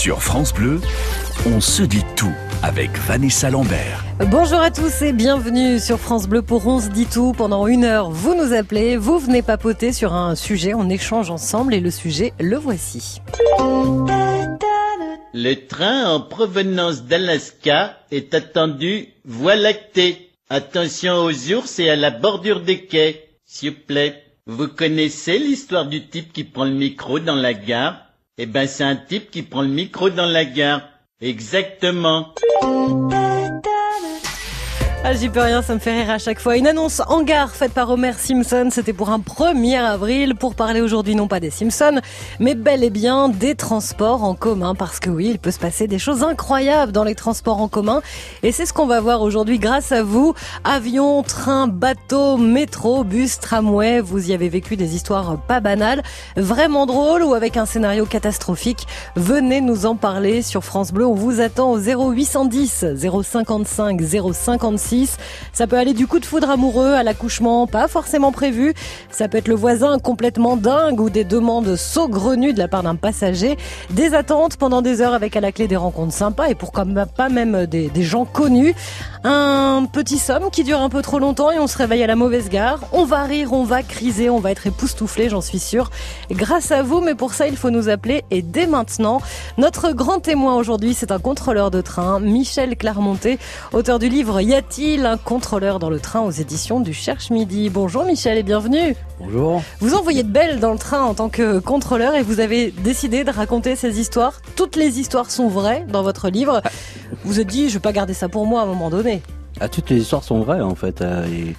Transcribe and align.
Sur 0.00 0.22
France 0.22 0.54
Bleu, 0.54 0.80
on 1.44 1.60
se 1.60 1.82
dit 1.82 2.06
tout 2.16 2.32
avec 2.62 2.90
Vanessa 3.00 3.50
Lambert. 3.50 4.02
Bonjour 4.30 4.58
à 4.58 4.70
tous 4.70 5.02
et 5.02 5.12
bienvenue 5.12 5.78
sur 5.78 5.98
France 5.98 6.26
Bleu 6.26 6.40
pour 6.40 6.66
On 6.66 6.80
se 6.80 6.88
dit 6.88 7.04
tout. 7.04 7.34
Pendant 7.36 7.66
une 7.66 7.84
heure, 7.84 8.10
vous 8.10 8.34
nous 8.34 8.54
appelez, 8.54 8.96
vous 8.96 9.18
venez 9.18 9.42
papoter 9.42 9.92
sur 9.92 10.14
un 10.14 10.36
sujet, 10.36 10.72
on 10.72 10.88
échange 10.88 11.30
ensemble 11.30 11.74
et 11.74 11.80
le 11.80 11.90
sujet, 11.90 12.32
le 12.40 12.56
voici. 12.56 13.20
Le 15.34 15.54
train 15.66 16.14
en 16.14 16.22
provenance 16.22 17.02
d'Alaska 17.02 17.98
est 18.10 18.32
attendu 18.32 19.08
voie 19.26 19.56
lactée. 19.56 20.30
Attention 20.48 21.26
aux 21.26 21.52
ours 21.52 21.78
et 21.78 21.90
à 21.90 21.96
la 21.96 22.10
bordure 22.10 22.62
des 22.62 22.86
quais. 22.86 23.28
S'il 23.44 23.72
vous 23.72 23.76
plaît. 23.86 24.24
Vous 24.46 24.68
connaissez 24.68 25.38
l'histoire 25.38 25.84
du 25.84 26.08
type 26.08 26.32
qui 26.32 26.44
prend 26.44 26.64
le 26.64 26.70
micro 26.70 27.18
dans 27.18 27.36
la 27.36 27.52
gare? 27.52 28.06
Eh 28.42 28.46
ben, 28.46 28.66
c'est 28.66 28.84
un 28.84 28.96
type 28.96 29.30
qui 29.30 29.42
prend 29.42 29.60
le 29.60 29.68
micro 29.68 30.08
dans 30.08 30.24
la 30.24 30.46
gare. 30.46 30.88
Exactement. 31.20 32.32
Ah, 35.02 35.14
j'y 35.14 35.30
peux 35.30 35.40
rien, 35.40 35.62
ça 35.62 35.72
me 35.72 35.78
fait 35.78 36.02
rire 36.02 36.10
à 36.10 36.18
chaque 36.18 36.38
fois. 36.40 36.58
Une 36.58 36.66
annonce 36.66 37.00
en 37.08 37.22
gare 37.22 37.52
faite 37.52 37.72
par 37.72 37.88
Homer 37.88 38.12
Simpson, 38.12 38.68
c'était 38.70 38.92
pour 38.92 39.08
un 39.08 39.18
1er 39.18 39.80
avril, 39.80 40.34
pour 40.34 40.54
parler 40.54 40.82
aujourd'hui 40.82 41.14
non 41.14 41.26
pas 41.26 41.40
des 41.40 41.48
Simpsons, 41.48 42.00
mais 42.38 42.54
bel 42.54 42.84
et 42.84 42.90
bien 42.90 43.30
des 43.30 43.54
transports 43.54 44.24
en 44.24 44.34
commun, 44.34 44.74
parce 44.74 45.00
que 45.00 45.08
oui, 45.08 45.28
il 45.30 45.38
peut 45.38 45.52
se 45.52 45.58
passer 45.58 45.86
des 45.86 45.98
choses 45.98 46.22
incroyables 46.22 46.92
dans 46.92 47.02
les 47.02 47.14
transports 47.14 47.62
en 47.62 47.66
commun, 47.66 48.02
et 48.42 48.52
c'est 48.52 48.66
ce 48.66 48.74
qu'on 48.74 48.86
va 48.86 49.00
voir 49.00 49.22
aujourd'hui 49.22 49.58
grâce 49.58 49.90
à 49.90 50.02
vous. 50.02 50.34
Avion, 50.64 51.22
train, 51.22 51.66
bateau, 51.66 52.36
métro, 52.36 53.02
bus, 53.02 53.40
tramway, 53.40 54.00
vous 54.00 54.30
y 54.30 54.34
avez 54.34 54.50
vécu 54.50 54.76
des 54.76 54.94
histoires 54.94 55.38
pas 55.48 55.60
banales, 55.60 56.02
vraiment 56.36 56.84
drôles 56.84 57.22
ou 57.22 57.32
avec 57.32 57.56
un 57.56 57.64
scénario 57.64 58.04
catastrophique. 58.04 58.86
Venez 59.16 59.62
nous 59.62 59.86
en 59.86 59.96
parler 59.96 60.42
sur 60.42 60.62
France 60.62 60.92
Bleu, 60.92 61.06
on 61.06 61.14
vous 61.14 61.40
attend 61.40 61.72
au 61.72 61.78
0810 61.78 62.84
055 63.22 63.98
056 64.02 64.89
ça 65.52 65.66
peut 65.66 65.76
aller 65.76 65.92
du 65.92 66.06
coup 66.06 66.18
de 66.18 66.26
foudre 66.26 66.50
amoureux 66.50 66.92
à 66.92 67.02
l'accouchement 67.02 67.66
pas 67.66 67.88
forcément 67.88 68.32
prévu. 68.32 68.74
Ça 69.10 69.28
peut 69.28 69.38
être 69.38 69.48
le 69.48 69.54
voisin 69.54 69.98
complètement 69.98 70.56
dingue 70.56 71.00
ou 71.00 71.10
des 71.10 71.24
demandes 71.24 71.76
saugrenues 71.76 72.52
de 72.52 72.58
la 72.58 72.68
part 72.68 72.82
d'un 72.82 72.96
passager. 72.96 73.56
Des 73.90 74.14
attentes 74.14 74.56
pendant 74.56 74.82
des 74.82 75.00
heures 75.00 75.14
avec 75.14 75.36
à 75.36 75.40
la 75.40 75.52
clé 75.52 75.68
des 75.68 75.76
rencontres 75.76 76.12
sympas 76.12 76.48
et 76.48 76.54
pour 76.54 76.72
comme 76.72 77.04
pas 77.16 77.28
même 77.28 77.66
des, 77.66 77.90
gens 78.00 78.24
connus. 78.24 78.74
Un 79.24 79.86
petit 79.92 80.18
somme 80.18 80.50
qui 80.50 80.64
dure 80.64 80.80
un 80.80 80.88
peu 80.88 81.02
trop 81.02 81.18
longtemps 81.18 81.50
et 81.50 81.58
on 81.58 81.66
se 81.66 81.76
réveille 81.76 82.02
à 82.02 82.06
la 82.06 82.16
mauvaise 82.16 82.48
gare. 82.48 82.80
On 82.92 83.04
va 83.04 83.22
rire, 83.24 83.52
on 83.52 83.64
va 83.64 83.82
criser, 83.82 84.30
on 84.30 84.40
va 84.40 84.50
être 84.50 84.66
époustouflé, 84.66 85.28
j'en 85.28 85.40
suis 85.40 85.58
sûre. 85.58 85.90
Grâce 86.30 86.70
à 86.70 86.82
vous, 86.82 87.00
mais 87.00 87.14
pour 87.14 87.34
ça, 87.34 87.46
il 87.46 87.56
faut 87.56 87.70
nous 87.70 87.88
appeler 87.88 88.24
et 88.30 88.42
dès 88.42 88.66
maintenant. 88.66 89.20
Notre 89.58 89.92
grand 89.92 90.20
témoin 90.20 90.56
aujourd'hui, 90.56 90.94
c'est 90.94 91.12
un 91.12 91.18
contrôleur 91.18 91.70
de 91.70 91.80
train, 91.80 92.20
Michel 92.20 92.76
Clermonté, 92.76 93.38
auteur 93.72 93.98
du 93.98 94.08
livre 94.08 94.40
Y 94.40 94.79
un 94.80 95.18
contrôleur 95.18 95.78
dans 95.78 95.90
le 95.90 96.00
train 96.00 96.20
aux 96.20 96.30
éditions 96.30 96.80
du 96.80 96.94
Cherche 96.94 97.28
Midi 97.28 97.68
Bonjour 97.68 98.06
Michel 98.06 98.38
et 98.38 98.42
bienvenue. 98.42 98.96
Bonjour. 99.18 99.62
Vous 99.78 99.92
envoyez 99.94 100.22
de 100.22 100.30
belles 100.30 100.58
dans 100.58 100.72
le 100.72 100.78
train 100.78 101.02
en 101.02 101.12
tant 101.12 101.28
que 101.28 101.58
contrôleur 101.58 102.14
et 102.14 102.22
vous 102.22 102.40
avez 102.40 102.70
décidé 102.70 103.22
de 103.22 103.30
raconter 103.30 103.76
ces 103.76 104.00
histoires. 104.00 104.40
Toutes 104.56 104.76
les 104.76 104.98
histoires 104.98 105.30
sont 105.30 105.48
vraies 105.48 105.84
dans 105.92 106.02
votre 106.02 106.30
livre. 106.30 106.62
Vous 107.24 107.40
êtes 107.40 107.48
dit, 107.48 107.68
je 107.68 107.74
vais 107.74 107.80
pas 107.80 107.92
garder 107.92 108.14
ça 108.14 108.30
pour 108.30 108.46
moi 108.46 108.60
à 108.60 108.64
un 108.64 108.66
moment 108.66 108.88
donné. 108.88 109.20
Ah, 109.60 109.68
toutes 109.68 109.90
les 109.90 109.98
histoires 109.98 110.24
sont 110.24 110.40
vraies 110.40 110.62
en 110.62 110.74
fait. 110.74 111.02
euh, 111.02 111.26
et 111.26 111.54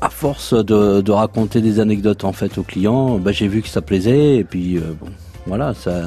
à 0.00 0.08
force 0.08 0.54
de, 0.54 1.02
de 1.02 1.12
raconter 1.12 1.60
des 1.60 1.80
anecdotes 1.80 2.24
en 2.24 2.32
fait 2.32 2.56
aux 2.56 2.62
clients, 2.62 3.18
bah, 3.18 3.30
j'ai 3.32 3.46
vu 3.46 3.60
que 3.60 3.68
ça 3.68 3.82
plaisait 3.82 4.36
et 4.36 4.44
puis 4.44 4.78
euh, 4.78 4.94
bon, 4.98 5.10
voilà, 5.46 5.74
ça. 5.74 6.02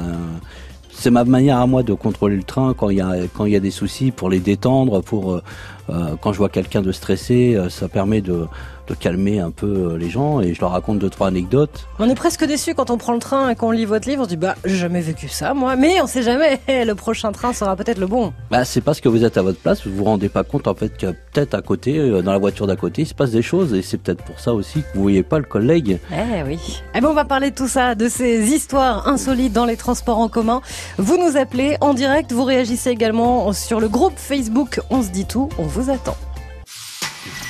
C'est 0.98 1.10
ma 1.10 1.24
manière 1.24 1.58
à 1.58 1.66
moi 1.66 1.82
de 1.82 1.92
contrôler 1.92 2.36
le 2.36 2.42
train 2.42 2.72
quand 2.72 2.88
il 2.88 2.96
y 2.96 3.00
a 3.02 3.12
quand 3.34 3.44
il 3.44 3.52
y 3.52 3.56
a 3.56 3.60
des 3.60 3.70
soucis 3.70 4.12
pour 4.12 4.30
les 4.30 4.40
détendre, 4.40 5.02
pour 5.02 5.34
euh, 5.34 5.42
euh, 5.90 6.16
quand 6.22 6.32
je 6.32 6.38
vois 6.38 6.48
quelqu'un 6.48 6.80
de 6.80 6.90
stressé, 6.90 7.54
euh, 7.54 7.68
ça 7.68 7.86
permet 7.86 8.22
de, 8.22 8.46
de 8.86 8.94
calmer 8.94 9.40
un 9.40 9.50
peu 9.50 9.66
euh, 9.66 9.98
les 9.98 10.10
gens 10.10 10.40
et 10.40 10.54
je 10.54 10.60
leur 10.60 10.70
raconte 10.70 10.98
deux 10.98 11.10
trois 11.10 11.28
anecdotes. 11.28 11.86
On 11.98 12.08
est 12.08 12.14
presque 12.14 12.44
déçu 12.44 12.74
quand 12.74 12.90
on 12.90 12.98
prend 12.98 13.12
le 13.12 13.18
train 13.18 13.50
et 13.50 13.54
qu'on 13.56 13.70
lit 13.70 13.84
votre 13.84 14.08
livre. 14.08 14.22
On 14.22 14.24
se 14.24 14.30
dit, 14.30 14.36
bah, 14.36 14.54
j'ai 14.64 14.76
jamais 14.76 15.00
vécu 15.00 15.28
ça, 15.28 15.54
moi. 15.54 15.76
Mais 15.76 16.00
on 16.00 16.06
sait 16.06 16.22
jamais. 16.22 16.60
Le 16.68 16.94
prochain 16.94 17.32
train 17.32 17.52
sera 17.52 17.74
peut-être 17.76 17.98
le 17.98 18.06
bon. 18.06 18.32
Bah, 18.50 18.64
c'est 18.64 18.80
parce 18.80 19.00
que 19.00 19.08
vous 19.08 19.24
êtes 19.24 19.36
à 19.36 19.42
votre 19.42 19.58
place, 19.58 19.86
vous 19.86 19.94
vous 19.94 20.04
rendez 20.04 20.28
pas 20.28 20.44
compte 20.44 20.68
en 20.68 20.74
fait 20.74 20.96
que 20.96 21.06
peut-être 21.32 21.54
à 21.54 21.62
côté, 21.62 21.98
euh, 21.98 22.22
dans 22.22 22.32
la 22.32 22.38
voiture 22.38 22.66
d'à 22.66 22.76
côté, 22.76 23.02
il 23.02 23.06
se 23.06 23.14
passe 23.14 23.30
des 23.30 23.42
choses 23.42 23.74
et 23.74 23.82
c'est 23.82 23.98
peut-être 23.98 24.22
pour 24.24 24.38
ça 24.38 24.52
aussi 24.52 24.82
que 24.82 24.86
vous 24.94 25.02
voyez 25.02 25.22
pas 25.22 25.38
le 25.38 25.44
collègue. 25.44 25.98
Eh 26.12 26.42
oui. 26.44 26.82
Eh 26.94 27.00
ben, 27.00 27.08
on 27.08 27.14
va 27.14 27.24
parler 27.24 27.50
de 27.50 27.56
tout 27.56 27.68
ça, 27.68 27.94
de 27.94 28.08
ces 28.08 28.52
histoires 28.52 29.08
insolites 29.08 29.52
dans 29.52 29.64
les 29.64 29.76
transports 29.76 30.18
en 30.18 30.28
commun. 30.28 30.60
Vous 30.98 31.16
nous 31.18 31.36
appelez 31.36 31.76
en 31.80 31.94
direct, 31.94 32.32
vous 32.32 32.44
réagissez 32.44 32.90
également 32.90 33.52
sur 33.52 33.80
le 33.80 33.88
groupe 33.88 34.14
Facebook 34.16 34.80
On 34.90 35.02
se 35.02 35.10
dit 35.10 35.26
tout. 35.26 35.48
On 35.58 35.64
vous 35.64 35.90
attend. 35.90 36.16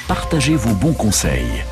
Partagez 0.08 0.54
vos 0.54 0.72
bons 0.72 0.92
conseils. 0.92 1.64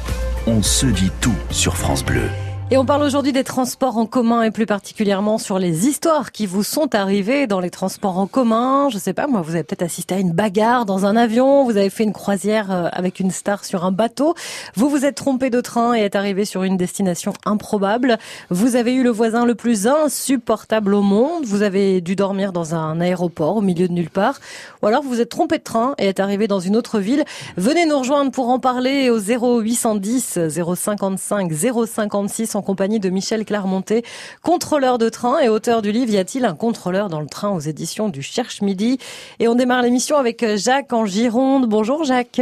On 0.48 0.60
se 0.60 0.86
dit 0.86 1.12
tout 1.20 1.36
sur 1.50 1.76
France 1.76 2.04
Bleu. 2.04 2.28
Et 2.70 2.78
on 2.78 2.86
parle 2.86 3.02
aujourd'hui 3.02 3.32
des 3.32 3.44
transports 3.44 3.98
en 3.98 4.06
commun 4.06 4.42
et 4.42 4.50
plus 4.50 4.64
particulièrement 4.64 5.36
sur 5.36 5.58
les 5.58 5.86
histoires 5.86 6.32
qui 6.32 6.46
vous 6.46 6.62
sont 6.62 6.94
arrivées 6.94 7.46
dans 7.46 7.60
les 7.60 7.68
transports 7.68 8.16
en 8.16 8.26
commun. 8.26 8.88
Je 8.88 8.96
sais 8.96 9.12
pas, 9.12 9.26
moi, 9.26 9.42
vous 9.42 9.50
avez 9.50 9.64
peut-être 9.64 9.82
assisté 9.82 10.14
à 10.14 10.18
une 10.18 10.32
bagarre 10.32 10.86
dans 10.86 11.04
un 11.04 11.14
avion, 11.14 11.64
vous 11.64 11.76
avez 11.76 11.90
fait 11.90 12.04
une 12.04 12.14
croisière 12.14 12.72
euh, 12.72 12.88
avec 12.90 13.20
une 13.20 13.30
star 13.30 13.66
sur 13.66 13.84
un 13.84 13.92
bateau, 13.92 14.34
vous 14.76 14.88
vous 14.88 15.04
êtes 15.04 15.14
trompé 15.14 15.50
de 15.50 15.60
train 15.60 15.94
et 15.94 16.00
êtes 16.00 16.16
arrivé 16.16 16.46
sur 16.46 16.62
une 16.62 16.78
destination 16.78 17.34
improbable, 17.44 18.16
vous 18.48 18.76
avez 18.76 18.94
eu 18.94 19.02
le 19.02 19.10
voisin 19.10 19.44
le 19.44 19.54
plus 19.54 19.86
insupportable 19.86 20.94
au 20.94 21.02
monde, 21.02 21.44
vous 21.44 21.62
avez 21.62 22.00
dû 22.00 22.16
dormir 22.16 22.52
dans 22.52 22.74
un 22.74 22.98
aéroport 22.98 23.58
au 23.58 23.62
milieu 23.62 23.88
de 23.88 23.92
nulle 23.92 24.10
part, 24.10 24.40
ou 24.82 24.86
alors 24.86 25.02
vous 25.02 25.10
vous 25.10 25.20
êtes 25.20 25.28
trompé 25.28 25.58
de 25.58 25.64
train 25.64 25.94
et 25.98 26.06
êtes 26.06 26.18
arrivé 26.18 26.48
dans 26.48 26.60
une 26.60 26.76
autre 26.76 26.98
ville. 26.98 27.24
Venez 27.58 27.84
nous 27.84 27.98
rejoindre 27.98 28.30
pour 28.30 28.48
en 28.48 28.58
parler 28.58 29.10
au 29.10 29.18
0810 29.20 30.38
055 30.48 31.52
056 31.52 32.53
en 32.56 32.62
compagnie 32.62 33.00
de 33.00 33.10
Michel 33.10 33.44
Clermonté, 33.44 34.02
contrôleur 34.42 34.98
de 34.98 35.08
train 35.08 35.40
et 35.40 35.48
auteur 35.48 35.82
du 35.82 35.92
livre 35.92 36.10
Y 36.12 36.18
a-t-il 36.18 36.44
un 36.44 36.54
contrôleur 36.54 37.08
dans 37.08 37.20
le 37.20 37.26
train 37.26 37.50
aux 37.50 37.60
éditions 37.60 38.08
du 38.08 38.22
Cherche 38.22 38.62
Midi 38.62 38.98
Et 39.40 39.48
on 39.48 39.54
démarre 39.54 39.82
l'émission 39.82 40.16
avec 40.16 40.44
Jacques 40.56 40.92
en 40.92 41.06
Gironde. 41.06 41.66
Bonjour 41.66 42.04
Jacques. 42.04 42.40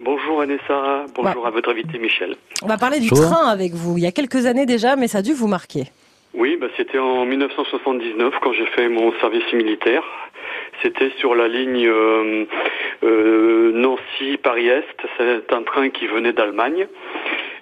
Bonjour 0.00 0.38
Vanessa, 0.38 1.04
bonjour 1.14 1.46
à 1.46 1.50
votre 1.50 1.70
invité 1.70 1.98
Michel. 1.98 2.36
On 2.62 2.66
va 2.66 2.76
parler 2.76 3.00
du 3.00 3.08
Bonjour. 3.08 3.26
train 3.26 3.46
avec 3.46 3.72
vous. 3.72 3.96
Il 3.96 4.02
y 4.04 4.06
a 4.06 4.12
quelques 4.12 4.46
années 4.46 4.66
déjà, 4.66 4.96
mais 4.96 5.08
ça 5.08 5.18
a 5.18 5.22
dû 5.22 5.32
vous 5.32 5.46
marquer. 5.48 5.84
Oui, 6.34 6.56
bah, 6.60 6.66
c'était 6.76 6.98
en 6.98 7.24
1979 7.24 8.34
quand 8.42 8.52
j'ai 8.52 8.66
fait 8.66 8.88
mon 8.88 9.12
service 9.20 9.50
militaire. 9.52 10.02
C'était 10.82 11.10
sur 11.18 11.34
la 11.36 11.46
ligne 11.46 11.86
euh, 11.86 12.44
euh, 13.04 13.72
Nancy-Paris-Est. 13.72 14.84
C'est 15.16 15.52
un 15.52 15.62
train 15.62 15.90
qui 15.90 16.06
venait 16.08 16.32
d'Allemagne. 16.32 16.88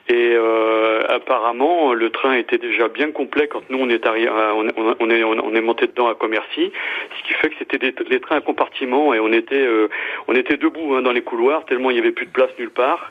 Et 0.09 0.33
euh, 0.35 1.05
apparemment, 1.09 1.93
le 1.95 2.11
train 2.11 2.35
était 2.35 2.59
déjà 2.59 2.89
bien 2.89 3.13
complet 3.13 3.47
quand 3.47 3.63
nous 3.71 3.79
on 3.79 3.89
est 3.89 4.05
arri- 4.05 4.27
euh, 4.27 4.53
on, 4.77 4.95
on- 4.99 5.11
est 5.11 5.23
on 5.23 5.55
est 5.55 5.61
monté 5.61 5.87
dedans 5.87 6.09
à 6.09 6.15
Commercy, 6.15 6.73
ce 7.19 7.29
qui 7.29 7.35
fait 7.35 7.51
que 7.51 7.55
c'était 7.59 7.79
des, 7.79 8.21
trains 8.21 8.37
à 8.37 8.41
compartiment 8.41 9.15
et 9.15 9.21
on 9.21 9.33
était 9.33 9.55
euh, 9.65 9.89
on 10.27 10.35
était 10.35 10.57
debout 10.57 10.95
hein, 10.95 11.03
dans 11.03 11.13
les 11.13 11.23
couloirs 11.23 11.65
tellement 11.67 11.91
il 11.91 11.97
y 11.97 12.01
avait 12.01 12.11
plus 12.13 12.27
de 12.27 12.33
place 12.33 12.51
nulle 12.59 12.71
part. 12.71 13.11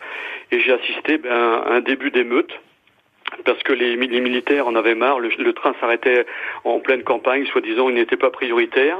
Et 0.51 0.59
j'ai 0.59 0.73
assisté 0.73 1.17
ben, 1.17 1.31
à 1.31 1.71
un 1.71 1.79
début 1.79 2.11
d'émeute 2.11 2.51
parce 3.45 3.61
que 3.63 3.73
les, 3.73 3.95
mi- 3.97 4.07
les 4.07 4.21
militaires 4.21 4.67
en 4.67 4.75
avaient 4.75 4.95
marre. 4.95 5.19
Le, 5.19 5.29
le 5.37 5.53
train 5.53 5.73
s'arrêtait 5.79 6.25
en 6.63 6.79
pleine 6.79 7.03
campagne, 7.03 7.45
soi-disant 7.47 7.89
il 7.89 7.95
n'était 7.95 8.17
pas 8.17 8.29
prioritaire. 8.29 8.97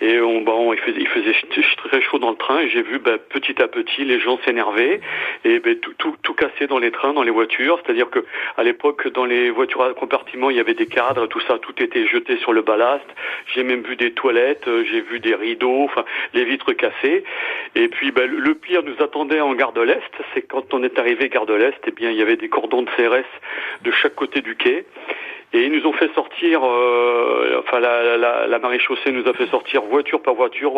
Et 0.00 0.20
on, 0.20 0.40
bon, 0.42 0.72
il 0.72 0.78
faisait, 0.80 1.00
il 1.00 1.08
faisait 1.08 1.34
très 1.88 2.00
chaud 2.02 2.18
dans 2.18 2.30
le 2.30 2.36
train. 2.36 2.60
Et 2.60 2.68
j'ai 2.68 2.82
vu 2.82 2.98
ben, 2.98 3.18
petit 3.18 3.60
à 3.62 3.68
petit 3.68 4.04
les 4.04 4.18
gens 4.20 4.38
s'énerver 4.44 5.00
et 5.44 5.58
ben, 5.60 5.78
tout, 5.78 5.92
tout, 5.98 6.16
tout 6.22 6.34
casser 6.34 6.66
dans 6.66 6.78
les 6.78 6.90
trains, 6.90 7.12
dans 7.12 7.22
les 7.22 7.30
voitures. 7.30 7.80
C'est-à-dire 7.84 8.10
que 8.10 8.24
à 8.56 8.62
l'époque, 8.62 9.08
dans 9.12 9.24
les 9.24 9.50
voitures 9.50 9.82
à 9.84 9.94
compartiment, 9.94 10.50
il 10.50 10.56
y 10.56 10.60
avait 10.60 10.74
des 10.74 10.86
cadres, 10.86 11.26
tout 11.26 11.40
ça, 11.40 11.58
tout 11.58 11.74
était 11.82 12.06
jeté 12.06 12.36
sur 12.38 12.52
le 12.52 12.62
ballast. 12.62 13.04
J'ai 13.54 13.62
même 13.62 13.82
vu 13.82 13.96
des 13.96 14.12
toilettes, 14.12 14.66
euh, 14.68 14.84
j'ai 14.90 15.00
vu 15.00 15.20
des 15.20 15.34
rideaux, 15.34 15.84
enfin 15.84 16.04
les 16.34 16.44
vitres 16.44 16.72
cassées. 16.72 17.24
Et 17.74 17.88
puis 17.88 18.10
ben, 18.10 18.28
le- 18.30 18.38
le 18.38 18.54
pire 18.54 18.82
nous 18.82 19.02
attendait 19.02 19.40
en 19.40 19.54
gare 19.54 19.72
de 19.72 19.82
l'Est. 19.82 20.00
C'est 20.34 20.42
quand 20.42 20.72
on 20.74 20.82
est 20.82 20.98
arrivé 20.98 21.28
gare 21.28 21.46
de 21.46 21.54
l'Est, 21.54 21.78
eh 21.86 21.90
bien 21.90 22.10
il 22.10 22.16
y 22.16 22.22
avait 22.22 22.36
des 22.36 22.48
cordons 22.48 22.82
de 22.82 22.90
CRS 22.90 23.24
de 23.82 23.90
chaque 23.90 24.14
côté 24.14 24.40
du 24.40 24.56
quai. 24.56 24.86
Et 25.52 25.64
ils 25.64 25.72
nous 25.72 25.86
ont 25.86 25.92
fait 25.92 26.12
sortir, 26.12 26.60
euh, 26.64 27.62
enfin 27.62 27.78
la, 27.78 28.16
la, 28.16 28.46
la 28.46 28.58
maréchaussée 28.58 29.12
nous 29.12 29.26
a 29.28 29.32
fait 29.32 29.46
sortir 29.46 29.82
voiture 29.82 30.20
par 30.20 30.34
voiture 30.34 30.72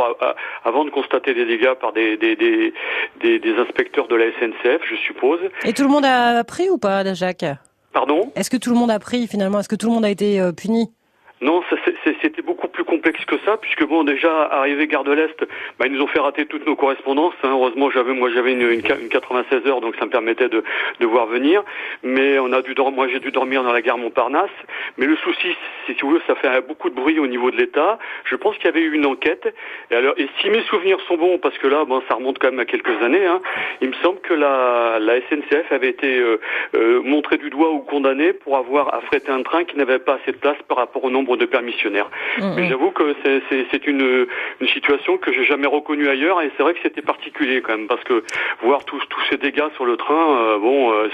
avant 0.65 0.85
de 0.85 0.91
constater 0.91 1.33
des 1.35 1.47
dégâts 1.47 1.73
par 1.81 1.93
des, 1.93 2.17
des, 2.19 2.37
des, 2.37 2.75
des, 3.23 3.39
des 3.39 3.55
inspecteurs 3.57 4.09
de 4.09 4.15
la 4.15 4.27
SNCF, 4.33 4.83
je 4.89 4.97
suppose. 4.97 5.41
Et 5.65 5.73
tout 5.73 5.83
le 5.83 5.89
monde 5.89 6.05
a 6.05 6.45
pris 6.45 6.69
ou 6.69 6.79
pas, 6.79 7.03
Jacques? 7.15 7.47
Pardon? 7.93 8.31
Est-ce 8.37 8.51
que 8.51 8.59
tout 8.59 8.71
le 8.71 8.77
monde 8.77 8.91
a 8.91 8.99
pris 8.99 9.27
finalement? 9.27 9.59
Est-ce 9.59 9.71
que 9.71 9.75
tout 9.75 9.89
le 9.89 9.95
monde 9.95 10.05
a 10.05 10.11
été 10.11 10.39
euh, 10.39 10.53
puni? 10.53 10.91
Non, 11.41 11.63
c'était 12.05 12.43
beaucoup 12.43 12.69
plus 12.69 12.85
complexe 12.85 13.25
que 13.25 13.37
ça, 13.45 13.57
puisque 13.57 13.85
bon, 13.85 14.03
déjà 14.03 14.45
arrivé 14.45 14.87
gare 14.87 15.05
de 15.05 15.13
l'Est, 15.13 15.39
bah, 15.79 15.87
ils 15.87 15.93
nous 15.93 16.03
ont 16.03 16.09
fait 16.09 16.19
rater 16.19 16.47
toutes 16.47 16.67
nos 16.67 16.75
correspondances. 16.75 17.35
Hein. 17.45 17.51
Heureusement, 17.53 17.91
j'avais 17.91 18.13
moi 18.13 18.29
j'avais 18.35 18.53
une, 18.53 18.69
une, 18.71 18.83
96 18.83 19.67
heures, 19.67 19.81
donc 19.81 19.95
ça 19.97 20.07
me 20.07 20.11
permettait 20.11 20.49
de, 20.49 20.65
de 20.99 21.07
voir 21.07 21.27
venir. 21.27 21.63
Mais 22.03 22.39
on 22.39 22.53
a 22.53 22.63
dû 22.63 22.75
moi 22.93 23.09
j'ai 23.09 23.21
dû 23.21 23.31
dormir 23.31 23.63
dans 23.63 23.73
la 23.73 23.83
gare 23.83 23.99
Montparnasse. 23.99 24.51
Mais 24.97 25.07
le 25.07 25.17
souci, 25.17 25.49
si 25.87 25.95
tu 25.95 26.07
veux, 26.07 26.21
ça 26.27 26.35
fait 26.35 26.49
beaucoup 26.67 26.91
de 26.91 26.95
bruit 26.95 27.19
au 27.19 27.27
niveau 27.27 27.51
de 27.51 27.57
l'État. 27.57 27.99
Je 28.25 28.37
pense 28.37 28.57
qu'il 28.57 28.67
y 28.67 28.69
avait 28.69 28.81
eu 28.81 28.93
une 28.95 29.07
enquête. 29.07 29.53
Et 29.91 29.95
alors, 29.95 30.15
et 30.17 30.29
si 30.41 30.51
mes 30.51 30.63
souvenirs 30.63 30.99
sont 31.07 31.17
bons, 31.17 31.39
parce 31.39 31.57
que 31.59 31.69
là, 31.69 31.85
bon, 31.85 32.03
ça 32.09 32.15
remonte 32.15 32.39
quand 32.39 32.51
même 32.51 32.61
à 32.61 32.65
quelques 32.65 33.03
années. 33.03 33.27
Hein, 33.27 33.41
il 33.81 33.89
me 33.89 33.95
semble 34.03 34.21
que 34.21 34.35
la, 34.35 34.99
la 35.01 35.21
SNCF 35.21 35.71
avait 35.71 35.91
été 35.91 36.19
euh, 36.19 36.41
euh, 36.75 37.01
montrée 37.03 37.39
du 37.39 37.51
doigt 37.51 37.71
ou 37.71 37.81
condamnée 37.81 38.33
pour 38.33 38.57
avoir 38.57 38.95
affrété 38.95 39.31
un 39.31 39.43
train 39.43 39.65
qui 39.65 39.77
n'avait 39.77 39.99
pas 39.99 40.19
assez 40.23 40.33
de 40.33 40.37
place 40.37 40.57
par 40.69 40.79
rapport 40.79 41.05
au 41.05 41.11
nombre 41.11 41.28
de 41.37 41.47
permissionnaires. 41.47 42.11
Mm, 42.39 42.55
Mais 42.57 42.63
mm. 42.63 42.69
j'avoue 42.69 42.91
que 42.91 43.15
c'est 43.25 43.87
une, 43.87 44.27
une 44.61 44.69
situation 44.69 45.19
que 45.19 45.33
j'ai 45.33 45.45
jamais 45.45 45.67
reconnue 45.67 46.09
ailleurs 46.09 46.43
et 46.43 46.51
c'est 46.57 46.63
vrai 46.63 46.75
que 46.75 46.81
c'était 46.83 47.03
particulier 47.03 47.61
quand 47.63 47.77
même 47.77 47.87
parce 47.87 48.03
que 48.05 48.23
voir 48.63 48.85
tous 48.85 49.01
tous 49.09 49.21
ces 49.31 49.37
dégâts 49.37 49.69
sur 49.75 49.85
le 49.85 49.97
train, 49.97 50.39
euh, 50.39 50.59
bon, 50.59 50.93
euh, 50.93 51.09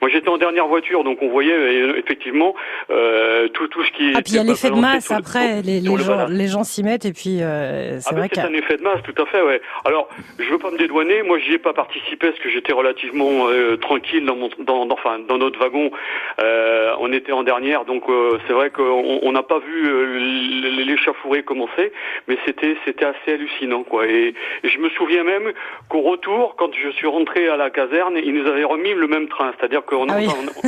moi 0.00 0.10
j'étais 0.10 0.28
en 0.28 0.38
dernière 0.38 0.66
voiture 0.66 1.04
donc 1.04 1.22
on 1.22 1.28
voyait 1.28 1.52
euh, 1.52 1.98
effectivement 1.98 2.54
tout 2.88 3.68
tout 3.68 3.84
ce 3.84 3.90
qui. 3.92 4.12
Ah 4.14 4.22
puis 4.22 4.32
il 4.32 4.36
y 4.36 4.38
a 4.38 4.44
l'effet 4.44 4.70
de 4.70 4.76
masse 4.76 5.10
après, 5.10 5.62
les, 5.62 5.80
les, 5.80 5.96
gens, 5.98 6.26
les 6.28 6.46
gens 6.46 6.64
s'y 6.64 6.82
mettent 6.82 7.04
et 7.04 7.12
puis 7.12 7.38
c'est 7.38 8.00
ah, 8.06 8.14
vrai 8.14 8.28
C'est 8.32 8.40
un 8.40 8.52
effet 8.52 8.76
de 8.76 8.82
masse 8.82 9.02
tout 9.02 9.22
à 9.22 9.26
fait 9.26 9.42
ouais. 9.42 9.60
Alors 9.84 10.08
je 10.38 10.48
veux 10.50 10.58
pas 10.58 10.70
me 10.70 10.78
dédouaner, 10.78 11.22
moi 11.22 11.38
j'y 11.38 11.54
ai 11.54 11.58
pas 11.58 11.72
participé 11.72 12.28
parce 12.28 12.38
que 12.40 12.50
j'étais 12.50 12.72
relativement 12.72 13.46
tranquille 13.80 14.24
dans 14.24 14.36
mon 14.36 14.50
dans, 14.58 14.86
dans, 14.86 14.94
enfin 14.94 15.18
dans 15.28 15.38
notre 15.38 15.58
wagon, 15.58 15.90
on 16.38 17.12
était 17.12 17.32
en 17.32 17.42
dernière 17.42 17.84
donc 17.84 18.04
c'est 18.46 18.52
vrai 18.52 18.70
qu'on 18.70 19.32
n'a 19.32 19.42
pas 19.50 19.58
vu 19.58 20.84
l'échafourée 20.84 21.42
commencer, 21.42 21.92
mais 22.28 22.38
c'était 22.46 22.76
c'était 22.84 23.04
assez 23.04 23.32
hallucinant 23.34 23.82
quoi. 23.82 24.06
Et, 24.06 24.32
je 24.62 24.78
me 24.78 24.88
souviens 24.90 25.24
même 25.24 25.52
qu'au 25.88 26.02
retour, 26.02 26.54
quand 26.56 26.70
je 26.72 26.90
suis 26.90 27.08
rentré 27.08 27.48
à 27.48 27.56
la 27.56 27.68
caserne, 27.68 28.16
ils 28.16 28.32
nous 28.32 28.48
avaient 28.48 28.64
remis 28.64 28.94
le 28.94 29.08
même 29.08 29.28
train, 29.28 29.52
c'est-à-dire 29.58 29.84
qu'on 29.84 30.08
ah 30.08 30.18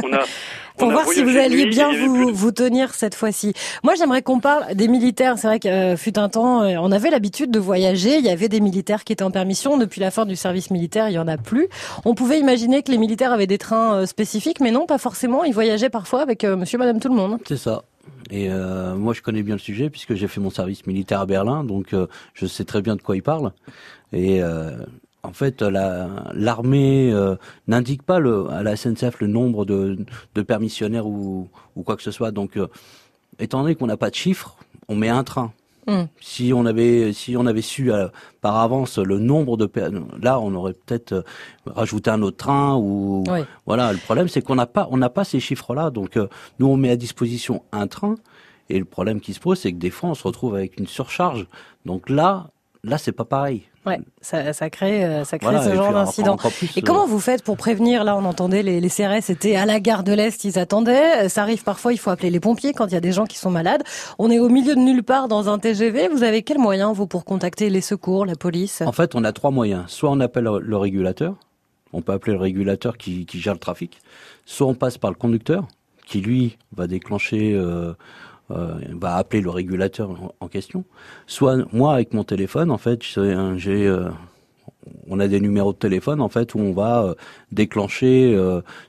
on, 0.02 0.12
a 0.12 0.24
pour 0.78 0.90
voir 0.90 1.06
si 1.06 1.22
vous 1.22 1.36
alliez 1.36 1.66
bien 1.66 1.92
vous, 1.92 2.34
vous 2.34 2.50
tenir 2.50 2.92
cette 2.94 3.14
fois-ci. 3.14 3.52
Moi, 3.84 3.94
j'aimerais 3.94 4.22
qu'on 4.22 4.40
parle 4.40 4.74
des 4.74 4.88
militaires. 4.88 5.38
C'est 5.38 5.46
vrai 5.46 5.60
que 5.60 5.68
euh, 5.68 5.96
fut 5.96 6.18
un 6.18 6.28
temps, 6.28 6.62
euh, 6.62 6.76
on 6.80 6.90
avait 6.90 7.10
l'habitude 7.10 7.50
de 7.50 7.60
voyager. 7.60 8.16
Il 8.16 8.24
y 8.24 8.30
avait 8.30 8.48
des 8.48 8.60
militaires 8.60 9.04
qui 9.04 9.12
étaient 9.12 9.22
en 9.22 9.30
permission. 9.30 9.76
Depuis 9.76 10.00
la 10.00 10.10
fin 10.10 10.24
du 10.24 10.34
service 10.34 10.70
militaire, 10.70 11.08
il 11.08 11.12
y 11.12 11.18
en 11.18 11.28
a 11.28 11.36
plus. 11.36 11.68
On 12.04 12.14
pouvait 12.14 12.40
imaginer 12.40 12.82
que 12.82 12.90
les 12.90 12.98
militaires 12.98 13.32
avaient 13.32 13.46
des 13.46 13.58
trains 13.58 14.00
euh, 14.00 14.06
spécifiques, 14.06 14.60
mais 14.60 14.70
non, 14.72 14.86
pas 14.86 14.98
forcément. 14.98 15.44
Ils 15.44 15.54
voyageaient 15.54 15.90
parfois 15.90 16.22
avec 16.22 16.42
Monsieur, 16.44 16.78
Madame, 16.78 17.00
tout 17.00 17.08
le 17.08 17.16
monde. 17.16 17.38
C'est 17.46 17.58
ça. 17.58 17.82
Et 18.32 18.48
euh, 18.48 18.94
moi, 18.94 19.12
je 19.12 19.20
connais 19.20 19.42
bien 19.42 19.56
le 19.56 19.60
sujet 19.60 19.90
puisque 19.90 20.14
j'ai 20.14 20.26
fait 20.26 20.40
mon 20.40 20.48
service 20.48 20.86
militaire 20.86 21.20
à 21.20 21.26
Berlin, 21.26 21.64
donc 21.64 21.92
euh, 21.92 22.06
je 22.32 22.46
sais 22.46 22.64
très 22.64 22.80
bien 22.80 22.96
de 22.96 23.02
quoi 23.02 23.14
il 23.14 23.22
parle. 23.22 23.52
Et 24.14 24.42
euh, 24.42 24.86
en 25.22 25.34
fait, 25.34 25.60
l'armée 25.60 27.14
n'indique 27.68 28.02
pas 28.02 28.18
le, 28.18 28.48
à 28.48 28.62
la 28.62 28.74
SNCF 28.74 29.20
le 29.20 29.26
nombre 29.26 29.66
de, 29.66 29.98
de 30.34 30.42
permissionnaires 30.42 31.06
ou, 31.06 31.50
ou, 31.76 31.82
quoi 31.82 31.94
que 31.96 32.02
ce 32.02 32.10
soit. 32.10 32.30
Donc, 32.30 32.58
étant 33.38 33.60
donné 33.60 33.74
qu'on 33.74 33.86
n'a 33.86 33.98
pas 33.98 34.08
de 34.08 34.14
chiffres, 34.14 34.56
on 34.88 34.96
met 34.96 35.10
un 35.10 35.24
train. 35.24 35.52
Hmm. 35.86 36.04
Si 36.20 36.52
on 36.54 36.64
avait 36.64 37.12
si 37.12 37.36
on 37.36 37.44
avait 37.44 37.60
su 37.60 37.90
par 38.40 38.56
avance 38.58 38.98
le 38.98 39.18
nombre 39.18 39.56
de 39.56 39.68
là 40.22 40.38
on 40.38 40.54
aurait 40.54 40.74
peut-être 40.74 41.24
rajouté 41.66 42.08
un 42.08 42.22
autre 42.22 42.36
train 42.36 42.76
ou 42.76 43.24
voilà 43.66 43.92
le 43.92 43.98
problème 43.98 44.28
c'est 44.28 44.42
qu'on 44.42 44.54
n'a 44.54 44.66
pas 44.66 44.86
on 44.92 44.96
n'a 44.96 45.10
pas 45.10 45.24
ces 45.24 45.40
chiffres 45.40 45.74
là 45.74 45.90
donc 45.90 46.16
nous 46.60 46.68
on 46.68 46.76
met 46.76 46.90
à 46.90 46.96
disposition 46.96 47.64
un 47.72 47.88
train 47.88 48.14
et 48.72 48.78
le 48.78 48.86
problème 48.86 49.20
qui 49.20 49.34
se 49.34 49.40
pose, 49.40 49.58
c'est 49.60 49.70
que 49.72 49.78
des 49.78 49.90
fois, 49.90 50.08
on 50.08 50.14
se 50.14 50.26
retrouve 50.26 50.54
avec 50.54 50.78
une 50.78 50.86
surcharge. 50.86 51.46
Donc 51.84 52.08
là, 52.08 52.50
là, 52.82 52.96
c'est 52.96 53.12
pas 53.12 53.26
pareil. 53.26 53.64
Ouais, 53.84 54.00
ça, 54.20 54.52
ça 54.52 54.70
crée, 54.70 55.04
euh, 55.04 55.24
ça 55.24 55.38
crée 55.38 55.56
ce 55.62 55.74
genre 55.74 55.92
d'incident. 55.92 56.36
Et 56.76 56.82
comment 56.82 57.02
euh, 57.02 57.08
vous 57.08 57.18
faites 57.18 57.42
pour 57.42 57.56
prévenir 57.56 58.04
Là, 58.04 58.16
on 58.16 58.24
entendait 58.24 58.62
les, 58.62 58.80
les 58.80 58.88
CRS 58.88 59.28
étaient 59.28 59.56
à 59.56 59.66
la 59.66 59.80
gare 59.80 60.04
de 60.04 60.12
l'Est, 60.12 60.44
ils 60.44 60.58
attendaient. 60.58 61.28
Ça 61.28 61.42
arrive 61.42 61.64
parfois, 61.64 61.92
il 61.92 61.98
faut 61.98 62.10
appeler 62.10 62.30
les 62.30 62.38
pompiers 62.38 62.74
quand 62.74 62.86
il 62.86 62.92
y 62.92 62.96
a 62.96 63.00
des 63.00 63.10
gens 63.10 63.24
qui 63.24 63.38
sont 63.38 63.50
malades. 63.50 63.82
On 64.20 64.30
est 64.30 64.38
au 64.38 64.48
milieu 64.48 64.76
de 64.76 64.80
nulle 64.80 65.02
part 65.02 65.26
dans 65.26 65.48
un 65.48 65.58
TGV. 65.58 66.08
Vous 66.08 66.22
avez 66.22 66.42
quel 66.42 66.58
moyen 66.58 66.92
vous 66.92 67.08
pour 67.08 67.24
contacter 67.24 67.70
les 67.70 67.80
secours, 67.80 68.24
la 68.24 68.36
police? 68.36 68.82
En 68.86 68.92
fait, 68.92 69.16
on 69.16 69.24
a 69.24 69.32
trois 69.32 69.50
moyens. 69.50 69.84
Soit 69.88 70.10
on 70.10 70.20
appelle 70.20 70.48
le 70.60 70.76
régulateur, 70.76 71.34
on 71.92 72.02
peut 72.02 72.12
appeler 72.12 72.34
le 72.34 72.40
régulateur 72.40 72.96
qui, 72.96 73.26
qui 73.26 73.40
gère 73.40 73.54
le 73.54 73.58
trafic. 73.58 73.98
Soit 74.46 74.68
on 74.68 74.74
passe 74.74 74.96
par 74.96 75.10
le 75.10 75.16
conducteur, 75.16 75.66
qui 76.06 76.20
lui 76.20 76.56
va 76.76 76.86
déclencher. 76.86 77.52
Euh, 77.54 77.94
euh, 78.52 78.74
va 78.92 79.16
appeler 79.16 79.40
le 79.40 79.50
régulateur 79.50 80.10
en, 80.40 80.48
question. 80.48 80.84
Soit 81.26 81.58
moi 81.72 81.94
avec 81.94 82.12
mon 82.12 82.24
téléphone, 82.24 82.70
en 82.70 82.78
fait, 82.78 83.02
j'ai 83.02 83.86
euh, 83.86 84.08
on 85.08 85.20
a 85.20 85.28
des 85.28 85.40
numéros 85.40 85.72
de 85.72 85.78
téléphone 85.78 86.20
en 86.20 86.28
fait 86.28 86.54
où 86.54 86.58
on 86.58 86.72
va 86.72 87.04
euh, 87.04 87.14
déclencher 87.52 88.36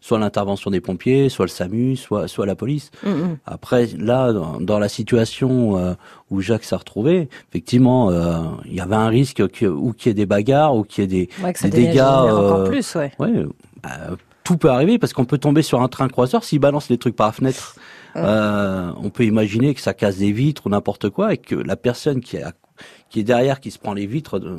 soit 0.01 0.19
l'intervention 0.19 0.71
des 0.71 0.81
pompiers, 0.81 1.30
soit 1.30 1.45
le 1.45 1.50
SAMU, 1.50 1.95
soit 1.95 2.27
soit 2.27 2.45
la 2.45 2.56
police. 2.56 2.92
Mm, 3.04 3.10
mm. 3.10 3.38
Après 3.45 3.88
là 3.98 4.33
dans, 4.33 4.80
la 4.80 4.89
situation 4.89 5.95
où 6.31 6.42
Jacques 6.42 6.63
s'est 6.63 6.75
retrouvé, 6.75 7.30
effectivement 7.50 8.12
il 8.66 8.74
y 8.74 8.81
avait 8.81 8.95
un 8.95 9.09
risque 9.09 9.48
que, 9.50 9.66
ou 9.66 9.94
qu'il 9.94 10.09
y 10.09 10.12
ait 10.12 10.16
des 10.16 10.25
bagarres 10.25 10.75
ou 10.75 10.83
qu'il 10.83 11.04
y 11.04 11.06
ait 11.06 11.27
des, 11.27 11.30
des 11.62 11.69
dégâts 11.69 12.01
encore 12.01 12.63
plus 12.66 12.95
ouais. 12.95 13.12
ouais 13.19 13.45
tout 14.44 14.57
peut 14.57 14.69
arriver 14.69 14.98
parce 14.98 15.13
qu'on 15.13 15.25
peut 15.25 15.38
tomber 15.38 15.62
sur 15.62 15.81
un 15.81 15.88
train 15.88 16.07
croiseur 16.07 16.44
s'il 16.44 16.59
balance 16.59 16.89
les 16.89 16.98
trucs 16.98 17.16
par 17.16 17.27
la 17.27 17.33
fenêtre. 17.33 17.75
Euh, 18.15 18.92
on 18.98 19.10
peut 19.10 19.25
imaginer 19.25 19.74
que 19.74 19.81
ça 19.81 19.94
casse 19.94 20.18
des 20.18 20.31
vitres 20.31 20.68
ou 20.68 20.69
n'importe 20.69 21.10
quoi 21.10 21.33
et 21.33 21.38
que 21.38 21.56
la 21.56 21.75
personne 21.75 22.21
qui, 22.21 22.38
qui 23.10 23.19
est 23.19 23.24
derrière, 23.24 23.60
qui 23.60 23.71
se 23.71 23.80
prend 23.80 23.94
les 23.94 24.06
vitres, 24.06 24.39
de, 24.39 24.57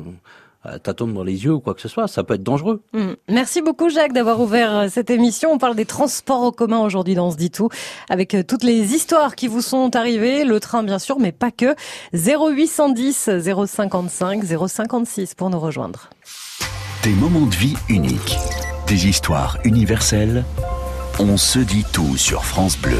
euh, 0.65 0.77
t'attendre 0.79 1.13
dans 1.13 1.23
les 1.23 1.45
yeux 1.45 1.53
ou 1.53 1.59
quoi 1.59 1.73
que 1.73 1.81
ce 1.81 1.87
soit, 1.87 2.07
ça 2.07 2.23
peut 2.23 2.33
être 2.33 2.43
dangereux. 2.43 2.81
Mm. 2.93 3.13
Merci 3.29 3.61
beaucoup 3.61 3.89
Jacques 3.89 4.13
d'avoir 4.13 4.39
ouvert 4.41 4.75
euh, 4.75 4.87
cette 4.89 5.09
émission. 5.09 5.51
On 5.51 5.57
parle 5.57 5.75
des 5.75 5.85
transports 5.85 6.41
en 6.41 6.51
commun 6.51 6.79
aujourd'hui 6.79 7.15
dans 7.15 7.31
ce 7.31 7.37
dit 7.37 7.51
tout, 7.51 7.69
avec 8.09 8.35
toutes 8.47 8.63
les 8.63 8.93
histoires 8.93 9.35
qui 9.35 9.47
vous 9.47 9.61
sont 9.61 9.95
arrivées, 9.95 10.43
le 10.43 10.59
train 10.59 10.83
bien 10.83 10.99
sûr, 10.99 11.19
mais 11.19 11.31
pas 11.31 11.51
que. 11.51 11.75
0810 12.13 13.29
055 13.67 14.43
056 14.67 15.35
pour 15.35 15.49
nous 15.49 15.59
rejoindre. 15.59 16.09
Des 17.03 17.13
moments 17.13 17.45
de 17.45 17.55
vie 17.55 17.75
uniques, 17.87 18.37
des 18.87 19.07
histoires 19.07 19.59
universelles. 19.63 20.43
On 21.19 21.37
se 21.37 21.59
dit 21.59 21.85
tout 21.93 22.17
sur 22.17 22.43
France 22.43 22.77
Bleu. 22.77 22.97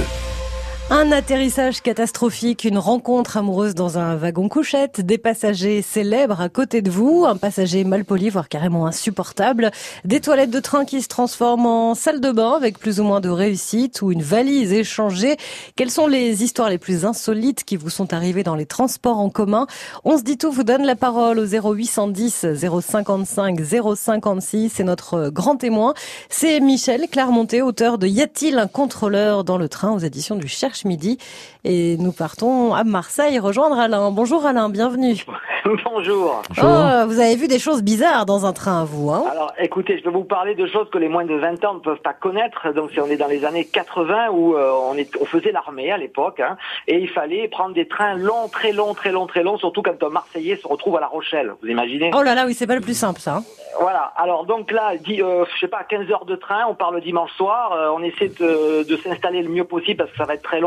Un 0.91 1.11
atterrissage 1.11 1.81
catastrophique, 1.81 2.63
une 2.63 2.77
rencontre 2.77 3.37
amoureuse 3.37 3.73
dans 3.73 3.97
un 3.97 4.15
wagon 4.15 4.47
couchette, 4.49 5.01
des 5.01 5.17
passagers 5.17 5.81
célèbres 5.81 6.39
à 6.39 6.47
côté 6.47 6.83
de 6.83 6.91
vous, 6.91 7.25
un 7.27 7.37
passager 7.37 7.83
mal 7.83 8.05
poli, 8.05 8.29
voire 8.29 8.47
carrément 8.47 8.85
insupportable, 8.85 9.71
des 10.03 10.21
toilettes 10.21 10.51
de 10.51 10.59
train 10.59 10.85
qui 10.85 11.01
se 11.01 11.07
transforment 11.07 11.65
en 11.65 11.95
salle 11.95 12.21
de 12.21 12.31
bain 12.31 12.51
avec 12.51 12.77
plus 12.77 12.99
ou 12.99 13.03
moins 13.03 13.19
de 13.19 13.29
réussite 13.29 14.03
ou 14.03 14.11
une 14.11 14.21
valise 14.21 14.73
échangée. 14.73 15.37
Quelles 15.75 15.89
sont 15.89 16.05
les 16.05 16.43
histoires 16.43 16.69
les 16.69 16.77
plus 16.77 17.03
insolites 17.03 17.63
qui 17.63 17.77
vous 17.77 17.89
sont 17.89 18.13
arrivées 18.13 18.43
dans 18.43 18.55
les 18.55 18.67
transports 18.67 19.17
en 19.17 19.31
commun? 19.31 19.65
On 20.03 20.19
se 20.19 20.23
dit 20.23 20.37
tout, 20.37 20.51
vous 20.51 20.63
donne 20.63 20.85
la 20.85 20.95
parole 20.95 21.39
au 21.39 21.45
0810 21.47 22.45
055 22.53 23.59
056. 23.95 24.71
C'est 24.71 24.83
notre 24.83 25.29
grand 25.29 25.55
témoin. 25.55 25.95
C'est 26.29 26.59
Michel 26.59 27.07
Clermonté, 27.09 27.63
auteur 27.63 27.97
de 27.97 28.05
Y 28.05 28.21
a-t-il 28.21 28.59
un 28.59 28.67
contrôleur 28.67 29.43
dans 29.43 29.57
le 29.57 29.67
train 29.67 29.91
aux 29.91 29.99
éditions 29.99 30.35
du 30.35 30.47
Cherche? 30.47 30.74
Midi. 30.83 31.17
Et 31.63 31.95
nous 31.97 32.11
partons 32.11 32.73
à 32.73 32.83
Marseille 32.83 33.39
rejoindre 33.39 33.79
Alain. 33.79 34.11
Bonjour 34.11 34.45
Alain, 34.45 34.67
bienvenue. 34.69 35.23
Bonjour. 35.85 36.41
Oh, 36.61 37.07
vous 37.07 37.19
avez 37.19 37.35
vu 37.35 37.47
des 37.47 37.57
choses 37.57 37.81
bizarres 37.81 38.25
dans 38.25 38.45
un 38.45 38.53
train, 38.53 38.83
vous 38.83 39.09
hein? 39.09 39.25
Alors, 39.31 39.51
écoutez, 39.57 39.97
je 39.97 40.03
vais 40.03 40.11
vous 40.11 40.23
parler 40.23 40.53
de 40.53 40.67
choses 40.67 40.89
que 40.91 40.97
les 40.97 41.07
moins 41.07 41.25
de 41.25 41.33
20 41.33 41.63
ans 41.65 41.73
ne 41.75 41.79
peuvent 41.79 42.01
pas 42.01 42.13
connaître. 42.13 42.71
Donc, 42.73 42.91
si 42.91 42.99
on 42.99 43.07
est 43.07 43.17
dans 43.17 43.27
les 43.27 43.45
années 43.45 43.65
80 43.65 44.29
où 44.31 44.55
euh, 44.55 44.71
on, 44.71 44.95
est, 44.95 45.09
on 45.19 45.25
faisait 45.25 45.51
l'armée 45.51 45.91
à 45.91 45.97
l'époque, 45.97 46.39
hein, 46.39 46.57
et 46.87 46.97
il 46.97 47.09
fallait 47.09 47.47
prendre 47.47 47.73
des 47.73 47.87
trains 47.87 48.15
longs, 48.15 48.47
très 48.51 48.73
longs, 48.73 48.93
très 48.93 49.11
longs, 49.11 49.25
très 49.25 49.43
longs, 49.43 49.57
surtout 49.57 49.81
quand 49.81 50.01
un 50.03 50.09
Marseillais 50.09 50.57
se 50.57 50.67
retrouve 50.67 50.97
à 50.97 50.99
La 50.99 51.07
Rochelle. 51.07 51.53
Vous 51.61 51.67
imaginez? 51.67 52.11
Oh 52.13 52.21
là 52.21 52.35
là, 52.35 52.45
oui, 52.45 52.53
c'est 52.53 52.67
pas 52.67 52.75
le 52.75 52.81
plus 52.81 52.97
simple, 52.97 53.19
ça. 53.19 53.37
Hein. 53.37 53.43
Voilà. 53.79 54.13
Alors 54.15 54.45
donc 54.45 54.71
là, 54.71 54.95
dit, 54.97 55.21
euh, 55.21 55.45
je 55.53 55.59
sais 55.59 55.67
pas, 55.67 55.83
15 55.83 56.09
heures 56.11 56.25
de 56.25 56.35
train, 56.35 56.65
on 56.69 56.75
parle 56.75 57.01
dimanche 57.01 57.31
soir, 57.33 57.73
euh, 57.73 57.89
on 57.93 58.01
essaie 58.03 58.29
de, 58.29 58.83
de 58.83 58.97
s'installer 58.97 59.41
le 59.41 59.49
mieux 59.49 59.65
possible 59.65 59.97
parce 59.97 60.11
que 60.11 60.17
ça 60.17 60.23
va 60.23 60.35
être 60.35 60.43
très 60.43 60.59
long. 60.59 60.64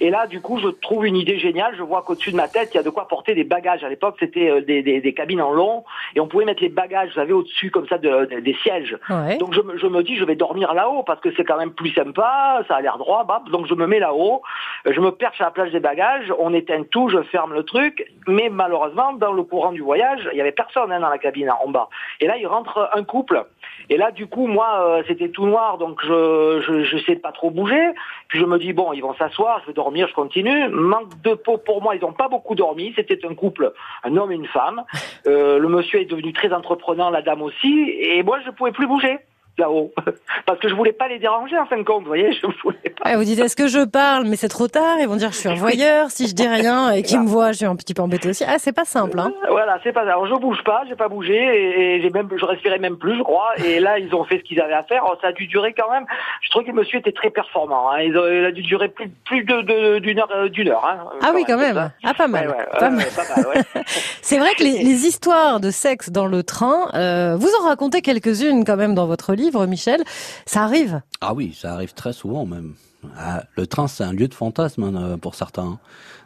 Et 0.00 0.10
là, 0.10 0.26
du 0.26 0.40
coup, 0.40 0.58
je 0.58 0.68
trouve 0.68 1.06
une 1.06 1.16
idée 1.16 1.38
géniale. 1.38 1.74
Je 1.76 1.82
vois 1.82 2.02
qu'au-dessus 2.02 2.32
de 2.32 2.36
ma 2.36 2.48
tête, 2.48 2.70
il 2.72 2.76
y 2.76 2.80
a 2.80 2.82
de 2.82 2.90
quoi 2.90 3.08
porter 3.08 3.34
des 3.34 3.44
bagages. 3.44 3.84
À 3.84 3.88
l'époque, 3.88 4.16
c'était 4.18 4.50
euh, 4.50 4.60
des, 4.60 4.82
des, 4.82 5.00
des, 5.00 5.14
cabines 5.14 5.40
en 5.40 5.52
long 5.52 5.84
et 6.14 6.20
on 6.20 6.26
pouvait 6.26 6.44
mettre 6.44 6.62
les 6.62 6.68
bagages, 6.68 7.08
vous 7.10 7.14
savez, 7.14 7.32
au-dessus 7.32 7.70
comme 7.70 7.86
ça 7.86 7.98
de, 7.98 8.40
des 8.40 8.54
sièges. 8.62 8.96
Donc 9.38 9.54
je, 9.54 9.60
je, 9.76 9.86
me 9.86 10.02
dis, 10.02 10.16
je 10.16 10.24
vais 10.24 10.34
dormir 10.34 10.74
là-haut 10.74 11.02
parce 11.02 11.20
que 11.20 11.32
c'est 11.36 11.44
quand 11.44 11.56
même 11.56 11.72
plus 11.72 11.90
sympa, 11.90 12.62
ça 12.68 12.76
a 12.76 12.80
l'air 12.80 12.98
droit. 12.98 13.24
Bah, 13.24 13.42
donc 13.50 13.66
je 13.66 13.74
me 13.74 13.86
mets 13.86 14.00
là-haut, 14.00 14.42
je 14.86 15.00
me 15.00 15.10
perche 15.10 15.40
à 15.40 15.44
la 15.44 15.50
plage 15.50 15.72
des 15.72 15.80
bagages, 15.80 16.32
on 16.38 16.52
éteint 16.52 16.82
tout, 16.90 17.08
je 17.08 17.22
ferme 17.22 17.54
le 17.54 17.62
truc. 17.62 18.10
Mais 18.26 18.48
malheureusement, 18.48 19.12
dans 19.12 19.32
le 19.32 19.42
courant 19.42 19.72
du 19.72 19.82
voyage, 19.82 20.28
il 20.32 20.38
y 20.38 20.40
avait 20.40 20.52
personne 20.52 20.90
hein, 20.92 21.00
dans 21.00 21.10
la 21.10 21.18
cabine 21.18 21.50
en 21.64 21.68
bas. 21.70 21.88
Et 22.20 22.26
là, 22.26 22.36
il 22.36 22.46
rentre 22.46 22.90
un 22.94 23.04
couple. 23.04 23.44
Et 23.90 23.96
là, 23.96 24.10
du 24.10 24.26
coup, 24.26 24.46
moi, 24.46 24.80
euh, 24.80 25.02
c'était 25.06 25.28
tout 25.28 25.46
noir, 25.46 25.78
donc 25.78 26.00
je, 26.02 26.62
je, 26.66 26.84
je 26.84 26.98
sais 27.04 27.16
pas 27.16 27.32
trop 27.32 27.50
bouger. 27.50 27.90
Puis 28.28 28.38
je 28.40 28.44
me 28.44 28.58
dis 28.58 28.72
bon, 28.72 28.92
ils 28.92 29.00
vont 29.00 29.14
s'asseoir 29.14 29.33
m'asseoir, 29.34 29.60
je 29.62 29.66
vais 29.68 29.72
dormir, 29.72 30.08
je 30.08 30.14
continue. 30.14 30.68
Manque 30.68 31.20
de 31.22 31.34
peau 31.34 31.58
pour 31.58 31.82
moi, 31.82 31.94
ils 31.94 32.00
n'ont 32.00 32.12
pas 32.12 32.28
beaucoup 32.28 32.54
dormi. 32.54 32.92
C'était 32.96 33.24
un 33.26 33.34
couple, 33.34 33.72
un 34.02 34.16
homme 34.16 34.32
et 34.32 34.36
une 34.36 34.46
femme. 34.46 34.84
Euh, 35.26 35.58
le 35.58 35.68
monsieur 35.68 36.00
est 36.00 36.04
devenu 36.04 36.32
très 36.32 36.52
entreprenant, 36.52 37.10
la 37.10 37.22
dame 37.22 37.42
aussi, 37.42 37.90
et 37.98 38.22
moi 38.22 38.40
je 38.40 38.46
ne 38.46 38.52
pouvais 38.52 38.72
plus 38.72 38.86
bouger 38.86 39.18
là-haut. 39.58 39.92
Parce 40.46 40.58
que 40.58 40.68
je 40.68 40.74
voulais 40.74 40.92
pas 40.92 41.08
les 41.08 41.18
déranger 41.18 41.58
en 41.58 41.66
fin 41.66 41.76
de 41.78 41.82
compte, 41.82 42.02
vous 42.02 42.08
voyez, 42.08 42.32
je 42.32 42.46
voulais 42.62 42.92
pas. 43.02 43.16
Vous 43.16 43.24
dites, 43.24 43.38
est-ce 43.38 43.56
que 43.56 43.66
je 43.68 43.84
parle? 43.84 44.24
Mais 44.26 44.36
c'est 44.36 44.48
trop 44.48 44.68
tard. 44.68 44.96
Ils 45.00 45.08
vont 45.08 45.16
dire, 45.16 45.32
je 45.32 45.36
suis 45.38 45.48
un 45.48 45.54
voyeur. 45.54 46.10
Si 46.10 46.26
je 46.28 46.34
dis 46.34 46.46
rien 46.48 46.90
et 46.92 47.02
qu'ils 47.02 47.20
me 47.20 47.26
voient, 47.26 47.52
je 47.52 47.58
suis 47.58 47.66
un 47.66 47.76
petit 47.76 47.94
peu 47.94 48.02
embêté 48.02 48.28
aussi. 48.28 48.44
Ah, 48.46 48.56
c'est 48.58 48.72
pas 48.72 48.84
simple, 48.84 49.18
hein. 49.18 49.32
Voilà, 49.48 49.78
c'est 49.82 49.92
pas. 49.92 50.02
Alors 50.02 50.26
je 50.26 50.34
bouge 50.34 50.62
pas, 50.64 50.82
j'ai 50.88 50.96
pas 50.96 51.08
bougé 51.08 51.34
et, 51.34 51.96
et 51.96 52.02
j'ai 52.02 52.10
même, 52.10 52.28
je 52.36 52.44
respirais 52.44 52.78
même 52.78 52.96
plus, 52.96 53.16
je 53.16 53.22
crois. 53.22 53.50
Et 53.64 53.80
là, 53.80 53.98
ils 53.98 54.14
ont 54.14 54.24
fait 54.24 54.38
ce 54.38 54.42
qu'ils 54.44 54.60
avaient 54.60 54.74
à 54.74 54.82
faire. 54.82 55.04
Alors, 55.04 55.18
ça 55.20 55.28
a 55.28 55.32
dû 55.32 55.46
durer 55.46 55.72
quand 55.72 55.90
même. 55.90 56.04
Je 56.42 56.50
trouve 56.50 56.62
que 56.62 56.68
le 56.68 56.74
monsieur 56.74 56.98
était 56.98 57.12
très 57.12 57.30
performant. 57.30 57.90
Hein. 57.90 58.00
Il, 58.02 58.16
a, 58.16 58.32
il 58.40 58.44
a 58.44 58.52
dû 58.52 58.62
durer 58.62 58.88
plus, 58.88 59.08
plus 59.24 59.44
de 59.44 59.62
de- 59.62 59.98
d'une 59.98 60.18
heure, 60.18 60.28
euh, 60.34 60.48
d'une 60.48 60.68
heure. 60.68 60.84
Hein, 60.84 61.04
Ah 61.22 61.32
oui, 61.34 61.44
quand 61.46 61.56
même. 61.58 61.90
Ah, 62.02 62.14
pas 62.14 62.26
mal. 62.28 62.48
Ouais, 62.48 62.54
ouais, 62.56 62.64
Pas 62.78 62.84
ouais, 62.86 62.90
mal. 62.90 62.98
ouais, 63.04 63.10
pas 63.16 63.36
mal, 63.36 63.46
ouais. 63.56 63.82
C'est 64.22 64.38
vrai 64.38 64.50
que 64.58 64.62
les, 64.62 64.82
les 64.82 65.06
histoires 65.06 65.60
de 65.60 65.70
sexe 65.70 66.10
dans 66.10 66.26
le 66.26 66.42
train, 66.42 66.88
euh, 66.94 67.36
vous 67.38 67.50
en 67.62 67.68
racontez 67.68 68.00
quelques-unes 68.02 68.64
quand 68.64 68.76
même 68.76 68.94
dans 68.94 69.06
votre 69.06 69.32
livre, 69.34 69.43
Michel. 69.66 70.02
Ça 70.46 70.62
arrive. 70.64 71.00
Ah 71.20 71.34
oui, 71.34 71.56
ça 71.58 71.72
arrive 71.74 71.94
très 71.94 72.12
souvent 72.12 72.46
même. 72.46 72.74
Ah, 73.18 73.44
le 73.56 73.66
train, 73.66 73.86
c'est 73.88 74.04
un 74.04 74.12
lieu 74.12 74.28
de 74.28 74.34
fantasme 74.34 74.82
hein, 74.84 74.94
euh, 74.96 75.16
pour 75.18 75.34
certains. 75.34 75.78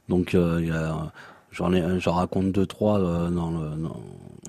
Donc, 0.09 0.35
euh, 0.35 0.71
a- 0.73 1.13
j'en 1.51 2.13
raconte 2.13 2.53
deux, 2.53 2.67
trois 2.67 3.01
euh, 3.01 3.31
dans 3.31 3.51
le. 3.51 3.71
dans- 3.83 3.97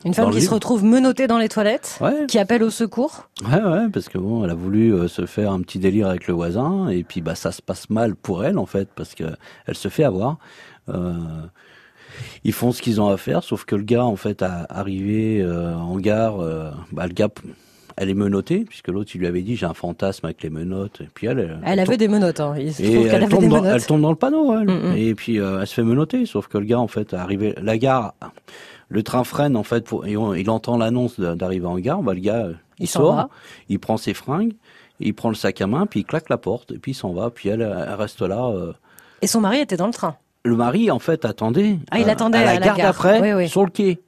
Une 0.05 0.13
femme 0.13 0.29
qui 0.31 0.41
se 0.41 0.49
retrouve 0.53 0.83
menottée 0.85 1.27
dans 1.27 1.39
les 1.39 1.49
toilettes, 1.49 1.97
Ouais, 2.01 2.25
qui 2.27 2.38
appelle 2.39 2.61
au 2.63 2.69
secours. 2.69 3.27
ouais, 3.43 3.61
ouais, 3.61 3.89
parce 3.91 4.07
que 4.09 4.17
bon, 4.17 4.43
elle 4.45 4.51
a 4.51 4.55
voulu 4.55 4.93
euh, 4.93 5.07
se 5.07 5.25
faire 5.25 5.51
un 5.51 5.61
petit 5.61 5.79
délire 5.79 6.07
avec 6.07 6.27
le 6.27 6.33
voisin, 6.35 6.88
et 6.89 7.03
puis 7.03 7.21
bah 7.21 7.35
ça 7.35 7.51
se 7.51 7.61
passe 7.61 7.89
mal 7.89 8.15
pour 8.15 8.45
elle 8.45 8.57
en 8.59 8.65
fait, 8.67 8.89
parce 8.95 9.15
que 9.15 9.23
elle 9.65 9.75
se 9.75 9.88
fait 9.89 10.03
avoir. 10.05 10.38
Euh, 10.88 11.13
ils 12.43 12.53
font 12.53 12.71
ce 12.71 12.81
qu'ils 12.81 13.01
ont 13.01 13.09
à 13.09 13.17
faire, 13.17 13.43
sauf 13.43 13.65
que 13.65 13.75
le 13.75 13.83
gars 13.83 14.05
en 14.05 14.15
fait 14.15 14.41
a 14.41 14.65
arrivé 14.69 15.41
euh, 15.41 15.73
en 15.75 15.97
gare, 15.97 16.39
euh, 16.41 16.71
bah 16.91 17.07
le 17.07 17.13
gars, 17.13 17.29
elle 18.01 18.10
est 18.10 18.13
menottée 18.15 18.65
puisque 18.65 18.88
l'autre 18.88 19.12
il 19.13 19.20
lui 19.20 19.27
avait 19.27 19.41
dit 19.41 19.56
j'ai 19.56 19.65
un 19.65 19.74
fantasme 19.74 20.25
avec 20.25 20.41
les 20.41 20.50
menottes, 20.50 21.01
et 21.01 21.08
puis 21.13 21.27
elle, 21.27 21.39
elle, 21.39 21.60
Elle 21.65 21.79
avait 21.79 21.98
des 21.98 22.08
menottes. 22.08 22.39
Hein. 22.39 22.56
Il 22.58 22.74
se 22.74 22.82
Et 22.82 22.86
trouve 22.94 23.03
qu'elle 23.06 23.15
elle 23.15 23.24
avait 23.24 23.25
des 23.25 23.29
tombe, 23.41 23.50
dans, 23.50 23.62
menottes. 23.62 23.75
elle 23.75 23.86
tombe 23.86 24.01
dans 24.01 24.10
le 24.10 24.15
panneau, 24.15 24.53
elle. 24.60 24.68
Mm, 24.68 24.91
mm. 24.94 24.98
Et 24.98 25.15
puis 25.15 25.39
euh, 25.39 25.60
elle 25.62 25.68
se 25.68 25.74
fait 25.74 25.84
menotter, 25.84 26.25
sauf 26.25 26.48
que 26.48 26.58
le 26.58 26.65
gars 26.65 26.79
en 26.79 26.88
fait 26.88 27.13
arrivé, 27.13 27.53
la 27.62 27.77
gare, 27.77 28.13
le 28.88 29.03
train 29.03 29.24
freine 29.24 29.56
en 29.56 29.63
fait, 29.63 29.84
pour, 29.84 30.08
et 30.08 30.15
on- 30.18 30.34
il 30.34 30.50
entend 30.50 30.77
l'annonce 30.77 31.20
d'arriver 31.20 31.65
en 31.68 31.77
gare, 31.77 32.01
bah 32.01 32.13
le 32.13 32.22
gars 32.22 32.48
il, 32.79 32.88
sort, 32.88 33.15
va. 33.15 33.29
il 33.68 33.79
prend 33.79 33.98
ses 33.98 34.13
fringues, 34.13 34.53
il 35.01 35.13
prend 35.13 35.29
le 35.29 35.36
sac 35.36 35.60
à 35.62 35.68
main, 35.68 35.86
puis 35.86 36.00
il 36.00 36.03
claque 36.06 36.29
la 36.29 36.38
porte, 36.38 36.72
et 36.72 36.77
puis 36.79 36.94
il 36.94 36.96
s'en 36.96 37.12
va, 37.13 37.29
puis 37.29 37.50
elle, 37.50 37.62
elle 37.62 37.94
reste 37.96 38.22
là. 38.22 38.48
euh. 38.50 38.72
Et 39.22 39.27
son 39.27 39.41
mari 39.41 39.60
était 39.60 39.75
dans 39.77 39.88
le 39.88 39.94
train. 39.94 40.15
Le 40.46 40.55
mari 40.55 40.89
en 40.89 41.00
fait 41.00 41.25
attendait, 41.25 41.79
Ah, 41.91 42.00
il 42.00 42.08
euh, 42.08 42.12
attendait 42.12 42.38
à 42.38 42.43
la 42.46 42.50
à 42.51 42.53
la 42.53 42.60
gare 42.67 42.77
gare. 42.77 42.88
d'après, 42.88 43.19
Oui, 43.22 43.34
oui. 43.34 43.50
sur 43.50 43.63
le 43.65 43.69
quai. 43.69 44.00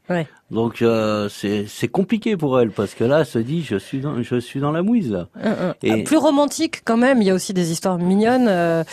Donc 0.49 0.81
euh, 0.81 1.29
c'est 1.29 1.65
c'est 1.67 1.87
compliqué 1.87 2.35
pour 2.35 2.59
elle 2.59 2.71
parce 2.71 2.93
que 2.93 3.05
là 3.05 3.19
elle 3.19 3.25
se 3.25 3.39
dit 3.39 3.63
je 3.63 3.77
suis 3.77 3.99
dans, 3.99 4.21
je 4.21 4.35
suis 4.37 4.59
dans 4.59 4.71
la 4.73 4.81
mouise 4.81 5.09
là. 5.11 5.27
Hum, 5.41 5.51
hum. 5.51 5.73
Et- 5.83 5.91
Euh, 5.91 6.03
Plus 6.03 6.17
romantique 6.17 6.81
quand 6.85 6.97
même, 6.97 7.21
il 7.21 7.25
y 7.27 7.29
a 7.29 7.33
aussi 7.33 7.53
des 7.53 7.71
histoires 7.71 7.97
mignonnes, 7.97 8.47
euh, 8.49 8.83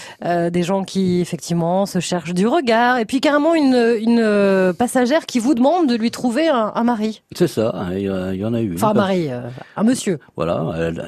des 0.50 0.62
gens 0.62 0.84
qui 0.84 1.20
effectivement 1.20 1.86
se 1.86 1.98
cherchent 2.00 2.34
du 2.34 2.46
regard, 2.46 2.98
et 2.98 3.04
puis 3.04 3.20
carrément 3.20 3.54
une, 3.56 3.74
une 4.00 4.72
passagère 4.78 5.26
qui 5.26 5.38
vous 5.40 5.54
demande 5.54 5.88
de 5.88 5.96
lui 5.96 6.10
trouver 6.12 6.48
un, 6.48 6.72
un 6.74 6.84
mari. 6.84 7.22
C'est 7.34 7.48
ça, 7.48 7.72
il 7.92 8.02
y, 8.02 8.44
en 8.44 8.54
a 8.54 8.60
eu. 8.60 8.74
Enfin 8.76 8.90
un 8.90 8.94
mari, 8.94 9.28
un 9.76 9.82
monsieur. 9.82 10.18
Voilà, 10.36 10.64
elle, 10.76 11.04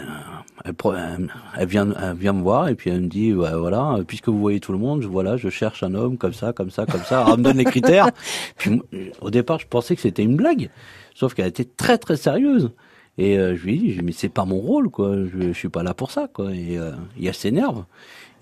elle, 0.65 1.67
vient, 1.67 1.89
elle 2.01 2.17
vient 2.17 2.33
me 2.33 2.43
voir 2.43 2.69
et 2.69 2.75
puis 2.75 2.91
elle 2.91 3.03
me 3.03 3.09
dit, 3.09 3.33
ouais, 3.33 3.53
voilà, 3.55 3.99
puisque 4.07 4.29
vous 4.29 4.39
voyez 4.39 4.61
tout 4.61 4.73
le 4.73 4.79
monde, 4.79 5.03
je, 5.03 5.09
voilà, 5.09 5.37
je 5.37 5.49
cherche 5.49 5.83
un 5.83 5.95
homme 5.95 6.19
comme 6.19 6.33
ça, 6.33 6.53
comme 6.53 6.71
ça, 6.71 6.87
comme 6.87 7.03
ça. 7.03 7.21
Alors, 7.21 7.35
elle 7.35 7.39
me 7.39 7.45
donne 7.45 7.59
les 7.59 7.65
critères. 7.65 8.11
Puis 8.57 8.71
moi, 8.71 8.85
au 9.21 9.31
départ, 9.31 9.59
je 9.59 9.67
pensais 9.67 9.95
que 9.95 10.03
c'était 10.03 10.23
une 10.23 10.37
blague, 10.37 10.71
sauf 11.15 11.35
qu'elle 11.35 11.47
était 11.47 11.65
très 11.65 11.99
très 11.99 12.17
sérieuse. 12.17 12.71
Et 13.19 13.39
euh, 13.39 13.57
je 13.57 13.65
lui 13.65 13.79
dit, 13.79 14.01
mais 14.03 14.13
c'est 14.13 14.29
pas 14.29 14.45
mon 14.45 14.59
rôle, 14.59 14.89
quoi. 14.89 15.15
Je, 15.15 15.49
je 15.49 15.53
suis 15.53 15.69
pas 15.69 15.83
là 15.83 15.95
pour 15.95 16.11
ça, 16.11 16.29
quoi. 16.33 16.55
Et, 16.55 16.79
euh, 16.79 16.93
et 17.19 17.27
elle 17.27 17.35
s'énerve. 17.35 17.85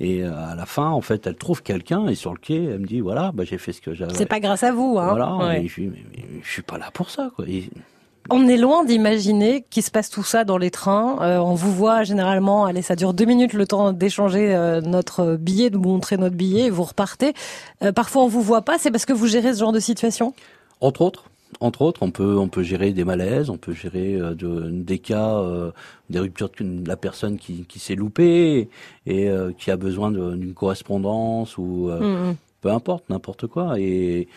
Et 0.01 0.23
euh, 0.23 0.33
à 0.37 0.55
la 0.55 0.67
fin, 0.67 0.89
en 0.91 1.01
fait, 1.01 1.27
elle 1.27 1.35
trouve 1.35 1.63
quelqu'un 1.63 2.07
et 2.07 2.15
sur 2.15 2.33
le 2.33 2.39
quai, 2.39 2.65
elle 2.65 2.81
me 2.81 2.87
dit, 2.87 3.01
voilà, 3.01 3.33
bah, 3.33 3.45
j'ai 3.45 3.59
fait 3.59 3.73
ce 3.73 3.81
que 3.81 3.95
j'avais. 3.95 4.15
C'est 4.15 4.27
pas 4.27 4.39
grâce 4.39 4.63
à 4.63 4.71
vous, 4.71 4.97
hein. 4.99 5.09
Voilà. 5.09 5.35
Ouais. 5.37 5.65
Et 5.65 5.69
je 5.69 5.81
lui 5.81 5.89
dis, 5.89 5.93
mais, 5.93 6.05
mais 6.17 6.41
je 6.43 6.49
suis 6.49 6.63
pas 6.63 6.79
là 6.79 6.91
pour 6.93 7.11
ça, 7.11 7.31
quoi. 7.35 7.45
Et 7.49 7.69
On 8.31 8.47
est 8.47 8.59
loin 8.59 8.85
d'imaginer 8.85 9.65
qu'il 9.71 9.83
se 9.83 9.91
passe 9.91 10.11
tout 10.11 10.23
ça 10.23 10.45
dans 10.45 10.59
les 10.59 10.71
trains. 10.71 11.17
Euh, 11.23 11.39
on 11.39 11.55
vous 11.55 11.73
voit 11.73 12.03
généralement, 12.03 12.67
allez, 12.67 12.83
ça 12.83 12.95
dure 12.95 13.15
deux 13.15 13.25
minutes 13.25 13.55
le 13.55 13.67
temps 13.67 13.93
d'échanger 13.93 14.55
euh, 14.55 14.83
notre 14.83 15.37
billet, 15.37 15.71
de 15.71 15.77
vous 15.79 15.85
montrer 15.85 16.19
notre 16.19 16.37
billet, 16.37 16.67
et 16.67 16.71
vous 16.71 16.83
repartez. 16.83 17.33
Euh, 17.83 17.91
parfois 17.93 18.23
on 18.23 18.29
vous 18.29 18.43
voit 18.43 18.63
pas, 18.63 18.77
c'est 18.79 18.91
parce 18.91 19.07
que 19.07 19.15
vous 19.15 19.27
gérez 19.27 19.55
ce 19.55 19.61
genre 19.61 19.73
de 19.73 19.81
situation? 19.81 20.35
Entre 20.81 21.01
autres, 21.01 21.25
entre 21.61 21.81
autres, 21.83 22.03
on 22.03 22.11
peut 22.11 22.37
on 22.37 22.49
peut 22.49 22.63
gérer 22.63 22.93
des 22.93 23.05
malaises, 23.05 23.49
on 23.49 23.57
peut 23.57 23.73
gérer 23.73 24.15
euh, 24.15 24.35
de, 24.35 24.69
des 24.71 24.99
cas, 24.99 25.37
euh, 25.39 25.71
des 26.11 26.19
ruptures 26.19 26.51
de 26.61 26.87
la 26.87 26.97
personne 26.97 27.39
qui, 27.39 27.65
qui 27.65 27.79
s'est 27.79 27.95
loupée 27.95 28.69
et 29.07 29.29
euh, 29.31 29.53
qui 29.57 29.71
a 29.71 29.77
besoin 29.79 30.11
d'une 30.11 30.53
correspondance 30.53 31.57
ou 31.57 31.89
euh, 31.89 31.99
Hum, 31.99 32.29
hum. 32.29 32.37
peu 32.61 32.71
importe, 32.71 33.09
n'importe 33.09 33.47
quoi. 33.47 33.79
Et 33.81 34.29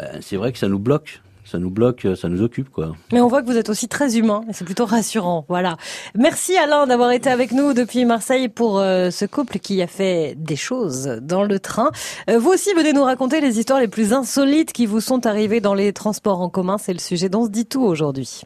euh, 0.00 0.18
c'est 0.22 0.36
vrai 0.36 0.52
que 0.52 0.58
ça 0.58 0.68
nous 0.68 0.78
bloque, 0.78 1.20
ça 1.44 1.58
nous 1.58 1.70
bloque, 1.70 2.06
ça 2.16 2.28
nous 2.28 2.42
occupe 2.42 2.70
quoi. 2.70 2.94
Mais 3.12 3.20
on 3.20 3.28
voit 3.28 3.42
que 3.42 3.46
vous 3.46 3.56
êtes 3.56 3.68
aussi 3.68 3.88
très 3.88 4.16
humain 4.16 4.42
et 4.48 4.52
c'est 4.52 4.64
plutôt 4.64 4.86
rassurant. 4.86 5.44
Voilà. 5.48 5.76
Merci 6.14 6.56
Alain 6.56 6.86
d'avoir 6.86 7.10
été 7.10 7.30
avec 7.30 7.52
nous 7.52 7.74
depuis 7.74 8.04
Marseille 8.04 8.48
pour 8.48 8.78
euh, 8.78 9.10
ce 9.10 9.24
couple 9.24 9.58
qui 9.58 9.82
a 9.82 9.86
fait 9.86 10.34
des 10.36 10.56
choses 10.56 11.18
dans 11.22 11.44
le 11.44 11.58
train. 11.58 11.90
Euh, 12.30 12.38
vous 12.38 12.50
aussi 12.50 12.72
venez 12.74 12.92
nous 12.92 13.04
raconter 13.04 13.40
les 13.40 13.58
histoires 13.58 13.80
les 13.80 13.88
plus 13.88 14.12
insolites 14.12 14.72
qui 14.72 14.86
vous 14.86 15.00
sont 15.00 15.26
arrivées 15.26 15.60
dans 15.60 15.74
les 15.74 15.92
transports 15.92 16.40
en 16.40 16.48
commun. 16.48 16.78
C'est 16.78 16.92
le 16.92 16.98
sujet 16.98 17.28
dont 17.28 17.42
on 17.42 17.46
se 17.46 17.50
dit 17.50 17.66
tout 17.66 17.82
aujourd'hui. 17.82 18.42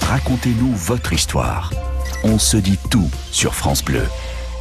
Racontez-nous 0.00 0.72
votre 0.74 1.12
histoire. 1.12 1.72
On 2.24 2.38
se 2.38 2.56
dit 2.56 2.78
tout 2.90 3.10
sur 3.32 3.54
France 3.54 3.84
Bleu. 3.84 4.02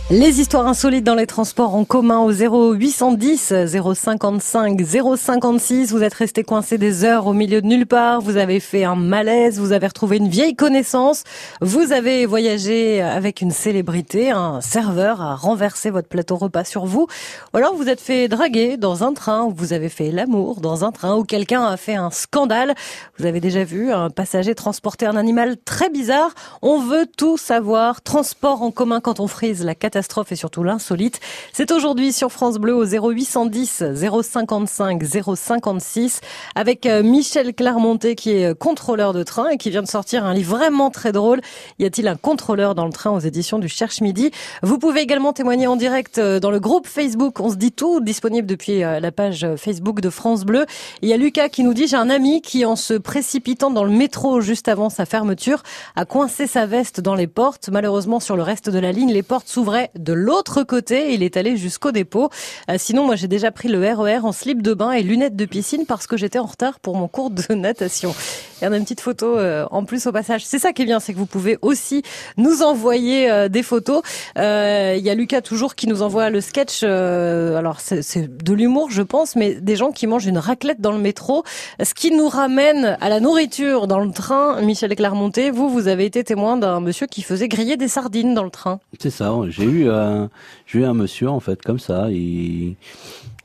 Les 0.10 0.40
histoires 0.40 0.66
insolites 0.66 1.04
dans 1.04 1.16
les 1.16 1.28
transports 1.28 1.76
en 1.76 1.84
commun 1.84 2.20
au 2.20 2.32
0810 2.32 3.54
055 3.94 4.82
056. 5.18 5.92
Vous 5.92 6.02
êtes 6.02 6.14
resté 6.14 6.46
coincé 6.46 6.78
des 6.78 7.04
heures 7.04 7.28
au 7.28 7.34
milieu 7.34 7.62
de 7.62 7.68
nulle 7.68 7.86
part. 7.86 8.22
Vous 8.22 8.38
avez 8.38 8.62
fait 8.62 8.86
un 8.86 8.96
malaise. 8.96 9.60
Vous 9.60 9.74
avez 9.74 9.86
retrouvé 9.86 10.16
une 10.16 10.30
vieille 10.30 10.56
connaissance. 10.56 11.26
Vous 11.60 11.92
avez 11.92 12.26
voyagé 12.26 13.02
avec 13.02 13.42
une 13.42 13.52
célébrité. 13.52 14.32
Un 14.32 14.62
serveur 14.62 15.22
a 15.22 15.36
renversé 15.36 15.90
votre 15.90 16.08
plateau 16.08 16.38
repas 16.38 16.64
sur 16.64 16.86
vous. 16.86 17.08
Ou 17.54 17.58
alors 17.58 17.76
vous 17.76 17.90
êtes 17.90 18.00
fait 18.00 18.30
draguer 18.30 18.78
dans 18.78 19.04
un 19.04 19.12
train. 19.12 19.44
Ou 19.44 19.54
vous 19.54 19.74
avez 19.74 19.90
fait 19.90 20.12
l'amour 20.12 20.62
dans 20.62 20.86
un 20.86 20.94
train. 20.94 21.18
Ou 21.18 21.26
quelqu'un 21.26 21.66
a 21.66 21.76
fait 21.76 21.96
un 21.96 22.12
scandale. 22.12 22.76
Vous 23.20 23.26
avez 23.26 23.42
déjà 23.42 23.66
vu 23.66 23.92
un 23.92 24.10
passager 24.10 24.56
transporter 24.56 25.06
un 25.06 25.18
animal 25.18 25.58
très 25.66 25.90
bizarre. 25.90 26.34
On 26.62 26.80
veut 26.80 27.08
tout 27.18 27.36
savoir. 27.36 28.02
Transport 28.02 28.62
en 28.62 28.72
commun 28.72 29.02
quand 29.02 29.20
on 29.20 29.28
frise 29.28 29.66
la 29.66 29.76
catastrophe 29.76 29.97
et 30.32 30.36
surtout 30.36 30.64
l'insolite. 30.64 31.20
C'est 31.54 31.72
aujourd'hui 31.72 32.14
sur 32.14 32.32
France 32.32 32.58
Bleu 32.58 32.76
au 32.76 32.86
0810 32.86 33.84
055 34.22 35.04
056 35.04 36.22
avec 36.56 36.86
euh, 36.86 37.02
Michel 37.02 37.54
Clermonté 37.54 38.16
qui 38.16 38.32
est 38.32 38.52
euh, 38.52 38.54
contrôleur 38.54 39.14
de 39.14 39.24
train 39.24 39.50
et 39.50 39.58
qui 39.58 39.70
vient 39.70 39.82
de 39.82 39.88
sortir 39.88 40.24
un 40.24 40.34
livre 40.34 40.58
vraiment 40.58 40.92
très 40.92 41.12
drôle. 41.12 41.42
Y 41.80 41.86
a-t-il 41.86 42.08
un 42.08 42.16
contrôleur 42.16 42.76
dans 42.76 42.86
le 42.86 42.92
train 42.92 43.12
aux 43.12 43.20
éditions 43.20 43.58
du 43.60 43.68
Cherche 43.68 44.02
Midi? 44.02 44.32
Vous 44.62 44.78
pouvez 44.78 45.02
également 45.02 45.34
témoigner 45.34 45.68
en 45.68 45.76
direct 45.76 46.20
euh, 46.20 46.40
dans 46.40 46.52
le 46.52 46.60
groupe 46.60 46.88
Facebook 46.88 47.40
On 47.40 47.50
se 47.50 47.56
dit 47.56 47.72
tout, 47.72 48.00
disponible 48.00 48.48
depuis 48.48 48.80
la 48.80 49.12
page 49.12 49.48
Facebook 49.58 50.00
de 50.00 50.10
France 50.10 50.46
Bleu. 50.46 50.66
Il 51.02 51.10
y 51.10 51.14
a 51.14 51.18
Lucas 51.18 51.50
qui 51.50 51.64
nous 51.64 51.74
dit 51.74 51.88
j'ai 51.88 51.98
un 51.98 52.10
ami 52.10 52.42
qui 52.42 52.66
en 52.66 52.76
se 52.76 52.94
précipitant 52.94 53.72
dans 53.72 53.84
le 53.84 53.92
métro 53.92 54.42
juste 54.42 54.68
avant 54.68 54.90
sa 54.90 55.06
fermeture 55.06 55.64
a 55.96 56.06
coincé 56.06 56.48
sa 56.48 56.66
veste 56.66 57.02
dans 57.02 57.16
les 57.16 57.28
portes. 57.28 57.70
Malheureusement 57.72 58.20
sur 58.20 58.36
le 58.36 58.44
reste 58.44 58.70
de 58.70 58.80
la 58.80 58.92
ligne 58.92 59.12
les 59.12 59.24
portes 59.24 59.48
s'ouvraient 59.48 59.87
de 59.96 60.14
l'autre 60.14 60.64
côté. 60.64 61.14
Il 61.14 61.24
est 61.24 61.38
allé 61.38 61.58
jusqu'au 61.58 61.92
dépôt. 61.92 62.30
Euh, 62.70 62.76
sinon 62.78 63.06
moi 63.06 63.16
j'ai 63.16 63.28
déjà 63.28 63.52
pris 63.52 63.68
le 63.68 63.80
RER 63.80 64.20
en 64.24 64.32
slip 64.32 64.62
de 64.62 64.74
bain 64.74 64.92
et 64.92 65.04
lunettes 65.04 65.36
de 65.36 65.46
piscine 65.46 65.86
parce 65.86 66.08
que 66.08 66.18
j'étais 66.18 66.40
en 66.40 66.46
retard 66.46 66.80
pour 66.80 66.96
mon 66.96 67.08
cours 67.08 67.30
de 67.30 67.44
natation. 67.54 68.14
Et 68.62 68.68
on 68.68 68.72
a 68.72 68.78
une 68.78 68.84
petite 68.84 69.02
photo 69.02 69.38
euh, 69.38 69.66
en 69.70 69.84
plus 69.86 70.08
au 70.08 70.12
passage. 70.12 70.46
C'est 70.46 70.58
ça 70.58 70.74
qui 70.74 70.82
est 70.82 70.86
bien, 70.86 71.00
c'est 71.00 71.14
que 71.14 71.18
vous 71.20 71.28
pouvez 71.28 71.58
aussi 71.62 72.02
nous 72.38 72.64
envoyer 72.64 73.30
euh, 73.30 73.50
des 73.50 73.62
photos. 73.62 74.02
Euh, 74.38 74.96
Il 74.98 75.04
y 75.06 75.10
a 75.10 75.16
Lucas 75.16 75.42
toujours 75.42 75.76
qui 75.76 75.88
nous 75.88 76.02
envoie 76.02 76.30
le 76.30 76.42
sketch. 76.42 76.84
alors 76.84 77.80
c'est 77.80 78.44
de 78.44 78.54
l'humour, 78.54 78.90
je 78.90 79.04
pense, 79.04 79.36
mais 79.36 79.56
des 79.56 79.76
gens 79.76 79.92
qui 79.92 80.08
mangent 80.08 80.26
une 80.26 80.40
raclette 80.40 80.82
dans 80.82 80.92
le 80.92 80.98
métro, 80.98 81.44
ce 81.82 81.94
qui 81.94 82.12
nous 82.12 82.28
ramène 82.28 82.98
à 83.00 83.10
la 83.10 83.20
nourriture 83.20 83.88
dans 83.88 84.00
le 84.00 84.12
train. 84.12 84.60
Michel 84.62 84.96
Clermonté, 84.96 85.52
vous, 85.52 85.70
vous 85.70 85.88
avez 85.88 86.06
été 86.06 86.24
témoin 86.24 86.58
d'un 86.58 86.80
monsieur 86.80 87.06
qui 87.08 87.22
faisait 87.22 87.48
griller 87.48 87.78
des 87.78 87.88
sardines 87.88 88.34
dans 88.34 88.44
le 88.44 88.50
train. 88.50 88.80
C'est 89.00 89.12
ça. 89.12 89.34
J'ai 89.50 89.66
eu 89.66 89.90
un, 89.90 90.30
j'ai 90.66 90.80
eu 90.80 90.86
un 90.86 90.94
monsieur 90.94 91.30
en 91.30 91.40
fait 91.40 91.62
comme 91.62 91.80
ça. 91.80 92.08
Il, 92.10 92.76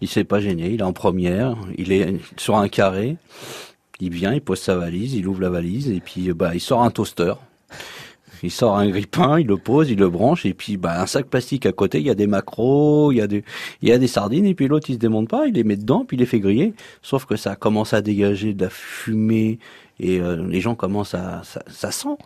il 0.01 0.09
s'est 0.09 0.25
pas 0.25 0.41
gêné. 0.41 0.71
Il 0.71 0.81
est 0.81 0.85
en 0.85 0.93
première. 0.93 1.57
Il 1.77 1.93
est 1.93 2.15
sur 2.37 2.57
un 2.57 2.69
carré. 2.69 3.17
Il 4.03 4.13
vient, 4.13 4.35
il 4.35 4.41
pose 4.41 4.59
sa 4.59 4.77
valise, 4.77 5.15
il 5.15 5.29
ouvre 5.29 5.41
la 5.41 5.51
valise 5.51 5.89
et 5.89 6.01
puis 6.01 6.33
bah 6.33 6.51
il 6.55 6.61
sort 6.61 6.83
un 6.83 6.91
toaster. 6.91 7.35
il 8.43 8.51
sort 8.51 8.77
un 8.77 8.89
grippin, 8.89 9.39
il 9.39 9.47
le 9.47 9.57
pose, 9.57 9.91
il 9.91 9.99
le 9.99 10.11
branche, 10.11 10.45
et 10.45 10.55
puis 10.55 10.77
bah, 10.77 11.01
un 11.01 11.07
sac 11.07 11.27
plastique 11.27 11.67
à 11.67 11.73
côté, 11.73 12.01
il 12.01 12.07
y 12.07 12.11
a 12.11 12.15
des 12.15 12.27
macros, 12.27 13.13
il 13.13 13.19
y 13.19 13.21
a 13.21 13.29
des, 13.29 13.45
il 13.81 13.89
y 13.89 13.93
a 13.93 13.99
des 13.99 14.09
sardines, 14.09 14.47
et 14.47 14.55
puis 14.55 14.67
l'autre 14.67 14.91
il 14.91 14.95
se 14.95 14.99
démonte 14.99 15.29
pas, 15.29 15.47
il 15.47 15.55
les 15.55 15.63
met 15.65 15.77
dedans, 15.77 16.05
puis 16.05 16.17
il 16.17 16.21
les 16.21 16.27
fait 16.27 16.41
griller. 16.41 16.75
Sauf 17.03 17.25
que 17.25 17.37
ça 17.37 17.55
commence 17.55 17.95
à 17.95 18.03
dégager 18.03 18.53
de 18.55 18.65
la 18.65 18.71
fumée, 18.71 19.59
et 20.01 20.21
euh, 20.21 20.45
les 20.49 20.61
gens 20.61 20.75
commencent 20.75 21.15
à, 21.15 21.43
ça, 21.45 21.63
ça 21.69 21.93
sent. 21.93 22.17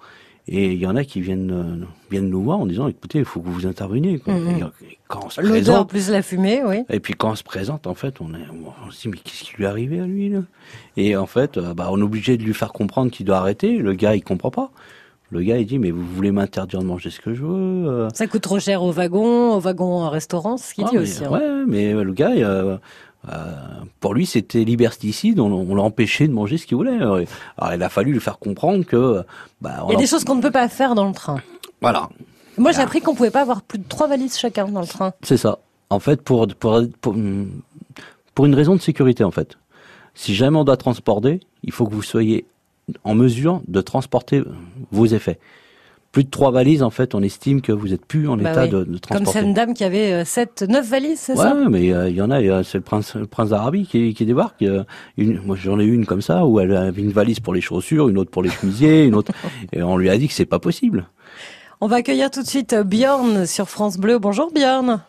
Et 0.48 0.72
il 0.72 0.78
y 0.78 0.86
en 0.86 0.94
a 0.94 1.02
qui 1.04 1.20
viennent 1.20 1.50
euh, 1.50 1.84
viennent 2.10 2.30
nous 2.30 2.42
voir 2.42 2.60
en 2.60 2.66
disant 2.66 2.86
écoutez, 2.86 3.18
il 3.18 3.24
faut 3.24 3.40
que 3.40 3.48
vous 3.48 3.66
interveniez. 3.66 4.18
Quoi. 4.20 4.34
Mhm. 4.34 4.70
Et 4.88 4.98
quand 5.08 5.24
on 5.24 5.30
se 5.30 5.40
L'odeur 5.40 5.54
présente, 5.54 5.88
plus 5.88 6.10
la 6.10 6.22
fumée, 6.22 6.62
oui. 6.64 6.84
et 6.88 7.00
puis 7.00 7.14
quand 7.14 7.30
on 7.30 7.34
se 7.34 7.42
présente, 7.42 7.86
en 7.88 7.94
fait, 7.94 8.20
on, 8.20 8.32
est, 8.34 8.46
on 8.86 8.90
se 8.90 9.02
dit 9.02 9.08
mais 9.08 9.16
qu'est-ce 9.16 9.42
qui 9.44 9.56
lui 9.56 9.64
est 9.64 9.66
arrivé 9.68 9.98
à 10.00 10.06
lui 10.06 10.28
là? 10.28 10.40
Et 10.96 11.16
en 11.16 11.26
fait, 11.26 11.56
euh, 11.58 11.74
bah, 11.74 11.88
on 11.90 11.98
est 11.98 12.02
obligé 12.04 12.36
de 12.36 12.44
lui 12.44 12.54
faire 12.54 12.72
comprendre 12.72 13.10
qu'il 13.10 13.26
doit 13.26 13.38
arrêter. 13.38 13.78
Le 13.78 13.94
gars, 13.94 14.14
il 14.14 14.22
comprend 14.22 14.50
pas. 14.52 14.70
Le 15.32 15.42
gars, 15.42 15.58
il 15.58 15.66
dit 15.66 15.80
mais 15.80 15.90
vous 15.90 16.06
voulez 16.06 16.30
m'interdire 16.30 16.78
de 16.78 16.84
manger 16.84 17.10
ce 17.10 17.18
que 17.18 17.34
je 17.34 17.42
veux 17.42 17.88
euh, 17.88 18.08
Ça 18.14 18.28
coûte 18.28 18.42
trop 18.42 18.60
cher 18.60 18.84
au 18.84 18.92
wagon, 18.92 19.54
au 19.54 19.58
wagon 19.58 20.02
en 20.02 20.08
restaurant, 20.08 20.56
c'est 20.56 20.70
ce 20.70 20.74
qu'il 20.74 20.84
ah, 20.86 20.90
dit 20.90 20.96
mais, 20.96 21.02
aussi. 21.02 21.24
hein. 21.24 21.30
Ouais, 21.30 21.64
mais 21.66 21.92
le 21.92 22.12
gars, 22.12 22.30
euh, 22.30 22.74
euh, 22.74 22.76
pour 24.00 24.14
lui, 24.14 24.26
c'était 24.26 24.64
liberticide. 24.64 25.40
On, 25.40 25.50
on 25.52 25.74
l'a 25.74 25.82
empêché 25.82 26.28
de 26.28 26.32
manger 26.32 26.58
ce 26.58 26.66
qu'il 26.66 26.76
voulait. 26.76 26.96
Alors, 26.96 27.20
il 27.20 27.82
a 27.82 27.88
fallu 27.88 28.12
lui 28.12 28.20
faire 28.20 28.38
comprendre 28.38 28.84
que 28.84 29.22
bah, 29.60 29.84
Il 29.88 29.92
y 29.92 29.96
a 29.96 29.98
des 29.98 30.06
choses 30.06 30.24
qu'on 30.24 30.36
ne 30.36 30.42
peut 30.42 30.50
pas 30.50 30.68
faire 30.68 30.94
dans 30.94 31.08
le 31.08 31.14
train. 31.14 31.36
voilà, 31.80 32.08
Moi, 32.58 32.72
j'ai 32.72 32.80
appris 32.80 33.00
qu'on 33.00 33.14
pouvait 33.14 33.30
pas 33.30 33.42
avoir 33.42 33.62
plus 33.62 33.78
de 33.78 33.84
trois 33.88 34.06
valises 34.06 34.38
chacun 34.38 34.68
dans 34.68 34.80
le 34.80 34.86
train. 34.86 35.12
C'est 35.22 35.36
ça. 35.36 35.58
En 35.90 36.00
fait, 36.00 36.22
pour, 36.22 36.46
pour, 36.48 36.80
pour, 37.00 37.14
pour 38.34 38.46
une 38.46 38.54
raison 38.54 38.74
de 38.76 38.80
sécurité, 38.80 39.24
en 39.24 39.30
fait. 39.30 39.56
Si 40.14 40.34
jamais 40.34 40.56
on 40.58 40.64
doit 40.64 40.76
transporter, 40.76 41.40
il 41.62 41.72
faut 41.72 41.86
que 41.86 41.94
vous 41.94 42.02
soyez 42.02 42.46
en 43.04 43.14
mesure 43.14 43.60
de 43.68 43.80
transporter 43.80 44.42
vos 44.90 45.06
effets. 45.06 45.38
Plus 46.16 46.24
de 46.24 46.30
trois 46.30 46.50
valises, 46.50 46.82
en 46.82 46.88
fait, 46.88 47.14
on 47.14 47.20
estime 47.22 47.60
que 47.60 47.72
vous 47.72 47.92
êtes 47.92 48.06
plus 48.06 48.26
en 48.26 48.38
Bah 48.38 48.50
état 48.50 48.62
oui. 48.64 48.70
de, 48.70 48.78
de 48.78 48.84
Comme 48.84 48.98
transporter. 49.00 49.40
cette 49.40 49.52
dame 49.52 49.74
qui 49.74 49.84
avait 49.84 50.12
euh, 50.14 50.24
sept, 50.24 50.62
neuf 50.66 50.88
valises, 50.88 51.20
c'est 51.20 51.32
Ouais, 51.34 51.42
ça 51.42 51.54
mais 51.68 51.92
euh, 51.92 52.08
il 52.08 52.16
y 52.16 52.22
en 52.22 52.30
a, 52.30 52.64
c'est 52.64 52.78
le 52.78 52.84
prince, 52.84 53.16
le 53.16 53.26
prince 53.26 53.50
d'Arabie 53.50 53.86
qui, 53.86 54.14
qui 54.14 54.24
débarque. 54.24 54.62
euh, 54.62 54.82
Une, 55.18 55.42
moi, 55.42 55.56
j'en 55.60 55.78
ai 55.78 55.84
eu 55.84 55.92
une 55.92 56.06
comme 56.06 56.22
ça 56.22 56.46
où 56.46 56.58
elle 56.58 56.74
avait 56.74 57.02
une 57.02 57.10
valise 57.12 57.38
pour 57.40 57.52
les 57.52 57.60
chaussures, 57.60 58.08
une 58.08 58.16
autre 58.16 58.30
pour 58.30 58.42
les 58.42 58.48
chemisiers, 58.48 59.04
une 59.04 59.14
autre, 59.14 59.32
et 59.74 59.82
on 59.82 59.98
lui 59.98 60.08
a 60.08 60.16
dit 60.16 60.26
que 60.26 60.32
c'est 60.32 60.46
pas 60.46 60.58
possible. 60.58 61.04
On 61.82 61.86
va 61.86 61.96
accueillir 61.96 62.30
tout 62.30 62.40
de 62.40 62.46
suite 62.46 62.74
Bjorn 62.74 63.44
sur 63.44 63.68
France 63.68 63.98
Bleu. 63.98 64.18
Bonjour 64.18 64.50
Bjorn. 64.54 65.02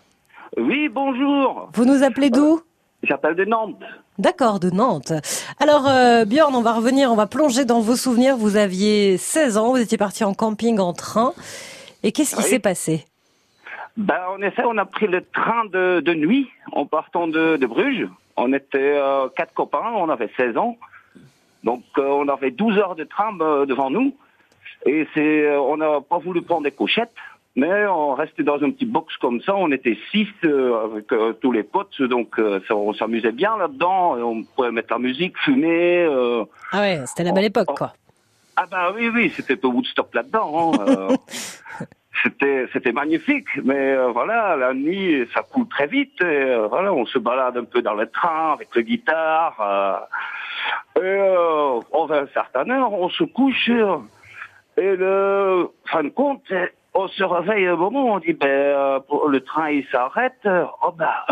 Oui, 0.57 0.89
bonjour. 0.93 1.69
Vous 1.73 1.85
nous 1.85 2.03
appelez 2.03 2.29
d'où? 2.31 2.59
J'appelle 3.03 3.37
de 3.37 3.45
Nantes. 3.45 3.79
D'accord, 4.17 4.59
de 4.59 4.71
Nantes. 4.71 5.13
Alors 5.59 5.87
euh, 5.87 6.25
Bjorn, 6.25 6.55
on 6.55 6.61
va 6.61 6.73
revenir, 6.73 7.11
on 7.11 7.15
va 7.15 7.27
plonger 7.27 7.65
dans 7.65 7.81
vos 7.81 7.95
souvenirs. 7.95 8.35
Vous 8.35 8.57
aviez 8.57 9.17
16 9.17 9.57
ans, 9.57 9.69
vous 9.71 9.77
étiez 9.77 9.97
parti 9.97 10.23
en 10.23 10.33
camping 10.33 10.79
en 10.79 10.93
train. 10.93 11.33
Et 12.03 12.11
qu'est-ce 12.11 12.35
qui 12.35 12.41
Oui. 12.41 12.49
s'est 12.49 12.59
passé? 12.59 13.05
Ben, 13.95 14.19
en 14.35 14.41
effet, 14.41 14.63
on 14.65 14.77
a 14.77 14.85
pris 14.85 15.07
le 15.07 15.23
train 15.23 15.65
de, 15.65 15.99
de 16.01 16.13
nuit 16.13 16.49
en 16.71 16.85
partant 16.85 17.27
de, 17.27 17.57
de 17.57 17.65
Bruges. 17.65 18.07
On 18.37 18.53
était 18.53 18.77
euh, 18.95 19.27
quatre 19.35 19.53
copains, 19.53 19.91
on 19.95 20.09
avait 20.09 20.29
16 20.37 20.57
ans. 20.57 20.77
Donc, 21.63 21.83
euh, 21.97 22.03
on 22.07 22.27
avait 22.27 22.51
12 22.51 22.77
heures 22.77 22.95
de 22.95 23.07
euh, 23.41 23.65
devant 23.65 23.89
nous. 23.89 24.15
Et 24.85 25.07
c'est, 25.13 25.55
on 25.57 25.77
n'a 25.77 26.01
pas 26.01 26.19
voulu 26.19 26.43
prendre 26.43 26.63
des 26.63 26.71
couchettes, 26.71 27.13
mais 27.57 27.85
on 27.87 28.13
restait 28.13 28.43
dans 28.43 28.61
un 28.63 28.69
petit 28.71 28.85
box 28.85 29.17
comme 29.17 29.41
ça. 29.41 29.53
On 29.55 29.71
était 29.71 29.97
six 30.11 30.27
euh, 30.45 30.85
avec 30.85 31.11
euh, 31.11 31.33
tous 31.41 31.51
les 31.51 31.63
potes, 31.63 32.01
donc 32.03 32.39
euh, 32.39 32.61
ça- 32.67 32.75
on 32.75 32.93
s'amusait 32.93 33.31
bien 33.33 33.57
là-dedans. 33.57 34.15
On 34.17 34.43
pouvait 34.43 34.71
mettre 34.71 34.93
la 34.93 34.99
musique, 34.99 35.37
fumer. 35.39 36.05
euh, 36.05 36.45
Ah 36.71 36.79
ouais, 36.81 37.01
c'était 37.07 37.23
la 37.23 37.31
belle 37.33 37.45
époque, 37.45 37.75
quoi. 37.75 37.93
Ah 38.55 38.65
bah 38.71 38.91
oui, 38.95 39.09
oui, 39.13 39.31
c'était 39.35 39.63
au 39.65 39.69
Woodstock 39.71 40.13
là-dedans. 40.13 40.71
hein, 40.79 40.85
euh, 40.87 41.15
c'était, 42.23 42.67
c'était 42.73 42.91
magnifique, 42.91 43.47
mais 43.63 43.91
euh, 43.91 44.07
voilà, 44.11 44.55
la 44.55 44.73
nuit, 44.73 45.27
ça 45.33 45.41
coule 45.43 45.67
très 45.67 45.87
vite. 45.87 46.19
Et, 46.21 46.25
euh, 46.25 46.67
voilà, 46.67 46.93
on 46.93 47.05
se 47.05 47.19
balade 47.19 47.57
un 47.57 47.65
peu 47.65 47.81
dans 47.81 47.93
le 47.95 48.07
train 48.07 48.53
avec 48.53 48.69
le 48.75 48.81
guitare. 48.83 49.55
euh, 49.61 51.01
et 51.01 51.05
euh, 51.05 51.79
on 51.91 52.05
va 52.07 52.15
à 52.17 52.21
un 52.21 52.27
certain 52.33 52.69
heure, 52.69 52.91
on 52.93 53.09
se 53.09 53.23
couche. 53.23 53.69
euh, 53.69 53.97
et 54.77 54.95
le 54.95 55.69
fin 55.85 56.03
de 56.03 56.09
compte, 56.09 56.43
euh, 56.51 56.67
on 56.99 57.07
se 57.09 57.23
réveille 57.23 57.67
un 57.67 57.75
moment, 57.75 58.05
on 58.15 58.19
dit 58.19 58.33
ben 58.33 58.47
euh, 58.49 58.99
le 59.29 59.39
train 59.41 59.69
il 59.69 59.85
s'arrête. 59.91 60.41
Oh 60.83 60.91
bah, 60.97 61.25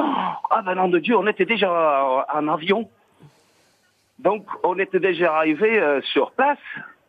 ah 0.51 0.61
ben 0.63 0.75
nom 0.75 0.87
de 0.89 0.99
Dieu, 0.99 1.17
on 1.17 1.25
était 1.27 1.45
déjà 1.45 2.25
en 2.33 2.47
avion. 2.47 2.87
Donc, 4.19 4.45
on 4.63 4.77
était 4.79 4.99
déjà 4.99 5.35
arrivé 5.35 5.77
euh, 5.79 5.99
sur 6.13 6.31
place, 6.31 6.57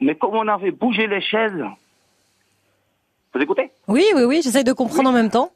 mais 0.01 0.15
comme 0.17 0.35
on 0.35 0.49
avait 0.49 0.73
bougé 0.73 1.07
les 1.07 1.21
chaises. 1.21 1.63
Vous 3.33 3.41
écoutez? 3.41 3.71
Oui, 3.87 4.05
oui, 4.15 4.25
oui, 4.25 4.41
j'essaye 4.43 4.65
de 4.65 4.73
comprendre 4.73 5.11
en 5.11 5.13
même 5.13 5.31
temps. 5.31 5.51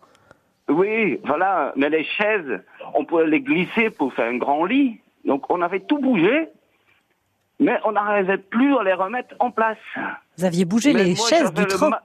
Oui, 0.68 1.18
voilà. 1.24 1.72
Mais 1.76 1.88
les 1.88 2.04
chaises, 2.04 2.60
on 2.94 3.04
pouvait 3.04 3.26
les 3.26 3.40
glisser 3.40 3.90
pour 3.90 4.12
faire 4.14 4.26
un 4.28 4.36
grand 4.36 4.64
lit. 4.64 5.00
Donc, 5.24 5.50
on 5.50 5.60
avait 5.60 5.80
tout 5.80 5.98
bougé, 5.98 6.48
mais 7.58 7.78
on 7.84 7.92
n'arrivait 7.92 8.38
plus 8.38 8.76
à 8.78 8.84
les 8.84 8.92
remettre 8.94 9.34
en 9.40 9.50
place. 9.50 9.78
Vous 10.38 10.44
aviez 10.44 10.64
bougé 10.64 10.92
Mais 10.92 11.02
les 11.04 11.14
moi, 11.14 11.28
chaises 11.28 11.52
du 11.52 11.66
train. 11.66 11.88
ma- 11.90 12.02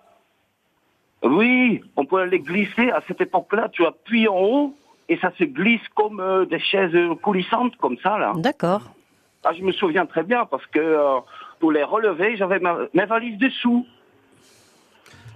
Oui, 1.25 1.81
on 1.97 2.05
pouvait 2.05 2.27
les 2.27 2.39
glisser. 2.39 2.91
À 2.91 3.01
cette 3.07 3.19
époque-là, 3.19 3.69
tu 3.71 3.85
appuies 3.85 4.27
en 4.27 4.37
haut 4.39 4.75
et 5.09 5.17
ça 5.17 5.31
se 5.37 5.43
glisse 5.43 5.87
comme 5.95 6.19
euh, 6.19 6.45
des 6.45 6.59
chaises 6.59 6.95
coulissantes, 7.21 7.75
comme 7.77 7.97
ça, 7.97 8.17
là. 8.17 8.33
D'accord. 8.37 8.81
Ah, 9.43 9.51
je 9.53 9.61
me 9.63 9.71
souviens 9.71 10.05
très 10.05 10.23
bien 10.23 10.45
parce 10.45 10.65
que 10.67 10.79
euh, 10.79 11.19
pour 11.59 11.71
les 11.71 11.83
relever, 11.83 12.35
j'avais 12.37 12.59
ma- 12.59 12.77
mes 12.93 13.05
valises 13.05 13.37
dessous. 13.37 13.85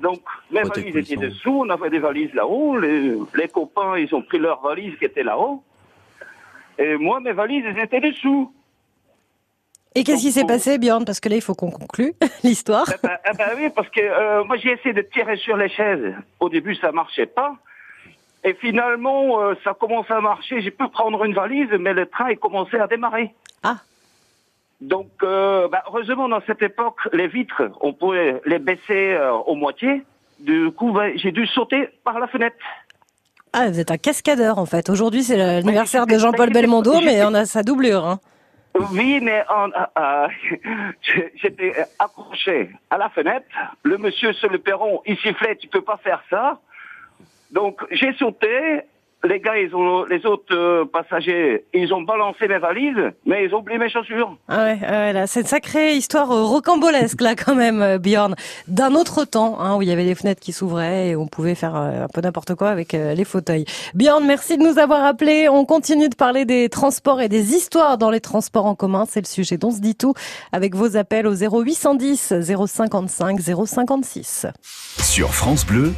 Donc, 0.01 0.21
mes 0.51 0.61
valises 0.63 0.95
étaient 0.95 1.15
dessous, 1.29 1.61
on 1.65 1.69
avait 1.69 1.89
des 1.89 1.99
valises 1.99 2.33
là-haut, 2.33 2.77
les, 2.79 3.15
les 3.35 3.47
copains, 3.49 3.97
ils 3.97 4.13
ont 4.15 4.21
pris 4.21 4.39
leurs 4.39 4.61
valises 4.61 4.95
qui 4.97 5.05
étaient 5.05 5.23
là-haut. 5.23 5.61
Et 6.77 6.95
moi, 6.95 7.19
mes 7.19 7.33
valises, 7.33 7.63
elles 7.67 7.79
étaient 7.83 7.99
dessous. 7.99 8.53
Et 9.95 10.03
qu'est-ce 10.03 10.21
qui 10.21 10.31
s'est 10.31 10.45
passé, 10.45 10.77
Bjorn 10.77 11.03
Parce 11.03 11.19
que 11.19 11.29
là, 11.29 11.35
il 11.35 11.41
faut 11.41 11.55
qu'on 11.55 11.71
conclue 11.71 12.13
l'histoire. 12.43 12.85
Eh 12.89 13.07
ben, 13.07 13.17
eh 13.25 13.37
ben 13.37 13.49
oui, 13.57 13.69
parce 13.75 13.89
que 13.89 14.01
euh, 14.01 14.43
moi, 14.43 14.57
j'ai 14.57 14.71
essayé 14.71 14.93
de 14.93 15.01
tirer 15.01 15.37
sur 15.37 15.57
les 15.57 15.69
chaises. 15.69 16.13
Au 16.39 16.49
début, 16.49 16.75
ça 16.75 16.91
marchait 16.91 17.25
pas. 17.25 17.55
Et 18.43 18.53
finalement, 18.53 19.41
euh, 19.41 19.55
ça 19.63 19.73
commençait 19.73 20.13
à 20.13 20.21
marcher. 20.21 20.61
J'ai 20.61 20.71
pu 20.71 20.87
prendre 20.89 21.23
une 21.25 21.33
valise, 21.33 21.69
mais 21.79 21.93
le 21.93 22.05
train, 22.05 22.29
il 22.29 22.37
commençait 22.37 22.79
à 22.79 22.87
démarrer. 22.87 23.33
Ah. 23.63 23.77
Donc, 24.79 25.09
euh, 25.23 25.67
bah, 25.67 25.83
heureusement, 25.87 26.29
dans 26.29 26.41
cette 26.47 26.61
époque, 26.61 26.99
les 27.11 27.27
vitres, 27.27 27.63
on 27.81 27.93
pouvait 27.93 28.41
les 28.45 28.59
baisser 28.59 29.13
euh, 29.13 29.33
au 29.33 29.55
moitié. 29.55 30.03
Du 30.39 30.71
coup, 30.71 30.93
bah, 30.93 31.15
j'ai 31.15 31.31
dû 31.33 31.45
sauter 31.47 31.89
par 32.05 32.17
la 32.19 32.27
fenêtre. 32.27 32.55
Ah, 33.51 33.69
vous 33.69 33.79
êtes 33.79 33.91
un 33.91 33.97
cascadeur, 33.97 34.57
en 34.57 34.65
fait. 34.65 34.89
Aujourd'hui, 34.89 35.23
c'est 35.23 35.35
l'anniversaire 35.35 36.05
de 36.05 36.17
Jean-Paul 36.17 36.51
Belmondo, 36.51 37.01
mais 37.01 37.23
on 37.25 37.33
a 37.33 37.45
sa 37.45 37.63
doublure. 37.63 38.05
Hein. 38.05 38.19
Oui, 38.75 39.19
mais 39.21 39.43
euh, 39.49 39.67
euh, 39.97 40.27
j'étais 41.35 41.87
accroché 41.97 42.69
à 42.89 42.97
la 42.97 43.09
fenêtre. 43.09 43.47
Le 43.83 43.97
monsieur 43.97 44.33
sur 44.33 44.49
le 44.49 44.59
perron, 44.59 45.01
il 45.05 45.17
sifflait, 45.17 45.55
tu 45.55 45.67
peux 45.67 45.81
pas 45.81 45.97
faire 45.97 46.23
ça. 46.29 46.59
Donc 47.51 47.81
j'ai 47.91 48.13
sauté. 48.13 48.81
Les 49.21 49.41
gars, 49.41 49.57
ils 49.57 49.75
ont, 49.75 50.05
les 50.05 50.25
autres 50.25 50.55
euh, 50.55 50.85
passagers, 50.85 51.65
ils 51.73 51.93
ont 51.93 52.01
balancé 52.03 52.47
mes 52.47 52.57
valises, 52.57 53.11
mais 53.25 53.43
ils 53.43 53.53
ont 53.53 53.59
oublié 53.59 53.77
mes 53.77 53.89
chaussures. 53.89 54.37
Ah 54.47 54.63
ouais, 54.63 54.79
ah 54.81 54.91
ouais, 54.91 55.13
là, 55.13 55.27
c'est 55.27 55.41
une 55.41 55.45
sacrée 55.45 55.95
histoire 55.95 56.31
euh, 56.31 56.45
rocambolesque, 56.45 57.19
là, 57.19 57.35
quand 57.35 57.53
même, 57.53 57.81
euh, 57.81 57.97
Bjorn. 57.97 58.35
D'un 58.69 58.95
autre 58.95 59.25
temps, 59.25 59.59
hein, 59.59 59.75
où 59.75 59.81
il 59.81 59.89
y 59.89 59.91
avait 59.91 60.05
des 60.05 60.15
fenêtres 60.15 60.39
qui 60.39 60.53
s'ouvraient 60.53 61.09
et 61.09 61.15
on 61.17 61.27
pouvait 61.27 61.55
faire 61.55 61.75
euh, 61.75 62.05
un 62.05 62.07
peu 62.07 62.21
n'importe 62.21 62.55
quoi 62.55 62.69
avec 62.69 62.93
euh, 62.93 63.13
les 63.13 63.25
fauteuils. 63.25 63.65
Bjorn, 63.93 64.25
merci 64.25 64.57
de 64.57 64.63
nous 64.63 64.79
avoir 64.79 65.03
appelés. 65.03 65.49
On 65.49 65.65
continue 65.65 66.07
de 66.07 66.15
parler 66.15 66.45
des 66.45 66.69
transports 66.69 67.19
et 67.19 67.27
des 67.27 67.53
histoires 67.55 67.97
dans 67.97 68.11
les 68.11 68.21
transports 68.21 68.67
en 68.67 68.75
commun. 68.75 69.03
C'est 69.05 69.19
le 69.19 69.27
sujet 69.27 69.57
dont 69.57 69.71
se 69.71 69.81
dit 69.81 69.95
tout 69.95 70.13
avec 70.53 70.75
vos 70.75 70.95
appels 70.95 71.27
au 71.27 71.33
0810 71.35 72.35
055 72.67 73.37
056. 73.41 74.45
Sur 74.97 75.33
France 75.33 75.65
Bleu, 75.65 75.93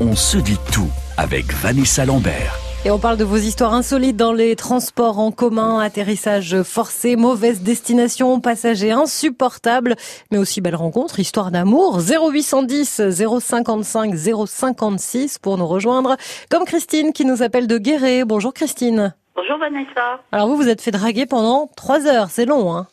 on 0.00 0.14
se 0.16 0.38
dit 0.38 0.58
tout 0.72 0.90
avec 1.16 1.52
Vanessa 1.52 2.04
Lambert. 2.04 2.58
Et 2.84 2.90
on 2.90 2.98
parle 2.98 3.16
de 3.16 3.24
vos 3.24 3.36
histoires 3.36 3.74
insolites 3.74 4.16
dans 4.16 4.32
les 4.32 4.56
transports 4.56 5.20
en 5.20 5.30
commun, 5.30 5.78
atterrissage 5.78 6.62
forcé, 6.62 7.14
mauvaise 7.14 7.62
destination, 7.62 8.40
passagers 8.40 8.90
insupportables, 8.90 9.94
mais 10.32 10.38
aussi 10.38 10.60
belles 10.60 10.74
rencontres, 10.74 11.20
histoire 11.20 11.52
d'amour. 11.52 12.00
0810 12.00 13.10
055 13.40 14.14
056 14.46 15.38
pour 15.38 15.58
nous 15.58 15.66
rejoindre. 15.66 16.16
Comme 16.50 16.64
Christine 16.64 17.12
qui 17.12 17.24
nous 17.24 17.42
appelle 17.42 17.68
de 17.68 17.78
Guéret. 17.78 18.24
Bonjour 18.24 18.52
Christine. 18.52 19.14
Bonjour 19.36 19.58
Vanessa. 19.58 20.20
Alors 20.32 20.48
vous, 20.48 20.56
vous 20.56 20.68
êtes 20.68 20.82
fait 20.82 20.90
draguer 20.90 21.26
pendant 21.26 21.70
trois 21.76 22.06
heures, 22.06 22.30
c'est 22.30 22.46
long, 22.46 22.74
hein 22.74 22.88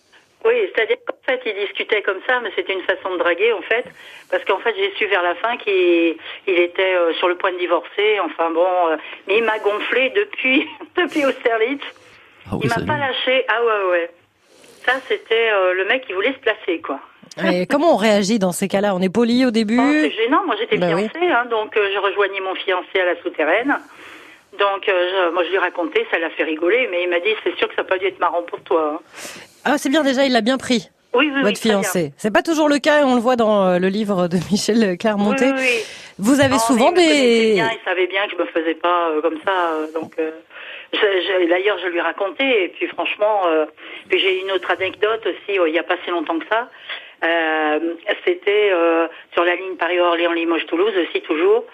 Oui, 0.45 0.55
c'est-à-dire 0.73 0.97
qu'en 1.05 1.17
fait, 1.27 1.41
ils 1.45 1.55
discutaient 1.65 2.01
comme 2.01 2.19
ça, 2.25 2.39
mais 2.39 2.49
c'était 2.55 2.73
une 2.73 2.83
façon 2.83 3.11
de 3.13 3.17
draguer, 3.17 3.51
en 3.53 3.61
fait. 3.61 3.83
Parce 4.31 4.43
qu'en 4.45 4.59
fait, 4.59 4.73
j'ai 4.77 4.91
su 4.95 5.05
vers 5.07 5.21
la 5.21 5.35
fin 5.35 5.57
qu'il 5.57 6.15
il 6.47 6.59
était 6.59 6.95
euh, 6.95 7.13
sur 7.15 7.27
le 7.27 7.35
point 7.35 7.51
de 7.51 7.57
divorcer. 7.57 8.19
Enfin 8.21 8.49
bon, 8.51 8.87
euh, 8.89 8.97
mais 9.27 9.37
il 9.39 9.43
m'a 9.43 9.59
gonflé 9.59 10.11
depuis, 10.11 10.65
depuis 10.97 11.25
Austerlitz. 11.25 11.83
Ah 12.49 12.55
oui, 12.55 12.61
il 12.63 12.69
m'a 12.69 12.85
pas 12.85 12.97
lâché. 12.97 13.45
Ah 13.49 13.63
ouais, 13.63 13.89
ouais. 13.91 14.09
ça, 14.85 14.93
c'était 15.09 15.49
euh, 15.51 15.73
le 15.73 15.85
mec 15.85 16.05
qui 16.07 16.13
voulait 16.13 16.33
se 16.33 16.39
placer, 16.39 16.79
quoi. 16.79 16.99
Et 17.43 17.67
comment 17.69 17.93
on 17.93 17.97
réagit 17.97 18.39
dans 18.39 18.53
ces 18.53 18.69
cas-là? 18.69 18.95
On 18.95 19.01
est 19.01 19.13
poli 19.13 19.45
au 19.45 19.51
début? 19.51 19.77
Oh, 19.79 19.91
c'est 19.91 20.11
gênant. 20.11 20.45
Moi, 20.45 20.55
j'étais 20.57 20.77
Bah 20.77 20.87
oui. 20.95 21.09
fiancée, 21.09 21.27
hein, 21.31 21.45
donc 21.45 21.75
euh, 21.75 21.89
je 21.93 21.99
rejoignais 21.99 22.39
mon 22.39 22.55
fiancé 22.55 22.97
à 22.99 23.05
la 23.05 23.21
souterraine. 23.21 23.77
Donc, 24.57 24.87
euh, 24.89 25.27
je- 25.27 25.33
moi, 25.33 25.43
je 25.43 25.49
lui 25.49 25.55
ai 25.55 25.59
raconté, 25.59 26.07
ça 26.11 26.17
l'a 26.17 26.29
fait 26.31 26.43
rigoler, 26.43 26.87
mais 26.89 27.03
il 27.03 27.09
m'a 27.09 27.19
dit, 27.19 27.29
c'est 27.43 27.55
sûr 27.57 27.67
que 27.67 27.75
ça 27.75 27.83
n'a 27.83 27.87
pas 27.87 27.97
dû 27.97 28.05
être 28.07 28.19
marrant 28.19 28.41
pour 28.43 28.61
toi. 28.63 28.95
hein. 28.95 28.99
Ah, 29.65 29.77
c'est 29.77 29.89
bien 29.89 30.03
déjà, 30.03 30.25
il 30.25 30.31
l'a 30.31 30.41
bien 30.41 30.57
pris, 30.57 30.89
Oui, 31.13 31.25
oui, 31.27 31.31
oui. 31.35 31.41
votre 31.43 31.61
bien. 31.61 31.81
fiancé. 31.81 32.13
C'est 32.17 32.31
pas 32.33 32.41
toujours 32.41 32.69
le 32.69 32.79
cas 32.79 33.05
on 33.05 33.15
le 33.15 33.21
voit 33.21 33.35
dans 33.35 33.65
euh, 33.67 33.79
le 33.79 33.87
livre 33.89 34.27
de 34.27 34.37
Michel 34.51 34.97
Clermonté. 34.97 35.45
Oui, 35.45 35.51
oui, 35.57 35.61
oui. 35.77 35.83
Vous 36.17 36.39
avez 36.41 36.53
Non, 36.55 36.59
souvent 36.59 36.91
des... 36.91 37.53
bien, 37.53 37.69
il 37.71 37.79
savait 37.85 38.07
bien 38.07 38.25
que 38.27 38.31
je 38.33 38.41
me 38.41 38.45
faisais 38.47 38.75
pas 38.75 39.09
euh, 39.09 39.21
comme 39.21 39.37
ça, 39.45 39.71
euh, 39.73 39.87
donc. 39.93 40.13
euh, 40.19 40.31
D'ailleurs, 41.49 41.77
je 41.83 41.87
lui 41.87 41.99
ai 41.99 42.01
raconté, 42.01 42.63
et 42.63 42.67
puis 42.69 42.87
franchement, 42.87 43.41
puis 44.09 44.19
j'ai 44.19 44.41
une 44.41 44.51
autre 44.51 44.71
anecdote 44.71 45.21
aussi, 45.27 45.59
euh, 45.59 45.67
il 45.69 45.71
n'y 45.73 45.77
a 45.79 45.83
pas 45.83 45.97
si 46.03 46.09
longtemps 46.09 46.39
que 46.39 46.45
ça. 46.49 46.67
C'était 48.25 48.71
sur 49.33 49.43
la 49.43 49.55
ligne 49.55 49.75
Paris-Orléans-Limoges-Toulouse 49.77 50.93
aussi 50.97 51.21
toujours. 51.21 51.65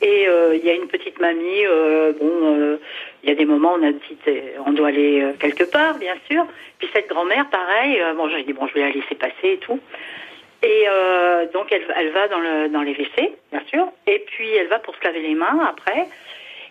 Et 0.00 0.28
euh, 0.28 0.56
il 0.56 0.64
y 0.64 0.70
a 0.70 0.74
une 0.74 0.88
petite 0.88 1.18
mamie, 1.20 1.66
euh, 1.66 2.12
bon, 2.12 2.56
euh, 2.56 2.76
il 3.22 3.28
y 3.28 3.32
a 3.32 3.34
des 3.34 3.44
moments 3.44 3.74
où 3.74 3.78
on 3.78 3.88
a 3.88 3.92
dit, 3.92 4.18
on 4.66 4.72
doit 4.72 4.88
aller 4.88 5.24
quelque 5.38 5.64
part, 5.64 5.98
bien 5.98 6.14
sûr. 6.30 6.46
Puis 6.78 6.88
cette 6.94 7.08
grand-mère, 7.08 7.48
pareil, 7.50 8.02
bon, 8.16 8.28
j'ai 8.28 8.42
dit, 8.42 8.52
bon, 8.52 8.66
je 8.66 8.74
vais 8.74 8.80
la 8.80 8.90
laisser 8.90 9.14
passer 9.14 9.52
et 9.52 9.58
tout. 9.58 9.80
Et 10.62 10.86
donc 11.52 11.70
elle, 11.70 11.84
elle 11.96 12.10
va 12.10 12.28
dans, 12.28 12.40
le, 12.40 12.68
dans 12.68 12.80
les 12.80 12.92
WC, 12.92 13.32
bien 13.52 13.62
sûr. 13.68 13.86
Et 14.06 14.20
puis 14.26 14.50
elle 14.54 14.68
va 14.68 14.78
pour 14.78 14.94
se 14.96 15.04
laver 15.04 15.20
les 15.20 15.34
mains 15.34 15.60
après. 15.68 16.06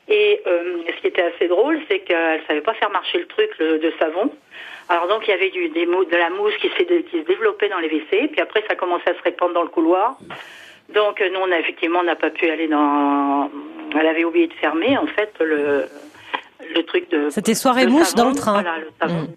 Et 0.08 0.42
ce 0.46 1.02
qui 1.02 1.08
était 1.08 1.22
assez 1.22 1.48
drôle, 1.48 1.80
c'est 1.90 2.00
qu'elle 2.00 2.42
savait 2.48 2.62
pas 2.62 2.74
faire 2.74 2.90
marcher 2.90 3.20
le 3.20 3.28
truc 3.28 3.52
de 3.60 3.94
savon. 4.00 4.32
Alors 4.90 5.08
donc 5.08 5.28
il 5.28 5.32
y 5.32 5.34
avait 5.34 5.52
du, 5.52 5.70
de 5.70 6.18
la 6.18 6.30
mousse 6.32 6.56
qui, 6.58 6.70
qui 6.70 7.20
se 7.20 7.26
développait 7.26 7.70
dans 7.70 7.80
les 7.80 7.88
WC. 7.88 8.30
Puis 8.30 8.42
après 8.42 8.64
ça 8.68 8.76
commençait 8.76 9.12
à 9.12 9.16
se 9.16 9.22
répandre 9.22 9.54
dans 9.54 9.64
le 9.64 9.70
couloir. 9.70 10.18
Donc 10.94 11.22
euh, 11.22 11.30
nous 11.32 11.40
on 11.40 11.52
a 11.52 11.60
effectivement 11.60 12.00
on 12.00 12.04
n'a 12.04 12.16
pas 12.16 12.30
pu 12.30 12.50
aller 12.50 12.68
dans. 12.68 13.50
Elle 13.98 14.08
avait 14.08 14.24
oublié 14.24 14.48
de 14.48 14.54
fermer 14.54 14.98
en 14.98 15.08
fait 15.08 15.34
le 15.40 15.86
le 16.76 16.84
truc 16.84 17.10
de. 17.10 17.30
C'était 17.30 17.56
soirée 17.56 17.88
mousse 17.88 18.10
savon. 18.10 18.24
dans 18.24 18.30
le 18.30 18.36
train. 18.36 18.62
Voilà 18.62 18.78
le 18.80 18.90
savon. 19.00 19.22
Mm. 19.22 19.28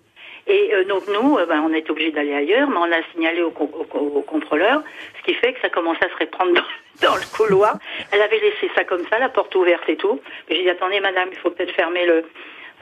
Et 0.48 0.74
euh, 0.74 0.84
donc 0.84 1.02
nous, 1.08 1.38
euh, 1.38 1.46
ben, 1.46 1.60
on 1.68 1.72
est 1.72 1.88
obligé 1.90 2.12
d'aller 2.12 2.34
ailleurs, 2.34 2.68
mais 2.70 2.76
on 2.76 2.92
a 2.92 3.02
signalé 3.12 3.42
au, 3.42 3.48
au 3.48 4.22
contrôleur, 4.22 4.82
ce 5.18 5.24
qui 5.24 5.34
fait 5.34 5.52
que 5.52 5.60
ça 5.60 5.68
commençait 5.68 6.04
à 6.04 6.08
se 6.08 6.16
répandre 6.16 6.52
dans, 6.54 6.62
dans 7.08 7.16
le 7.16 7.36
couloir. 7.36 7.78
Elle 8.12 8.22
avait 8.22 8.38
laissé 8.38 8.70
ça 8.76 8.84
comme 8.84 9.04
ça, 9.10 9.18
la 9.18 9.28
porte 9.28 9.54
ouverte 9.56 9.88
et 9.88 9.96
tout. 9.96 10.20
J'ai 10.48 10.62
dit 10.62 10.70
attendez 10.70 11.00
madame, 11.00 11.30
il 11.32 11.38
faut 11.38 11.50
peut-être 11.50 11.74
fermer 11.74 12.06
le. 12.06 12.24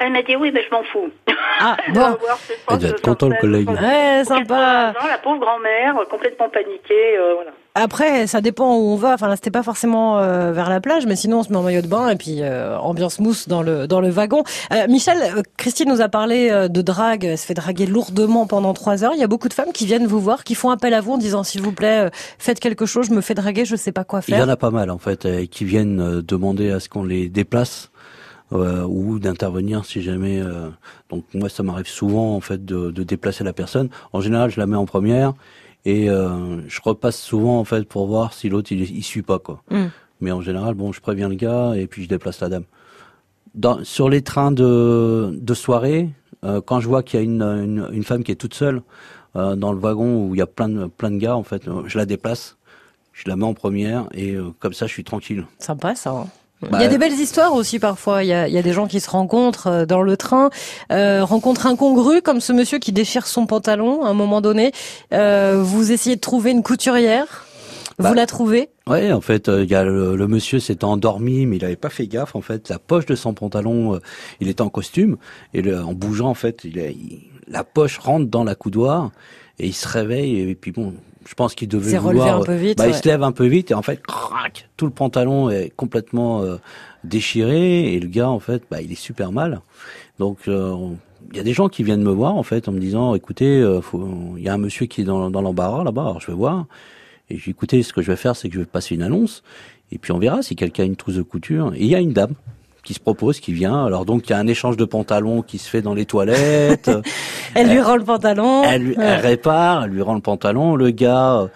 Elle 0.01 0.13
m'a 0.13 0.23
dit 0.23 0.37
oui, 0.37 0.51
mais 0.53 0.63
je 0.69 0.75
m'en 0.75 0.83
fous. 0.83 1.09
Ah, 1.61 1.77
bon. 1.95 2.17
Elle 2.71 2.79
doit 2.79 2.89
être 2.91 3.01
content, 3.03 3.29
le 3.29 3.37
collègue. 3.41 3.69
Ouais, 3.71 4.23
sympa. 4.25 4.93
80 4.95 5.05
ans, 5.05 5.09
la 5.09 5.19
pauvre 5.19 5.39
grand-mère, 5.41 5.97
euh, 5.99 6.05
complètement 6.11 6.49
paniquée, 6.49 7.17
euh, 7.17 7.35
voilà. 7.35 7.51
Après, 7.77 8.29
ça 8.29 8.41
dépend 8.41 8.77
où 8.77 8.93
on 8.93 8.97
va. 8.97 9.15
Enfin, 9.15 9.27
là, 9.27 9.35
c'était 9.35 9.51
pas 9.51 9.65
forcément 9.65 10.19
euh, 10.19 10.53
vers 10.53 10.69
la 10.71 10.81
plage, 10.81 11.07
mais 11.07 11.17
sinon, 11.17 11.41
on 11.41 11.43
se 11.43 11.51
met 11.51 11.57
en 11.57 11.63
maillot 11.63 11.83
de 11.83 11.89
bain 11.89 12.09
et 12.09 12.15
puis 12.15 12.39
euh, 12.41 12.79
ambiance 12.79 13.19
mousse 13.19 13.49
dans 13.49 13.63
le 13.63 13.89
dans 13.89 14.01
le 14.01 14.11
wagon. 14.11 14.45
Euh, 14.73 14.87
Michel, 14.89 15.43
Christine 15.57 15.89
nous 15.89 16.01
a 16.01 16.09
parlé 16.09 16.69
de 16.69 16.83
drague. 16.83 17.25
Elle 17.25 17.39
se 17.39 17.47
fait 17.47 17.55
draguer 17.55 17.87
lourdement 17.87 18.47
pendant 18.47 18.75
trois 18.75 19.03
heures. 19.03 19.13
Il 19.15 19.21
y 19.21 19.25
a 19.25 19.27
beaucoup 19.29 19.49
de 19.49 19.55
femmes 19.55 19.73
qui 19.73 19.87
viennent 19.87 20.07
vous 20.07 20.21
voir, 20.21 20.45
qui 20.45 20.55
font 20.55 20.71
appel 20.71 20.95
à 20.95 21.01
vous 21.01 21.15
en 21.15 21.19
disant, 21.19 21.43
s'il 21.43 21.63
vous 21.63 21.73
plaît, 21.73 22.11
faites 22.39 22.61
quelque 22.61 22.87
chose. 22.87 23.07
Je 23.09 23.13
me 23.13 23.21
fais 23.21 23.35
draguer, 23.35 23.65
je 23.65 23.75
sais 23.75 23.91
pas 23.93 24.05
quoi 24.05 24.21
Il 24.29 24.35
y 24.35 24.37
faire. 24.37 24.47
en 24.47 24.51
a 24.51 24.57
pas 24.57 24.71
mal 24.71 24.89
en 24.91 24.99
fait 24.99 25.25
euh, 25.27 25.47
qui 25.47 25.65
viennent 25.65 26.21
demander 26.21 26.71
à 26.71 26.79
ce 26.79 26.89
qu'on 26.89 27.03
les 27.03 27.29
déplace 27.29 27.91
euh, 28.53 28.85
ou 28.85 29.19
d'intervenir 29.19 29.85
si 29.85 30.03
jamais. 30.03 30.39
euh, 30.41 30.69
donc 31.11 31.25
moi 31.35 31.49
ça 31.49 31.63
m'arrive 31.63 31.87
souvent 31.89 32.37
en 32.37 32.41
fait 32.41 32.65
de, 32.65 32.91
de 32.91 33.03
déplacer 33.03 33.43
la 33.45 33.53
personne. 33.53 33.89
En 34.13 34.21
général 34.21 34.51
je 34.51 34.61
la 34.61 34.67
mets 34.67 34.77
en 34.77 34.87
première 34.87 35.33
et 35.85 36.09
euh, 36.11 36.61
je 36.69 36.81
repasse 36.83 37.19
souvent 37.21 37.59
en 37.59 37.65
fait 37.65 37.87
pour 37.89 38.07
voir 38.07 38.33
si 38.33 38.49
l'autre 38.49 38.73
il, 38.73 38.83
il 38.83 39.03
suit 39.03 39.23
pas 39.23 39.39
quoi. 39.39 39.63
Mm. 39.71 39.85
Mais 40.21 40.33
en 40.33 40.41
général 40.41 40.75
bon 40.75 40.93
je 40.93 41.01
préviens 41.01 41.29
le 41.29 41.35
gars 41.37 41.75
et 41.75 41.87
puis 41.87 42.03
je 42.05 42.09
déplace 42.09 42.41
la 42.41 42.49
dame. 42.49 42.65
Dans, 43.55 43.85
sur 43.85 44.09
les 44.09 44.23
trains 44.23 44.51
de, 44.53 45.31
de 45.41 45.55
soirée, 45.55 46.11
quand 46.67 46.81
je 46.81 46.89
vois 46.89 47.03
qu'il 47.03 47.21
y 47.21 47.23
a 47.23 47.25
une, 47.25 47.43
une, 47.43 47.89
une 47.93 48.03
femme 48.05 48.23
qui 48.25 48.33
est 48.33 48.37
toute 48.37 48.55
seule 48.55 48.83
dans 49.35 49.73
le 49.73 49.79
wagon 49.79 50.27
où 50.27 50.35
il 50.35 50.39
y 50.39 50.43
a 50.43 50.47
plein 50.47 50.69
de, 50.69 50.87
plein 50.87 51.11
de 51.11 51.17
gars 51.19 51.37
en 51.37 51.43
fait, 51.45 51.63
je 51.87 51.97
la 51.99 52.05
déplace 52.07 52.57
je 53.13 53.29
la 53.29 53.37
mets 53.37 53.45
en 53.45 53.55
première 53.55 54.09
et 54.13 54.33
euh, 54.33 54.51
comme 54.59 54.73
ça 54.73 54.87
je 54.89 54.93
suis 54.93 55.05
tranquille. 55.05 55.47
Sympa 55.61 55.95
ça. 55.95 56.11
hein. 56.11 56.27
Bah, 56.63 56.79
il 56.79 56.83
y 56.83 56.85
a 56.87 56.89
des 56.89 56.99
belles 56.99 57.13
histoires 57.13 57.55
aussi 57.55 57.79
parfois. 57.79 58.25
Il 58.25 58.29
y 58.29 58.33
a, 58.33 58.49
il 58.49 58.55
y 58.55 58.59
a 58.59 58.63
des 58.63 58.73
gens 58.73 58.87
qui 58.87 59.01
se 59.01 59.11
rencontrent 59.11 59.67
euh, 59.67 59.87
dans 59.87 60.03
le 60.03 60.17
train, 60.17 60.51
euh, 60.93 61.23
rencontrent 61.25 61.67
incongrus 61.67 62.23
comme 62.23 62.41
ce 62.41 62.53
monsieur 62.53 62.79
qui 62.79 62.93
déchire 62.93 63.27
son 63.27 63.47
pantalon 63.47 64.05
à 64.05 64.09
un 64.09 64.15
moment 64.15 64.41
donné. 64.41 64.73
Euh, 65.13 65.61
vous 65.63 65.93
essayez 65.93 66.17
de 66.17 66.21
trouver 66.21 66.53
une 66.53 66.63
couturière? 66.63 67.47
Bah, 67.99 68.09
vous 68.09 68.15
la 68.15 68.27
trouvez? 68.27 68.71
Ouais, 68.89 69.13
en 69.13 69.21
fait, 69.21 69.49
euh, 69.49 69.63
il 69.63 69.71
y 69.71 69.75
a 69.75 69.85
le, 69.85 70.17
le 70.17 70.27
monsieur 70.27 70.59
s'était 70.59 70.85
endormi, 70.85 71.47
mais 71.47 71.57
il 71.57 71.65
avait 71.65 71.77
pas 71.77 71.91
fait 71.91 72.07
gaffe. 72.07 72.35
En 72.35 72.41
fait, 72.41 72.69
la 72.71 72.79
poche 72.79 73.07
de 73.07 73.15
son 73.15 73.35
pantalon, 73.35 73.95
euh, 73.95 73.99
il 74.41 74.49
était 74.49 74.63
en 74.63 74.69
costume 74.71 75.17
et 75.53 75.63
le- 75.63 75.81
en 75.81 75.93
bougeant, 75.93 76.29
en 76.29 76.35
fait, 76.35 76.63
il, 76.65 76.79
a- 76.81 76.89
il- 76.89 77.23
la 77.47 77.63
poche 77.63 77.99
rentre 77.99 78.27
dans 78.27 78.43
la 78.43 78.55
coudoir 78.55 79.11
et 79.61 79.67
il 79.67 79.75
se 79.75 79.87
réveille 79.87 80.41
et 80.41 80.55
puis 80.57 80.73
bon, 80.73 80.95
je 81.27 81.35
pense 81.35 81.55
qu'il 81.55 81.69
devait 81.69 81.99
vouloir. 81.99 82.41
un 82.41 82.45
peu 82.45 82.55
vite, 82.55 82.79
bah, 82.79 82.85
ouais. 82.85 82.91
il 82.91 82.95
se 82.95 83.07
lève 83.09 83.23
un 83.23 83.33
peu 83.33 83.47
vite 83.47 83.71
et 83.71 83.75
en 83.75 83.83
fait, 83.83 84.03
crac, 84.03 84.69
tout 84.77 84.87
le 84.87 84.93
pantalon 84.93 85.51
est 85.51 85.71
complètement 85.75 86.43
euh, 86.43 86.57
déchiré 87.03 87.95
et 87.95 88.01
le 88.01 88.09
gars, 88.09 88.29
en 88.29 88.41
fait, 88.41 88.63
bah, 88.71 88.81
il 88.81 88.93
est 88.93 88.97
super 88.97 89.33
mal. 89.33 89.61
Donc 90.19 90.39
euh, 90.49 90.75
il 91.31 91.37
y 91.37 91.41
a 91.41 91.43
des 91.43 91.53
gens 91.53 91.69
qui 91.69 91.83
viennent 91.83 92.03
me 92.03 92.13
voir 92.13 92.35
en 92.37 92.43
fait 92.43 92.69
en 92.69 92.73
me 92.73 92.79
disant, 92.81 93.15
écoutez, 93.15 93.61
euh, 93.61 93.81
il 94.37 94.43
y 94.43 94.49
a 94.49 94.55
un 94.55 94.59
monsieur 94.59 94.87
qui 94.87 95.01
est 95.01 95.05
dans, 95.05 95.31
dans 95.31 95.43
l'embarras 95.43 95.85
là-bas, 95.85 96.03
alors 96.03 96.21
je 96.21 96.29
vais 96.29 96.37
voir. 96.37 96.67
Et 97.31 97.39
je 97.39 97.45
dis, 97.45 97.51
écoutez, 97.51 97.83
ce 97.83 97.93
que 97.93 98.03
je 98.03 98.11
vais 98.11 98.17
faire, 98.17 98.37
c'est 98.37 98.49
que 98.49 98.55
je 98.55 98.61
vais 98.61 98.67
passer 98.67 98.95
une 98.95 99.03
annonce, 99.03 99.43
et 99.91 99.99
puis 99.99 100.13
on 100.13 100.19
verra 100.19 100.43
si 100.43 100.57
quelqu'un 100.57 100.83
a 100.83 100.87
une 100.87 100.97
trousse 100.97 101.17
de 101.17 101.23
couture. 101.23 101.73
Et 101.75 101.81
il 101.81 101.87
y 101.87 101.95
a 101.95 102.01
une 102.01 102.13
dame 102.13 102.35
qui 102.85 102.95
se 102.95 103.01
propose, 103.01 103.41
qui 103.41 103.53
vient. 103.53 103.85
Alors 103.87 104.05
donc, 104.05 104.29
il 104.29 104.31
y 104.31 104.33
a 104.35 104.39
un 104.39 104.47
échange 104.47 104.77
de 104.77 104.85
pantalons 104.85 105.43
qui 105.43 105.59
se 105.59 105.69
fait 105.69 105.83
dans 105.83 105.95
les 105.95 106.05
toilettes. 106.07 106.91
Elle 107.55 107.71
lui 107.71 107.81
rend 107.81 107.97
le 107.97 108.05
pantalon. 108.05 108.63
elle, 108.65 108.83
lui- 108.83 108.97
elle 108.99 109.21
répare, 109.21 109.85
elle 109.85 109.91
lui 109.91 110.03
rend 110.03 110.15
le 110.15 110.21
pantalon. 110.21 110.75
Le 110.77 110.91
gars 110.91 111.49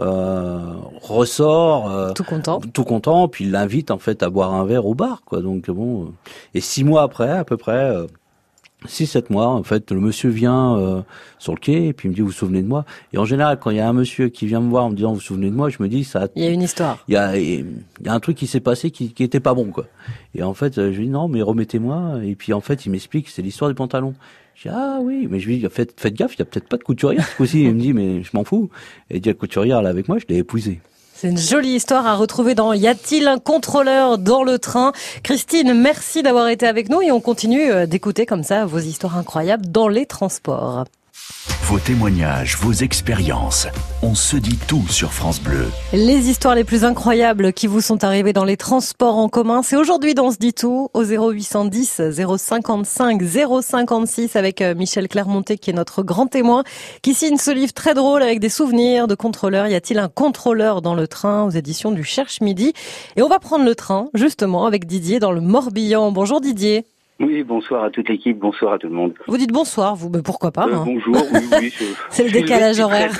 euh, 0.00 0.58
ressort. 1.02 1.90
euh, 1.90 2.12
Tout 2.12 2.24
content. 2.24 2.60
tout 2.60 2.84
content, 2.84 3.28
puis 3.28 3.44
il 3.44 3.50
l'invite 3.52 3.90
en 3.90 3.98
fait 3.98 4.22
à 4.22 4.28
boire 4.30 4.52
un 4.54 4.64
verre 4.64 4.86
au 4.86 4.94
bar, 4.94 5.22
quoi. 5.24 5.40
Donc 5.40 5.70
bon, 5.70 6.02
euh, 6.04 6.06
et 6.54 6.60
six 6.60 6.84
mois 6.84 7.02
après, 7.02 7.30
à 7.30 7.44
peu 7.44 7.56
près, 7.56 7.72
euh, 7.72 8.06
six 8.86 9.06
sept 9.06 9.30
mois, 9.30 9.48
en 9.48 9.62
fait, 9.62 9.90
le 9.90 10.00
monsieur 10.00 10.30
vient 10.30 10.76
euh, 10.76 11.02
sur 11.38 11.52
le 11.52 11.58
quai 11.58 11.88
et 11.88 11.92
puis 11.92 12.08
il 12.08 12.10
me 12.10 12.14
dit 12.14 12.20
vous 12.20 12.28
vous 12.28 12.32
souvenez 12.32 12.62
de 12.62 12.66
moi? 12.66 12.84
Et 13.12 13.18
en 13.18 13.24
général, 13.24 13.58
quand 13.58 13.70
il 13.70 13.76
y 13.76 13.80
a 13.80 13.88
un 13.88 13.92
monsieur 13.92 14.28
qui 14.28 14.46
vient 14.46 14.60
me 14.60 14.68
voir 14.68 14.84
en 14.84 14.90
me 14.90 14.96
disant 14.96 15.10
vous 15.10 15.16
vous 15.16 15.20
souvenez 15.20 15.50
de 15.50 15.54
moi, 15.54 15.68
je 15.68 15.76
me 15.80 15.88
dis 15.88 16.04
ça. 16.04 16.28
Il 16.34 16.42
y 16.42 16.46
a 16.46 16.50
une 16.50 16.62
histoire. 16.62 16.98
Il 17.08 17.14
y 17.14 17.16
a, 17.16 17.36
il 17.38 17.66
y 18.04 18.08
a 18.08 18.12
un 18.12 18.20
truc 18.20 18.36
qui 18.36 18.46
s'est 18.46 18.60
passé 18.60 18.90
qui, 18.90 19.12
qui 19.12 19.22
était 19.22 19.40
pas 19.40 19.54
bon, 19.54 19.66
quoi. 19.66 19.86
Et 20.34 20.42
en 20.42 20.54
fait, 20.54 20.74
je 20.76 20.98
lui 20.98 21.06
dis 21.06 21.10
non, 21.10 21.28
mais 21.28 21.42
remettez-moi. 21.42 22.20
Et 22.24 22.34
puis 22.34 22.52
en 22.52 22.60
fait, 22.60 22.86
il 22.86 22.90
m'explique 22.90 23.28
c'est 23.28 23.42
l'histoire 23.42 23.70
du 23.70 23.74
pantalon. 23.74 24.14
Je 24.54 24.68
dis 24.68 24.74
ah 24.74 24.98
oui, 25.02 25.28
mais 25.30 25.38
je 25.38 25.48
lui 25.48 25.58
dis 25.58 25.66
faites, 25.70 26.00
faites 26.00 26.14
gaffe, 26.14 26.34
il 26.36 26.38
y 26.38 26.42
a 26.42 26.46
peut-être 26.46 26.68
pas 26.68 26.78
de 26.78 26.82
couturière 26.82 27.26
ce 27.26 27.36
coup-ci. 27.36 27.64
Il 27.64 27.74
me 27.74 27.80
dit 27.80 27.92
mais 27.92 28.22
je 28.22 28.30
m'en 28.34 28.44
fous. 28.44 28.70
Et 29.10 29.16
il 29.16 29.20
dit 29.20 29.28
la 29.28 29.34
couturière 29.34 29.82
là 29.82 29.90
avec 29.90 30.08
moi, 30.08 30.18
je 30.18 30.24
l'ai 30.28 30.38
épousée. 30.38 30.80
C'est 31.18 31.28
une 31.28 31.38
jolie 31.38 31.76
histoire 31.76 32.06
à 32.06 32.14
retrouver 32.14 32.54
dans 32.54 32.74
Y 32.74 32.88
a-t-il 32.88 33.26
un 33.26 33.38
contrôleur 33.38 34.18
dans 34.18 34.42
le 34.42 34.58
train 34.58 34.92
Christine, 35.22 35.72
merci 35.72 36.22
d'avoir 36.22 36.48
été 36.48 36.66
avec 36.66 36.90
nous 36.90 37.00
et 37.00 37.10
on 37.10 37.22
continue 37.22 37.70
euh, 37.70 37.86
d'écouter 37.86 38.26
comme 38.26 38.42
ça 38.42 38.66
vos 38.66 38.80
histoires 38.80 39.16
incroyables 39.16 39.64
dans 39.64 39.88
les 39.88 40.04
transports. 40.04 40.84
Vos 41.66 41.80
témoignages, 41.80 42.56
vos 42.58 42.72
expériences. 42.72 43.66
On 44.00 44.14
se 44.14 44.36
dit 44.36 44.56
tout 44.68 44.86
sur 44.88 45.12
France 45.12 45.40
Bleu. 45.40 45.66
Les 45.92 46.30
histoires 46.30 46.54
les 46.54 46.62
plus 46.62 46.84
incroyables 46.84 47.52
qui 47.52 47.66
vous 47.66 47.80
sont 47.80 48.04
arrivées 48.04 48.32
dans 48.32 48.44
les 48.44 48.56
transports 48.56 49.16
en 49.16 49.28
commun, 49.28 49.62
c'est 49.64 49.74
aujourd'hui 49.74 50.14
dans 50.14 50.30
se 50.30 50.36
dit 50.36 50.54
tout 50.54 50.90
au 50.94 51.02
0810 51.02 52.02
055 52.36 53.20
056 53.62 54.36
avec 54.36 54.60
euh, 54.60 54.76
Michel 54.76 55.08
Clermonté 55.08 55.58
qui 55.58 55.70
est 55.70 55.72
notre 55.72 56.04
grand 56.04 56.28
témoin 56.28 56.62
qui 57.02 57.14
signe 57.14 57.36
ce 57.36 57.50
livre 57.50 57.72
très 57.72 57.94
drôle 57.94 58.22
avec 58.22 58.38
des 58.38 58.48
souvenirs 58.48 59.08
de 59.08 59.16
contrôleurs. 59.16 59.66
Y 59.66 59.74
a-t-il 59.74 59.98
un 59.98 60.08
contrôleur 60.08 60.82
dans 60.82 60.94
le 60.94 61.08
train 61.08 61.42
aux 61.42 61.50
éditions 61.50 61.90
du 61.90 62.04
Cherche 62.04 62.40
Midi? 62.40 62.74
Et 63.16 63.22
on 63.22 63.28
va 63.28 63.40
prendre 63.40 63.64
le 63.64 63.74
train 63.74 64.08
justement 64.14 64.66
avec 64.66 64.86
Didier 64.86 65.18
dans 65.18 65.32
le 65.32 65.40
Morbihan. 65.40 66.12
Bonjour 66.12 66.40
Didier. 66.40 66.86
Oui, 67.18 67.42
bonsoir 67.44 67.84
à 67.84 67.90
toute 67.90 68.08
l'équipe, 68.10 68.38
bonsoir 68.38 68.74
à 68.74 68.78
tout 68.78 68.88
le 68.88 68.92
monde. 68.94 69.14
Vous 69.26 69.38
dites 69.38 69.50
bonsoir, 69.52 69.96
vous, 69.96 70.10
mais 70.10 70.20
pourquoi 70.22 70.50
pas 70.52 70.66
Euh, 70.66 70.74
hein. 70.74 70.84
bonjour, 70.84 71.16
oui, 71.32 71.40
oui. 71.60 71.74
C'est 72.10 72.24
le 72.24 72.30
décalage 72.30 72.78
horaire. 72.78 73.10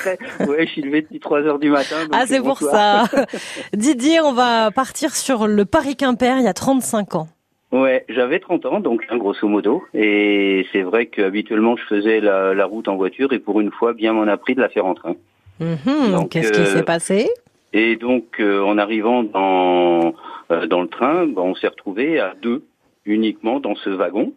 Ouais, 0.46 0.66
je 0.66 0.72
suis 0.72 0.82
levé 0.82 1.00
depuis 1.00 1.18
3 1.18 1.40
heures 1.40 1.58
du 1.58 1.70
matin. 1.70 2.02
donc 2.02 2.10
Ah, 2.12 2.24
c'est 2.26 2.40
pour 2.40 2.58
ça. 2.58 3.04
Didier, 3.72 4.20
on 4.20 4.32
va 4.34 4.70
partir 4.70 5.14
sur 5.14 5.46
le 5.46 5.64
Paris-Quimper 5.64 6.36
il 6.38 6.44
y 6.44 6.48
a 6.48 6.52
35 6.52 7.14
ans. 7.14 7.28
Ouais, 7.72 8.04
j'avais 8.10 8.38
30 8.38 8.66
ans, 8.66 8.80
donc 8.80 9.02
hein, 9.08 9.16
grosso 9.16 9.48
modo. 9.48 9.82
Et 9.94 10.66
c'est 10.72 10.82
vrai 10.82 11.06
qu'habituellement, 11.06 11.76
je 11.76 11.84
faisais 11.84 12.20
la, 12.20 12.52
la 12.52 12.66
route 12.66 12.88
en 12.88 12.96
voiture 12.96 13.32
et 13.32 13.38
pour 13.38 13.60
une 13.62 13.70
fois, 13.72 13.94
bien 13.94 14.12
m'en 14.12 14.26
a 14.28 14.36
pris 14.36 14.54
de 14.54 14.60
la 14.60 14.68
faire 14.68 14.84
en 14.84 14.94
train. 14.94 15.14
Donc, 15.58 16.30
Qu'est-ce 16.30 16.52
qui 16.52 16.60
euh, 16.60 16.66
s'est 16.66 16.82
passé? 16.82 17.30
Et 17.72 17.96
donc, 17.96 18.40
euh, 18.40 18.62
en 18.62 18.76
arrivant 18.76 19.22
dans, 19.22 20.14
euh, 20.50 20.66
dans 20.66 20.82
le 20.82 20.88
train, 20.88 21.26
ben, 21.26 21.42
on 21.42 21.54
s'est 21.54 21.68
retrouvé 21.68 22.20
à 22.20 22.34
deux 22.42 22.62
uniquement 23.06 23.60
dans 23.60 23.74
ce 23.76 23.90
wagon 23.90 24.32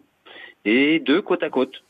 et 0.66 1.00
deux 1.00 1.22
côte 1.22 1.44
à 1.44 1.50
côte. 1.50 1.84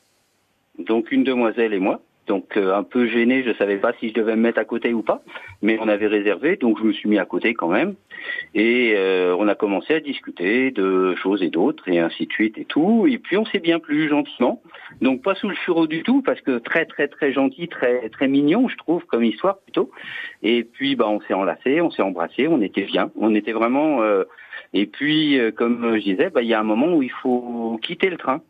Donc 0.78 1.12
une 1.12 1.24
demoiselle 1.24 1.74
et 1.74 1.80
moi. 1.80 2.02
donc 2.30 2.56
euh, 2.56 2.74
un 2.76 2.84
peu 2.84 3.08
gêné, 3.08 3.44
je 3.44 3.52
savais 3.54 3.78
pas 3.78 3.92
si 4.00 4.10
je 4.10 4.13
devais 4.13 4.36
me 4.36 4.42
mettre 4.44 4.60
à 4.60 4.63
côté 4.63 4.94
ou 4.94 5.02
pas, 5.02 5.22
mais 5.62 5.78
on 5.82 5.89
avait 5.89 6.08
réservé, 6.08 6.56
donc 6.56 6.78
je 6.80 6.84
me 6.84 6.94
suis 6.94 7.10
mis 7.10 7.18
à 7.18 7.26
côté 7.26 7.54
quand 7.56 7.68
même, 7.68 7.96
et 8.54 8.94
euh, 8.96 9.36
on 9.38 9.48
a 9.48 9.56
commencé 9.56 9.96
à 9.96 10.00
discuter 10.00 10.70
de 10.70 11.15
choses 11.15 11.42
et 11.42 11.50
d'autres, 11.50 11.89
et 11.89 12.00
ainsi 12.00 12.28
de 12.28 12.32
suite 12.32 12.58
et 12.60 12.65
tout, 12.65 13.08
et 13.10 13.18
puis 13.18 13.36
on 13.36 13.46
s'est 13.46 13.60
bien 13.60 13.80
plus 13.80 14.08
gentiment, 14.08 14.62
donc 15.02 15.24
pas 15.24 15.36
sous 15.36 15.50
le 15.50 15.56
sureau 15.56 15.88
du 15.88 16.04
tout, 16.04 16.22
parce 16.22 16.39
que 16.42 16.60
très 16.60 16.86
très 16.86 17.08
très 17.08 17.34
gentil, 17.34 17.68
très 17.68 18.10
très 18.10 18.28
mignon, 18.28 18.70
je 18.70 18.78
trouve, 18.78 19.04
comme 19.06 19.24
histoire 19.24 19.58
plutôt, 19.60 19.89
et 20.44 20.63
puis 20.63 20.96
bah 20.96 21.10
on 21.10 21.20
s'est 21.22 21.34
enlacé, 21.34 21.82
on 21.82 21.89
s'est 21.89 22.04
embrassé, 22.04 22.48
on 22.48 22.62
était 22.62 22.86
bien, 22.86 23.12
on 23.15 23.34
était 23.34 23.54
vraiment, 23.54 24.04
euh, 24.04 24.24
et 24.73 24.86
puis 24.86 25.39
comme 25.55 25.95
je 25.95 26.03
disais, 26.03 26.29
bah 26.29 26.41
il 26.41 26.47
y 26.47 26.53
a 26.53 26.60
un 26.60 26.63
moment 26.63 26.95
où 26.95 27.03
il 27.03 27.12
faut 27.12 27.79
quitter 27.82 28.10
le 28.10 28.17
train. 28.17 28.41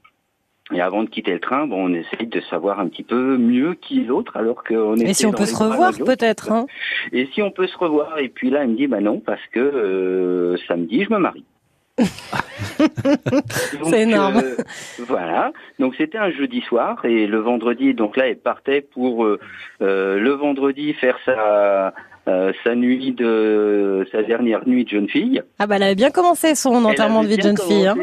Et 0.71 0.82
avant 0.82 1.03
de 1.03 1.10
quitter 1.10 1.34
le 1.34 1.39
train, 1.39 1.65
bon, 1.65 1.89
on 1.89 1.93
essaye 1.93 2.27
de 2.27 2.41
savoir 2.41 2.79
un 2.79 2.88
petit 2.89 3.03
peu 3.03 3.38
mieux 3.38 3.73
qui 3.73 4.01
est 4.01 4.03
l'autre, 4.03 4.38
alors 4.38 4.63
qu'on 4.63 4.95
est. 4.97 5.10
Et 5.10 5.13
si 5.15 5.25
on 5.25 5.32
peut 5.32 5.45
se 5.47 5.55
revoir, 5.55 5.93
peut-être. 5.97 6.51
Hein? 6.51 6.67
Et 7.12 7.27
si 7.34 7.41
on 7.41 7.49
peut 7.49 7.65
se 7.65 7.75
revoir, 7.75 8.19
et 8.19 8.29
puis 8.29 8.51
là, 8.51 8.63
il 8.63 8.71
me 8.71 8.75
dit, 8.75 8.86
bah 8.86 9.01
non, 9.01 9.19
parce 9.19 9.41
que 9.51 9.60
euh, 9.60 10.58
samedi, 10.67 11.03
je 11.03 11.12
me 11.12 11.17
marie. 11.17 11.43
C'est 13.90 14.02
énorme. 14.02 14.38
Euh, 14.38 14.56
voilà. 15.00 15.52
Donc 15.80 15.96
c'était 15.98 16.18
un 16.18 16.32
jeudi 16.32 16.62
soir 16.62 17.04
et 17.06 17.28
le 17.28 17.40
vendredi, 17.40 17.94
donc 17.94 18.18
là, 18.18 18.28
elle 18.28 18.38
partait 18.38 18.82
pour 18.82 19.26
euh, 19.26 19.40
euh 19.82 20.20
le 20.20 20.32
vendredi 20.32 20.94
faire 20.94 21.18
sa 21.26 21.94
euh, 22.30 22.52
sa 22.64 22.76
nuit 22.76 23.12
de 23.12 24.06
sa 24.12 24.22
dernière 24.22 24.68
nuit 24.68 24.84
de 24.84 24.90
jeune 24.90 25.10
fille. 25.10 25.42
Ah 25.58 25.66
bah 25.66 25.78
elle 25.78 25.84
avait 25.84 25.96
bien 25.96 26.12
commencé 26.12 26.54
son 26.54 26.86
enterrement 26.86 27.24
de 27.24 27.28
vie 27.28 27.38
de 27.38 27.42
jeune 27.42 27.58
fille. 27.58 27.88
Hein. 27.88 27.96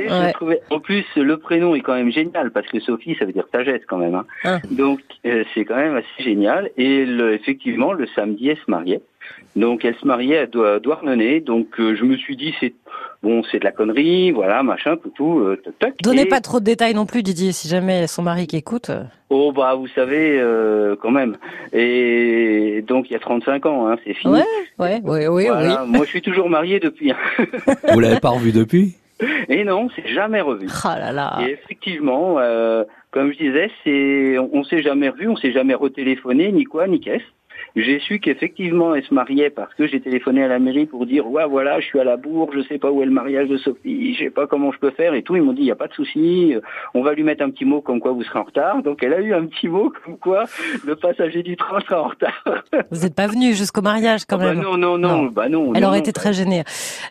En 0.71 0.81
plus 0.81 1.05
le 1.15 1.37
prénom 1.37 1.77
est 1.77 1.81
quand 1.81 1.95
même 1.95 2.11
génial 2.11 2.51
parce 2.51 2.67
que 2.67 2.81
Sophie 2.81 3.15
ça 3.19 3.25
veut 3.25 3.33
dire 3.33 3.47
sagesse 3.53 3.83
quand 3.87 3.99
même. 3.99 4.17
Hein. 4.17 4.25
Ah. 4.43 4.59
Donc 4.71 5.01
euh, 5.27 5.45
c'est 5.55 5.65
quand 5.65 5.77
même 5.77 5.95
assez 5.97 6.25
génial 6.25 6.71
et 6.77 7.05
le, 7.05 7.35
effectivement 7.35 7.93
le 7.93 8.07
samedi 8.17 8.49
elle 8.49 8.57
se 8.57 8.69
mariait. 8.69 9.03
Donc 9.55 9.85
elle 9.85 9.95
se 9.97 10.07
mariait 10.07 10.39
à 10.39 10.47
Douarnenez. 10.81 11.41
Donc 11.41 11.79
euh, 11.79 11.95
je 11.95 12.03
me 12.03 12.17
suis 12.17 12.37
dit 12.37 12.53
c'est 12.59 12.75
bon 13.27 13.43
c'est 13.51 13.59
de 13.59 13.65
la 13.65 13.73
connerie 13.73 14.31
voilà 14.31 14.63
machin 14.63 14.97
tout 14.97 15.11
tout. 15.11 15.41
Euh, 15.41 15.61
Donnez 16.03 16.27
pas 16.27 16.41
trop 16.41 16.61
de 16.61 16.65
détails 16.65 16.95
non 16.95 17.07
plus 17.07 17.23
Didier 17.23 17.53
si 17.53 17.69
jamais 17.69 18.07
son 18.07 18.23
mari 18.23 18.47
qui 18.47 18.57
écoute. 18.57 18.91
Oh 19.31 19.53
bah 19.53 19.75
vous 19.75 19.89
savez 19.89 20.39
euh, 20.39 20.95
quand 21.01 21.11
même. 21.11 21.37
Et 21.73 22.85
donc 22.87 23.11
il 23.11 23.15
y 23.15 23.17
a 23.17 23.19
35 23.19 23.67
ans, 23.67 23.89
hein, 23.89 23.97
c'est 24.05 24.15
fini. 24.15 24.35
Ouais, 24.35 24.45
ouais, 24.79 25.01
ouais, 25.03 25.29
oui, 25.29 25.49
oui. 25.51 25.75
Moi 25.89 26.05
je 26.05 26.11
suis 26.11 26.23
toujours 26.23 26.49
marié 26.49 26.79
depuis. 26.79 27.13
vous 27.93 28.01
l'avez 28.01 28.21
pas 28.21 28.31
revu 28.31 28.53
depuis? 28.53 28.97
Et 29.49 29.65
non, 29.65 29.89
c'est 29.97 30.09
jamais 30.09 30.43
revu. 30.43 30.69
Oh 30.85 30.89
là 30.89 31.11
là. 31.11 31.39
Et 31.41 31.53
effectivement, 31.53 32.37
euh, 32.39 32.85
comme 33.11 33.33
je 33.33 33.39
disais, 33.39 33.71
c'est 33.83 34.39
on, 34.39 34.51
on 34.53 34.65
s'est 34.65 34.83
jamais 34.83 35.09
revu, 35.09 35.29
on 35.29 35.37
s'est 35.37 35.53
jamais 35.53 35.75
retéléphoné, 35.75 36.53
ni 36.53 36.65
quoi, 36.65 36.87
ni 36.87 37.01
qu'est-ce. 37.01 37.25
J'ai 37.77 38.01
su 38.01 38.21
qu'effectivement 38.21 38.95
elle 38.95 39.05
se 39.05 39.13
mariait 39.13 39.51
parce 39.51 39.73
que 39.75 39.87
j'ai 39.87 40.01
téléphoné 40.01 40.43
à 40.43 40.49
la 40.49 40.59
mairie 40.59 40.87
pour 40.87 41.05
dire 41.05 41.31
ouais 41.31 41.47
voilà 41.47 41.79
je 41.79 41.85
suis 41.85 42.01
à 42.01 42.05
la 42.05 42.17
bourre, 42.17 42.51
je 42.55 42.63
sais 42.63 42.79
pas 42.79 42.91
où 42.91 43.03
est 43.03 43.05
le 43.05 43.11
mariage 43.11 43.49
de 43.49 43.59
Sophie, 43.59 44.15
je 44.15 44.25
sais 44.25 44.31
pas 44.31 44.47
comment 44.47 44.73
je 44.73 44.79
peux 44.79 44.91
faire 44.93 45.13
et 45.13 45.23
tout. 45.23 45.37
Ils 45.37 45.43
m'ont 45.43 45.53
dit 45.53 45.61
il 45.61 45.67
y 45.67 45.71
a 45.71 45.77
pas 45.77 45.87
de 45.87 45.93
souci, 45.93 46.55
on 46.95 47.03
va 47.03 47.13
lui 47.13 47.23
mettre 47.23 47.45
un 47.45 47.51
petit 47.51 47.67
mot 47.67 47.83
comme 47.83 48.01
quoi 48.01 48.13
vous 48.13 48.23
serez 48.23 48.39
en 48.39 48.45
retard. 48.45 48.83
Donc 48.83 49.03
elle 49.03 49.13
a 49.13 49.21
eu 49.21 49.35
un 49.35 49.45
petit 49.45 49.69
mot 49.69 49.93
comme 50.03 50.17
quoi 50.17 50.45
le 50.87 50.97
passager 50.97 51.43
du 51.43 51.57
train 51.59 51.81
sera 51.81 52.03
en 52.03 52.09
retard. 52.09 52.45
Vous 52.91 53.03
n'êtes 53.03 53.15
pas 53.15 53.27
venu 53.27 53.55
jusqu'au 53.55 53.83
mariage 53.83 54.25
quand 54.25 54.37
ah 54.37 54.45
bah 54.45 54.55
même. 54.55 54.63
non 54.63 54.79
non 54.79 54.97
non, 54.97 55.27
bah 55.27 55.51
non. 55.51 55.75
Elle 55.75 55.85
aurait 55.85 55.99
été 55.99 56.13
très 56.13 56.33
gênée. 56.33 56.63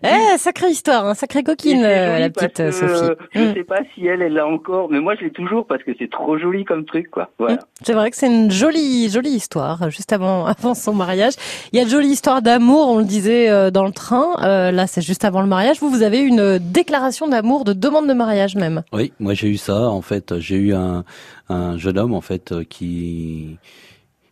Eh 0.03 0.37
sacrée 0.37 0.69
histoire, 0.69 1.05
hein, 1.05 1.13
sacrée 1.13 1.43
coquine 1.43 1.83
euh, 1.83 2.17
la 2.17 2.29
petite 2.31 2.71
Sophie. 2.71 3.13
Je 3.33 3.39
ne 3.39 3.51
mm. 3.51 3.53
sais 3.53 3.63
pas 3.63 3.81
si 3.93 4.07
elle 4.07 4.23
elle 4.23 4.33
l'a 4.33 4.47
encore, 4.47 4.89
mais 4.89 4.99
moi 4.99 5.13
je 5.15 5.25
l'ai 5.25 5.31
toujours 5.31 5.67
parce 5.67 5.83
que 5.83 5.91
c'est 5.99 6.09
trop 6.09 6.39
joli 6.39 6.65
comme 6.65 6.85
truc 6.85 7.11
quoi. 7.11 7.29
Voilà. 7.37 7.55
Mm. 7.55 7.59
C'est 7.83 7.93
vrai 7.93 8.09
que 8.09 8.17
c'est 8.17 8.27
une 8.27 8.49
jolie 8.49 9.09
jolie 9.09 9.29
histoire 9.29 9.91
juste 9.91 10.11
avant 10.11 10.54
avant 10.57 10.73
son 10.73 10.93
mariage. 10.93 11.33
Il 11.71 11.79
y 11.79 11.81
a 11.81 11.85
de 11.85 11.89
jolies 11.89 12.09
histoires 12.09 12.41
d'amour, 12.41 12.89
on 12.89 12.97
le 12.97 13.05
disait 13.05 13.49
euh, 13.49 13.71
dans 13.71 13.85
le 13.85 13.91
train. 13.91 14.35
Euh, 14.41 14.71
là, 14.71 14.87
c'est 14.87 15.01
juste 15.01 15.25
avant 15.25 15.41
le 15.41 15.47
mariage. 15.47 15.79
Vous, 15.79 15.89
vous 15.89 16.03
avez 16.03 16.19
une 16.19 16.59
déclaration 16.59 17.27
d'amour, 17.27 17.63
de 17.63 17.73
demande 17.73 18.07
de 18.07 18.13
mariage 18.13 18.55
même. 18.55 18.83
Oui, 18.93 19.11
moi 19.19 19.33
j'ai 19.33 19.49
eu 19.49 19.57
ça. 19.57 19.89
En 19.89 20.01
fait, 20.01 20.39
j'ai 20.39 20.55
eu 20.55 20.73
un, 20.73 21.03
un 21.49 21.77
jeune 21.77 21.97
homme 21.97 22.13
en 22.13 22.21
fait 22.21 22.51
euh, 22.51 22.63
qui 22.63 23.57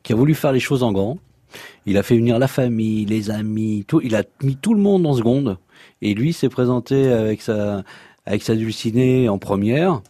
qui 0.03 0.12
a 0.13 0.15
voulu 0.15 0.36
faire 0.36 0.51
les 0.51 0.59
choses 0.59 0.83
en 0.83 0.91
grand. 0.91 1.17
Il 1.86 1.97
a 1.97 2.03
fait 2.03 2.17
venir 2.17 2.39
la 2.39 2.47
famille, 2.47 3.05
les 3.05 3.29
amis, 3.29 3.86
tout. 3.88 4.01
Il 4.03 4.15
a 4.15 4.23
mis 4.41 4.55
tout 4.55 4.73
le 4.73 4.81
monde 4.81 5.05
en 5.05 5.13
seconde. 5.13 5.57
Et 6.01 6.13
lui 6.13 6.33
s'est 6.33 6.49
présenté 6.49 7.12
avec 7.12 7.41
sa 7.41 7.83
avec 8.25 8.43
sa 8.43 8.55
dulcinée 8.55 9.29
en 9.29 9.38
première. 9.38 10.01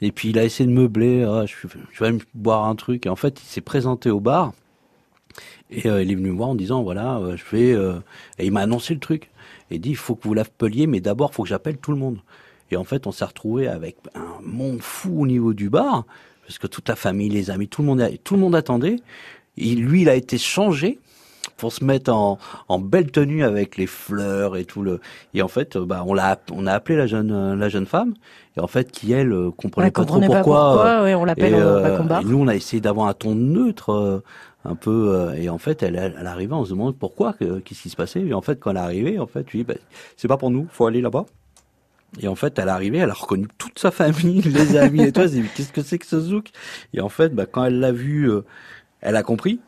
Et 0.00 0.12
puis 0.12 0.30
il 0.30 0.38
a 0.38 0.44
essayé 0.44 0.66
de 0.68 0.72
meubler. 0.72 1.24
Ah, 1.24 1.44
je, 1.46 1.54
je 1.92 2.04
vais 2.04 2.12
me 2.12 2.20
boire 2.34 2.64
un 2.66 2.74
truc. 2.76 3.06
Et 3.06 3.08
en 3.08 3.16
fait, 3.16 3.40
il 3.42 3.46
s'est 3.46 3.60
présenté 3.60 4.10
au 4.10 4.20
bar. 4.20 4.52
Et 5.74 5.88
euh, 5.88 6.02
il 6.02 6.10
est 6.10 6.14
venu 6.14 6.30
me 6.30 6.36
voir 6.36 6.50
en 6.50 6.54
disant 6.54 6.82
voilà, 6.82 7.16
euh, 7.18 7.36
je 7.36 7.56
vais. 7.56 7.72
Euh, 7.72 7.94
et 8.38 8.46
il 8.46 8.52
m'a 8.52 8.60
annoncé 8.60 8.94
le 8.94 9.00
truc. 9.00 9.30
Et 9.70 9.76
il 9.76 9.80
dit 9.80 9.90
il 9.90 9.96
faut 9.96 10.14
que 10.14 10.26
vous 10.26 10.34
l'appeliez, 10.34 10.86
mais 10.86 11.00
d'abord 11.00 11.30
il 11.32 11.34
faut 11.34 11.42
que 11.42 11.48
j'appelle 11.48 11.78
tout 11.78 11.90
le 11.90 11.98
monde. 11.98 12.18
Et 12.70 12.76
en 12.76 12.84
fait, 12.84 13.06
on 13.06 13.12
s'est 13.12 13.24
retrouvé 13.24 13.68
avec 13.68 13.96
un 14.14 14.42
monde 14.42 14.80
fou 14.80 15.22
au 15.22 15.26
niveau 15.26 15.52
du 15.52 15.68
bar, 15.68 16.04
parce 16.46 16.58
que 16.58 16.66
toute 16.66 16.88
la 16.88 16.96
famille, 16.96 17.28
les 17.28 17.50
amis, 17.50 17.68
tout 17.68 17.82
le 17.82 17.88
monde, 17.88 18.08
tout 18.24 18.34
le 18.34 18.40
monde 18.40 18.54
attendait. 18.54 18.96
Et 19.56 19.74
lui, 19.74 20.02
il 20.02 20.08
a 20.08 20.14
été 20.14 20.38
changé 20.38 20.98
pour 21.56 21.72
se 21.72 21.84
mettre 21.84 22.12
en, 22.12 22.38
en 22.68 22.78
belle 22.78 23.12
tenue 23.12 23.44
avec 23.44 23.76
les 23.76 23.86
fleurs 23.86 24.56
et 24.56 24.64
tout 24.64 24.82
le. 24.82 25.00
Et 25.34 25.42
en 25.42 25.48
fait, 25.48 25.76
bah, 25.76 26.02
on 26.06 26.14
l'a, 26.14 26.38
on 26.52 26.66
a 26.66 26.72
appelé 26.72 26.96
la 26.96 27.06
jeune, 27.06 27.54
la 27.54 27.68
jeune 27.68 27.86
femme, 27.86 28.14
et 28.56 28.60
en 28.60 28.66
fait, 28.66 28.90
qui 28.90 29.12
elle 29.12 29.32
comprenait, 29.56 29.90
pas 29.90 30.04
trop 30.04 30.20
pourquoi. 30.20 30.40
pourquoi 30.40 31.04
oui, 31.04 31.14
on 31.14 31.24
l'appelle 31.24 31.54
et, 31.54 32.24
nous, 32.24 32.38
on 32.38 32.48
a 32.48 32.54
essayé 32.54 32.80
d'avoir 32.80 33.08
un 33.08 33.14
ton 33.14 33.34
neutre 33.34 34.22
un 34.64 34.74
peu 34.74 35.14
euh, 35.14 35.34
et 35.34 35.48
en 35.48 35.58
fait 35.58 35.82
elle, 35.82 35.96
elle 35.96 36.26
arrivait 36.26 36.54
on 36.54 36.64
se 36.64 36.70
demande 36.70 36.96
pourquoi 36.96 37.34
qu'est-ce 37.34 37.82
qui 37.82 37.90
se 37.90 37.96
passait 37.96 38.20
et 38.20 38.34
en 38.34 38.40
fait 38.40 38.58
quand 38.58 38.70
elle 38.70 38.78
est 38.78 38.80
arrivée 38.80 39.18
en 39.18 39.26
fait 39.26 39.44
tu 39.44 39.58
dis 39.58 39.64
bah, 39.64 39.74
c'est 40.16 40.28
pas 40.28 40.36
pour 40.36 40.50
nous 40.50 40.66
faut 40.70 40.86
aller 40.86 41.00
là-bas. 41.00 41.26
Et 42.20 42.28
en 42.28 42.34
fait 42.34 42.58
elle 42.58 42.68
est 42.68 42.70
arrivée 42.70 42.98
elle 42.98 43.10
a 43.10 43.14
reconnu 43.14 43.46
toute 43.58 43.78
sa 43.78 43.90
famille 43.90 44.40
les 44.44 44.76
amis 44.76 45.02
et 45.02 45.12
toi 45.12 45.26
qu'est-ce 45.26 45.72
que 45.72 45.82
c'est 45.82 45.98
que 45.98 46.06
ce 46.06 46.20
zouk? 46.20 46.50
Et 46.94 47.00
en 47.00 47.08
fait 47.08 47.34
bah, 47.34 47.46
quand 47.46 47.64
elle 47.64 47.80
l'a 47.80 47.92
vu 47.92 48.30
euh, 48.30 48.42
elle 49.00 49.16
a 49.16 49.22
compris. 49.22 49.60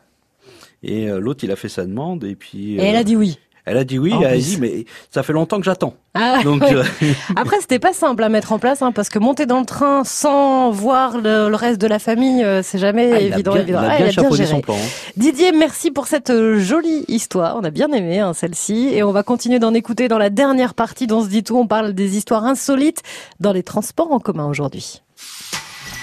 Et 0.83 1.09
euh, 1.09 1.19
l'autre 1.19 1.43
il 1.43 1.51
a 1.51 1.55
fait 1.55 1.69
sa 1.69 1.85
demande 1.85 2.23
et 2.23 2.35
puis 2.35 2.75
et 2.75 2.83
elle 2.83 2.95
a 2.95 3.03
dit 3.03 3.15
oui 3.15 3.39
elle 3.67 3.77
a 3.77 3.83
dit 3.83 3.99
oui, 3.99 4.13
elle 4.19 4.25
a 4.25 4.37
dit 4.37 4.57
mais 4.59 4.85
ça 5.11 5.23
fait 5.23 5.33
longtemps 5.33 5.57
que 5.57 5.65
j'attends. 5.65 5.93
Ah, 6.13 6.39
Donc 6.43 6.63
euh, 6.63 6.83
après 7.35 7.59
c'était 7.59 7.79
pas 7.79 7.93
simple 7.93 8.23
à 8.23 8.29
mettre 8.29 8.53
en 8.53 8.59
place 8.59 8.81
hein, 8.81 8.91
parce 8.91 9.09
que 9.09 9.19
monter 9.19 9.45
dans 9.45 9.59
le 9.59 9.65
train 9.65 10.03
sans 10.05 10.71
voir 10.71 11.17
le, 11.17 11.53
reste 11.53 11.79
de 11.79 11.87
la 11.87 11.99
famille, 11.99 12.43
euh, 12.43 12.61
c'est 12.63 12.79
jamais 12.79 13.11
ah, 13.13 13.19
évident. 13.19 13.55
Il 13.55 13.75
a 13.75 13.97
bien, 13.97 14.45
son 14.45 14.61
plan. 14.61 14.75
Hein. 14.75 15.11
Didier, 15.17 15.51
merci 15.51 15.91
pour 15.91 16.07
cette 16.07 16.29
euh, 16.29 16.59
jolie 16.59 17.03
histoire. 17.07 17.57
On 17.57 17.63
a 17.63 17.69
bien 17.69 17.91
aimé 17.91 18.19
hein, 18.19 18.33
celle-ci 18.33 18.89
et 18.93 19.03
on 19.03 19.11
va 19.11 19.23
continuer 19.23 19.59
d'en 19.59 19.73
écouter 19.73 20.07
dans 20.07 20.17
la 20.17 20.29
dernière 20.29 20.73
partie 20.73 21.05
dont 21.05 21.23
se 21.23 21.29
dit 21.29 21.43
tout. 21.43 21.57
On 21.57 21.67
parle 21.67 21.93
des 21.93 22.17
histoires 22.17 22.45
insolites 22.45 23.03
dans 23.39 23.51
les 23.51 23.63
transports 23.63 24.11
en 24.11 24.19
commun 24.19 24.45
aujourd'hui. 24.45 25.01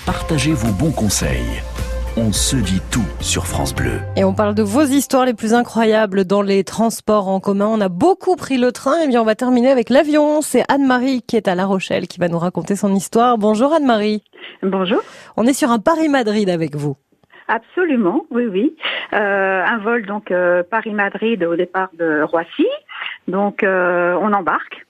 Partagez 0.05 0.53
vos 0.53 0.73
bons 0.73 0.93
conseils 0.93 1.63
on 2.17 2.33
se 2.33 2.57
dit 2.57 2.81
tout 2.93 3.07
sur 3.21 3.47
France 3.47 3.75
Bleu. 3.75 4.01
Et 4.17 4.25
on 4.25 4.35
parle 4.35 4.55
de 4.55 4.63
vos 4.63 4.83
histoires 4.83 5.25
les 5.25 5.35
plus 5.35 5.53
incroyables 5.53 6.25
dans 6.25 6.43
les 6.43 6.63
transports 6.63 7.29
en 7.29 7.41
commun. 7.41 7.67
On 7.67 7.81
a 7.81 7.89
beaucoup 7.89 8.37
pris 8.37 8.57
le 8.57 8.71
train 8.71 9.01
et 9.01 9.09
bien 9.09 9.21
on 9.21 9.25
va 9.25 9.35
terminer 9.35 9.71
avec 9.71 9.91
l'avion. 9.91 10.41
C'est 10.41 10.63
Anne-Marie 10.69 11.23
qui 11.23 11.37
est 11.37 11.49
à 11.49 11.55
La 11.55 11.67
Rochelle 11.67 12.07
qui 12.07 12.21
va 12.21 12.29
nous 12.29 12.39
raconter 12.39 12.77
son 12.77 12.95
histoire. 12.95 13.37
Bonjour 13.37 13.73
Anne-Marie. 13.73 14.23
Bonjour. 14.63 15.01
On 15.37 15.45
est 15.45 15.55
sur 15.55 15.71
un 15.71 15.81
Paris-Madrid 15.81 16.49
avec 16.49 16.77
vous. 16.77 16.97
Absolument, 17.49 18.25
oui, 18.31 18.47
oui. 18.47 18.77
Euh, 19.13 19.65
un 19.65 19.79
vol 19.79 20.07
donc 20.07 20.31
euh, 20.31 20.63
Paris-Madrid 20.63 21.43
au 21.45 21.57
départ 21.57 21.91
de 21.99 22.23
Roissy. 22.23 22.67
Donc 23.27 23.63
euh, 23.63 24.17
on 24.21 24.33
embarque 24.33 24.87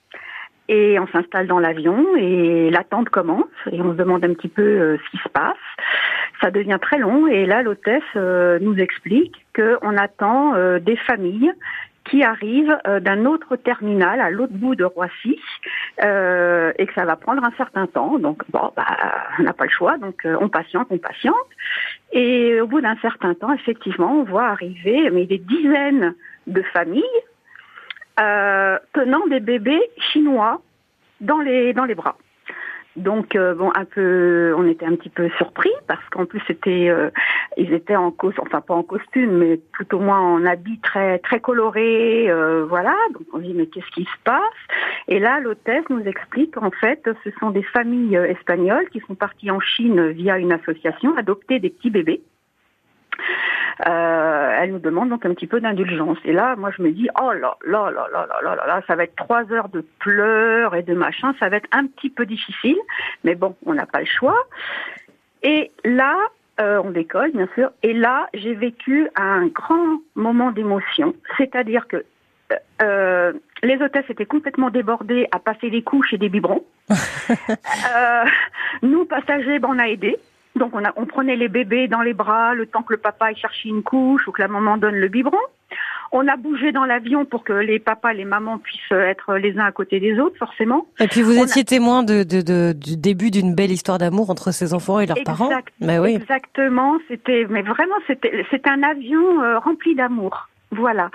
et 0.68 0.98
on 0.98 1.06
s'installe 1.08 1.46
dans 1.46 1.58
l'avion 1.58 2.16
et 2.16 2.70
l'attente 2.70 3.10
commence 3.10 3.44
et 3.70 3.80
on 3.80 3.92
se 3.92 3.96
demande 3.96 4.24
un 4.24 4.34
petit 4.34 4.48
peu 4.48 4.96
ce 4.96 5.10
qui 5.10 5.18
se 5.18 5.28
passe 5.28 5.56
ça 6.44 6.50
devient 6.50 6.78
très 6.80 6.98
long 6.98 7.26
et 7.26 7.46
là 7.46 7.62
l'hôtesse 7.62 8.02
euh, 8.16 8.58
nous 8.60 8.76
explique 8.76 9.46
qu'on 9.54 9.96
attend 9.96 10.54
euh, 10.54 10.78
des 10.78 10.96
familles 10.96 11.52
qui 12.04 12.22
arrivent 12.22 12.76
euh, 12.86 13.00
d'un 13.00 13.24
autre 13.24 13.56
terminal 13.56 14.20
à 14.20 14.30
l'autre 14.30 14.52
bout 14.52 14.74
de 14.74 14.84
Roissy 14.84 15.40
et 15.98 16.86
que 16.86 16.94
ça 16.94 17.06
va 17.06 17.16
prendre 17.16 17.42
un 17.44 17.52
certain 17.56 17.86
temps. 17.86 18.18
Donc 18.18 18.42
bon, 18.50 18.70
bah, 18.76 18.84
on 19.38 19.44
n'a 19.44 19.54
pas 19.54 19.64
le 19.64 19.70
choix, 19.70 19.96
donc 19.96 20.26
on 20.26 20.48
patiente, 20.48 20.88
on 20.90 20.98
patiente. 20.98 21.34
Et 22.12 22.60
au 22.60 22.66
bout 22.66 22.80
d'un 22.80 22.96
certain 22.96 23.32
temps, 23.34 23.52
effectivement, 23.54 24.12
on 24.12 24.24
voit 24.24 24.48
arriver 24.48 25.08
mais 25.10 25.24
des 25.24 25.38
dizaines 25.38 26.14
de 26.46 26.62
familles 26.74 27.02
tenant 28.16 29.26
des 29.28 29.40
bébés 29.40 29.82
chinois 30.12 30.60
dans 31.20 31.40
les 31.40 31.72
dans 31.72 31.84
les 31.84 31.94
bras. 31.94 32.16
Donc 32.96 33.34
euh, 33.34 33.54
bon, 33.54 33.72
un 33.74 33.84
peu, 33.84 34.54
on 34.56 34.68
était 34.68 34.86
un 34.86 34.94
petit 34.94 35.08
peu 35.08 35.28
surpris 35.30 35.72
parce 35.88 36.04
qu'en 36.10 36.26
plus 36.26 36.40
c'était, 36.46 36.88
euh, 36.88 37.10
ils 37.56 37.72
étaient 37.72 37.96
en 37.96 38.12
cos, 38.12 38.32
enfin 38.38 38.60
pas 38.60 38.74
en 38.74 38.84
costume, 38.84 39.32
mais 39.38 39.56
plutôt 39.72 39.98
moins 39.98 40.20
en 40.20 40.46
habit 40.46 40.78
très 40.78 41.18
très 41.18 41.40
coloré, 41.40 42.30
euh, 42.30 42.64
voilà. 42.64 42.94
Donc 43.14 43.22
on 43.32 43.38
dit 43.38 43.52
mais 43.52 43.66
qu'est-ce 43.66 43.90
qui 43.90 44.04
se 44.04 44.18
passe? 44.22 44.40
Et 45.08 45.18
là, 45.18 45.40
l'hôtesse 45.40 45.84
nous 45.90 46.04
explique 46.04 46.56
en 46.56 46.70
fait, 46.70 47.08
ce 47.24 47.30
sont 47.40 47.50
des 47.50 47.64
familles 47.64 48.14
espagnoles 48.14 48.88
qui 48.90 49.00
sont 49.00 49.16
parties 49.16 49.50
en 49.50 49.60
Chine 49.60 50.10
via 50.10 50.38
une 50.38 50.52
association 50.52 51.16
adopter 51.16 51.58
des 51.58 51.70
petits 51.70 51.90
bébés 51.90 52.22
euh, 53.86 54.58
elle 54.60 54.72
nous 54.72 54.78
demande 54.78 55.10
donc 55.10 55.26
un 55.26 55.34
petit 55.34 55.46
peu 55.46 55.60
d'indulgence. 55.60 56.18
Et 56.24 56.32
là, 56.32 56.56
moi, 56.56 56.70
je 56.76 56.82
me 56.82 56.90
dis, 56.90 57.08
oh 57.20 57.32
là 57.32 57.56
là 57.66 57.90
là 57.90 58.08
là 58.12 58.26
là 58.26 58.40
là 58.42 58.54
là, 58.54 58.66
là, 58.66 58.82
ça 58.86 58.94
va 58.94 59.04
être 59.04 59.16
trois 59.16 59.50
heures 59.52 59.68
de 59.68 59.84
pleurs 59.98 60.74
et 60.74 60.82
de 60.82 60.94
machin, 60.94 61.34
ça 61.40 61.48
va 61.48 61.56
être 61.56 61.68
un 61.72 61.86
petit 61.86 62.10
peu 62.10 62.26
difficile, 62.26 62.76
mais 63.24 63.34
bon, 63.34 63.56
on 63.66 63.74
n'a 63.74 63.86
pas 63.86 64.00
le 64.00 64.06
choix. 64.06 64.38
Et 65.42 65.72
là, 65.84 66.16
euh, 66.60 66.80
on 66.84 66.90
décolle, 66.90 67.32
bien 67.32 67.48
sûr. 67.54 67.70
Et 67.82 67.92
là, 67.92 68.28
j'ai 68.32 68.54
vécu 68.54 69.08
un 69.16 69.46
grand 69.48 69.98
moment 70.14 70.52
d'émotion. 70.52 71.14
C'est-à-dire 71.36 71.88
que 71.88 72.04
euh, 72.52 72.56
euh 72.82 73.32
les 73.62 73.80
hôtesses 73.80 74.08
étaient 74.10 74.26
complètement 74.26 74.68
débordées 74.68 75.26
à 75.32 75.38
passer 75.38 75.70
des 75.70 75.82
couches 75.82 76.12
et 76.12 76.18
des 76.18 76.28
biberons. 76.28 76.64
euh, 76.90 78.24
nous, 78.82 79.06
passagers, 79.06 79.58
ben, 79.58 79.70
on 79.70 79.78
a 79.78 79.88
aidé. 79.88 80.18
Donc 80.56 80.74
on, 80.74 80.84
a, 80.84 80.92
on 80.96 81.06
prenait 81.06 81.36
les 81.36 81.48
bébés 81.48 81.88
dans 81.88 82.02
les 82.02 82.14
bras 82.14 82.54
le 82.54 82.66
temps 82.66 82.82
que 82.82 82.92
le 82.94 82.98
papa 83.00 83.32
ait 83.32 83.36
cherché 83.36 83.68
une 83.68 83.82
couche 83.82 84.26
ou 84.28 84.32
que 84.32 84.40
la 84.42 84.48
maman 84.48 84.76
donne 84.76 84.94
le 84.94 85.08
biberon. 85.08 85.36
On 86.12 86.28
a 86.28 86.36
bougé 86.36 86.70
dans 86.70 86.84
l'avion 86.84 87.24
pour 87.24 87.42
que 87.42 87.52
les 87.52 87.80
papas 87.80 88.12
et 88.12 88.16
les 88.18 88.24
mamans 88.24 88.58
puissent 88.58 88.92
être 88.92 89.34
les 89.34 89.58
uns 89.58 89.64
à 89.64 89.72
côté 89.72 89.98
des 89.98 90.20
autres, 90.20 90.36
forcément. 90.38 90.86
Et 91.00 91.08
puis 91.08 91.22
vous 91.22 91.36
On 91.36 91.42
étiez 91.44 91.64
témoin 91.64 92.04
de, 92.04 92.22
de, 92.22 92.40
de- 92.40 92.72
du 92.72 92.96
début 92.96 93.32
d'une 93.32 93.52
belle 93.52 93.72
histoire 93.72 93.98
d'amour 93.98 94.30
entre 94.30 94.52
ces 94.52 94.74
enfants 94.74 95.00
et 95.00 95.06
leurs 95.06 95.24
parents. 95.24 95.50
Mais 95.80 95.98
oui. 95.98 96.14
Exactement, 96.14 96.98
c'était, 97.08 97.46
mais 97.50 97.62
vraiment, 97.62 97.96
c'était, 98.06 98.46
c'est 98.52 98.68
un 98.68 98.84
avion 98.84 99.42
euh, 99.42 99.58
rempli 99.58 99.96
d'amour. 99.96 100.48
Voilà. 100.74 101.10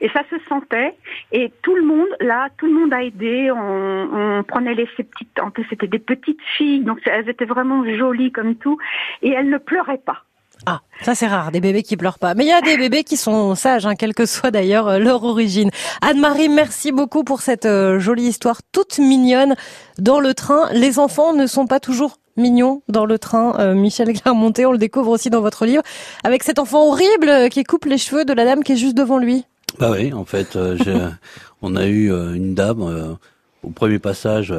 Et 0.00 0.08
ça 0.10 0.22
se 0.30 0.36
sentait. 0.48 0.94
Et 1.32 1.52
tout 1.62 1.74
le 1.74 1.82
monde, 1.82 2.08
là, 2.20 2.48
tout 2.58 2.66
le 2.66 2.72
monde 2.72 2.92
a 2.92 3.02
aidé. 3.02 3.50
On, 3.50 4.38
on 4.38 4.42
prenait 4.42 4.74
les, 4.74 4.88
ces 4.96 5.04
petites, 5.04 5.38
en 5.40 5.50
plus, 5.50 5.66
c'était 5.68 5.86
des 5.86 5.98
petites 5.98 6.42
filles, 6.56 6.80
donc 6.80 7.00
elles 7.06 7.28
étaient 7.28 7.44
vraiment 7.44 7.84
jolies 7.96 8.32
comme 8.32 8.56
tout. 8.56 8.78
Et 9.22 9.30
elles 9.30 9.50
ne 9.50 9.58
pleuraient 9.58 9.98
pas. 9.98 10.24
Ah, 10.66 10.80
ça 11.02 11.14
c'est 11.14 11.26
rare, 11.26 11.50
des 11.50 11.60
bébés 11.60 11.82
qui 11.82 11.96
pleurent 11.96 12.18
pas. 12.18 12.34
Mais 12.34 12.44
il 12.44 12.48
y 12.48 12.52
a 12.52 12.60
des 12.60 12.78
bébés 12.78 13.04
qui 13.04 13.16
sont 13.16 13.54
sages, 13.54 13.86
hein, 13.86 13.96
quelle 13.96 14.14
que 14.14 14.24
soit 14.24 14.50
d'ailleurs 14.50 14.88
euh, 14.88 14.98
leur 14.98 15.24
origine. 15.24 15.70
Anne-Marie, 16.00 16.48
merci 16.48 16.90
beaucoup 16.92 17.22
pour 17.24 17.42
cette 17.42 17.66
euh, 17.66 17.98
jolie 17.98 18.28
histoire 18.28 18.62
toute 18.72 18.98
mignonne 18.98 19.56
dans 19.98 20.20
le 20.20 20.32
train. 20.32 20.70
Les 20.72 20.98
enfants 20.98 21.34
ne 21.34 21.46
sont 21.46 21.66
pas 21.66 21.80
toujours 21.80 22.16
mignons 22.36 22.82
dans 22.88 23.04
le 23.06 23.18
train. 23.18 23.54
Euh, 23.58 23.74
Michel 23.74 24.12
Clermonté, 24.12 24.66
on 24.66 24.72
le 24.72 24.78
découvre 24.78 25.10
aussi 25.10 25.30
dans 25.30 25.40
votre 25.40 25.66
livre, 25.66 25.82
avec 26.24 26.42
cet 26.42 26.58
enfant 26.58 26.88
horrible 26.88 27.28
euh, 27.28 27.48
qui 27.48 27.64
coupe 27.64 27.84
les 27.84 27.98
cheveux 27.98 28.24
de 28.24 28.32
la 28.32 28.44
dame 28.44 28.62
qui 28.64 28.72
est 28.72 28.76
juste 28.76 28.96
devant 28.96 29.18
lui. 29.18 29.44
Bah 29.78 29.90
oui, 29.92 30.12
en 30.12 30.24
fait, 30.24 30.56
euh, 30.56 30.76
j'ai- 30.82 30.98
on 31.62 31.76
a 31.76 31.86
eu 31.86 32.12
euh, 32.12 32.34
une 32.34 32.54
dame 32.54 33.16
au 33.62 33.70
premier 33.70 33.98
passage 33.98 34.52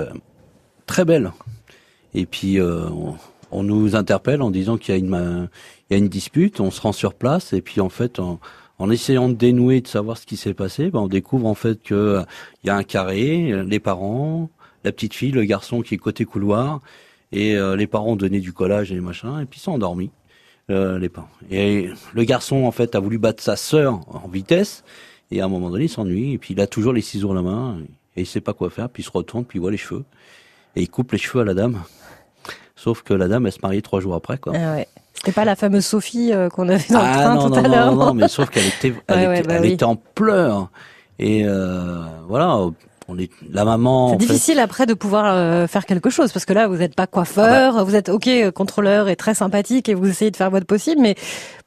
très 0.85 1.05
belle. 1.05 1.31
Et 2.13 2.25
puis 2.25 2.59
on, 2.61 3.15
on 3.51 3.63
nous 3.63 3.95
interpelle 3.95 4.41
en 4.41 4.49
disant 4.51 4.77
qu'il 4.77 4.93
y 4.93 4.97
a 4.97 4.99
une 4.99 5.09
ma- 5.09 5.47
il 5.89 5.93
y 5.93 5.93
a 5.93 5.97
une 5.97 6.07
dispute, 6.09 6.59
on 6.61 6.71
se 6.71 6.81
rend 6.81 6.93
sur 6.93 7.13
place 7.13 7.53
et 7.53 7.61
puis 7.61 7.81
en 7.81 7.89
fait 7.89 8.19
en, 8.19 8.39
en 8.79 8.89
essayant 8.89 9.27
de 9.29 9.33
dénouer 9.35 9.81
de 9.81 9.88
savoir 9.88 10.17
ce 10.17 10.25
qui 10.25 10.38
s'est 10.38 10.53
passé, 10.53 10.89
ben, 10.89 10.99
on 11.01 11.07
découvre 11.07 11.45
en 11.45 11.53
fait 11.55 11.81
que 11.83 12.23
il 12.63 12.67
y 12.67 12.69
a 12.69 12.75
un 12.75 12.83
carré, 12.83 13.53
les 13.67 13.79
parents, 13.79 14.49
la 14.83 14.91
petite 14.91 15.13
fille, 15.13 15.31
le 15.31 15.43
garçon 15.43 15.81
qui 15.81 15.95
est 15.95 15.97
côté 15.97 16.23
couloir 16.25 16.81
et 17.31 17.55
euh, 17.55 17.75
les 17.75 17.88
parents 17.88 18.11
ont 18.11 18.15
donné 18.15 18.39
du 18.39 18.53
collage 18.53 18.91
et 18.91 18.95
les 18.95 19.01
machins 19.01 19.39
et 19.41 19.45
puis 19.45 19.59
ils 19.59 19.63
sont 19.63 19.71
endormis. 19.73 20.11
euh, 20.69 20.97
les 20.99 21.09
parents. 21.09 21.29
Et 21.51 21.89
le 22.13 22.23
garçon 22.23 22.65
en 22.65 22.71
fait 22.71 22.95
a 22.95 22.99
voulu 22.99 23.17
battre 23.17 23.43
sa 23.43 23.55
sœur 23.55 23.99
en 24.07 24.27
vitesse 24.27 24.83
et 25.31 25.41
à 25.41 25.45
un 25.45 25.47
moment 25.47 25.69
donné 25.69 25.85
il 25.85 25.89
s'ennuie 25.89 26.33
et 26.33 26.38
puis 26.38 26.53
il 26.53 26.61
a 26.61 26.67
toujours 26.67 26.93
les 26.93 27.01
ciseaux 27.01 27.31
à 27.31 27.35
la 27.35 27.41
main 27.41 27.77
et 28.15 28.21
il 28.21 28.25
sait 28.25 28.41
pas 28.41 28.53
quoi 28.53 28.69
faire 28.69 28.89
puis 28.89 29.03
il 29.03 29.05
se 29.05 29.11
retourne 29.11 29.45
puis 29.45 29.59
il 29.59 29.61
voit 29.61 29.71
les 29.71 29.77
cheveux 29.77 30.03
et 30.75 30.81
il 30.81 30.89
coupe 30.89 31.11
les 31.11 31.17
cheveux 31.19 31.41
à 31.41 31.45
la 31.45 31.53
dame. 31.53 31.81
Sauf 32.75 33.03
que 33.03 33.13
la 33.13 33.27
dame 33.27 33.45
elle 33.45 33.51
se 33.53 33.59
marie 33.61 33.81
trois 33.81 33.99
jours 34.01 34.15
après 34.15 34.38
quoi. 34.38 34.53
Ah 34.55 34.73
ouais. 34.75 34.88
C'était 35.13 35.31
pas 35.31 35.45
la 35.45 35.55
fameuse 35.55 35.85
Sophie 35.85 36.33
euh, 36.33 36.49
qu'on 36.49 36.67
avait 36.69 36.83
dans 36.89 36.99
le 36.99 37.05
Ah 37.07 37.13
train 37.13 37.35
non, 37.35 37.43
tout 37.43 37.49
non, 37.49 37.55
à 37.57 37.61
non, 37.61 37.69
l'heure. 37.69 37.95
non, 37.95 38.13
mais 38.13 38.27
sauf 38.27 38.49
qu'elle 38.49 38.67
était, 38.67 38.93
elle, 39.07 39.15
Ouais, 39.17 39.27
ouais, 39.27 39.39
était, 39.39 39.47
bah 39.47 39.53
elle 39.55 39.61
oui. 39.61 39.71
était 39.71 39.85
en 39.85 39.95
pleurs. 39.95 40.69
Et 41.19 41.43
euh, 41.45 42.03
voilà, 42.27 42.59
on 43.07 43.17
est, 43.19 43.29
la 43.51 43.65
maman. 43.65 44.09
C'est 44.09 44.13
fait, 44.25 44.33
difficile 44.33 44.59
après 44.59 44.85
de 44.85 44.93
pouvoir 44.93 45.25
euh, 45.27 45.67
faire 45.67 45.85
quelque 45.85 46.09
chose 46.09 46.31
parce 46.31 46.45
que 46.45 46.53
là 46.53 46.67
vous 46.67 46.77
n'êtes 46.77 46.95
pas 46.95 47.07
coiffeur, 47.07 47.77
Ah 47.77 47.83
vous 47.83 47.95
êtes 47.95 48.09
ok 48.09 48.27
euh, 48.27 48.51
contrôleur 48.51 49.09
et 49.09 49.15
très 49.15 49.33
sympathique 49.35 49.89
et 49.89 49.93
vous 49.93 50.07
essayez 50.09 50.31
de 50.31 50.35
faire 50.37 50.49
votre 50.49 50.65
possible, 50.65 51.01
mais 51.01 51.15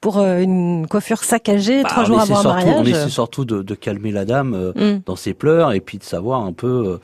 pour 0.00 0.18
euh, 0.18 0.40
une 0.40 0.86
coiffure 0.88 1.22
saccagée 1.24 1.82
bah, 1.82 1.88
trois 1.90 2.04
jours 2.04 2.20
avant 2.20 2.34
un 2.38 2.40
surtout, 2.42 2.48
mariage. 2.56 2.76
On 2.80 2.84
essaie 2.84 3.08
surtout 3.08 3.44
de, 3.44 3.62
de 3.62 3.74
calmer 3.74 4.10
la 4.12 4.24
dame 4.24 4.54
euh, 4.54 4.72
Mm. 4.96 5.00
dans 5.06 5.16
ses 5.16 5.34
pleurs 5.34 5.72
et 5.72 5.80
puis 5.80 5.98
de 5.98 6.04
savoir 6.04 6.42
un 6.44 6.52
peu 6.52 6.66
euh, 6.66 6.98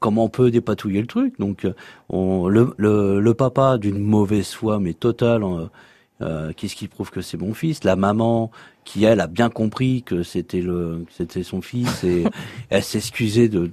comment 0.00 0.24
on 0.24 0.28
peut 0.28 0.50
dépatouiller 0.50 1.00
le 1.00 1.06
truc. 1.06 1.38
Donc, 1.38 1.66
on, 2.10 2.48
le, 2.48 2.72
le, 2.76 3.20
le 3.20 3.34
papa 3.34 3.78
d'une 3.78 3.98
mauvaise 3.98 4.52
foi 4.52 4.78
mais 4.78 4.92
totale. 4.94 5.42
euh, 6.22 6.52
Qu'est-ce 6.56 6.76
qui 6.76 6.88
prouve 6.88 7.10
que 7.10 7.20
c'est 7.20 7.36
mon 7.38 7.52
fils? 7.54 7.84
La 7.84 7.96
maman 7.96 8.50
qui 8.86 9.04
elle 9.04 9.20
a 9.20 9.26
bien 9.26 9.50
compris 9.50 10.02
que 10.02 10.22
c'était 10.22 10.62
le 10.62 11.04
que 11.06 11.12
c'était 11.12 11.42
son 11.42 11.60
fils 11.60 12.04
et 12.04 12.24
elle 12.70 12.84
s'excusait 12.84 13.48
de 13.48 13.70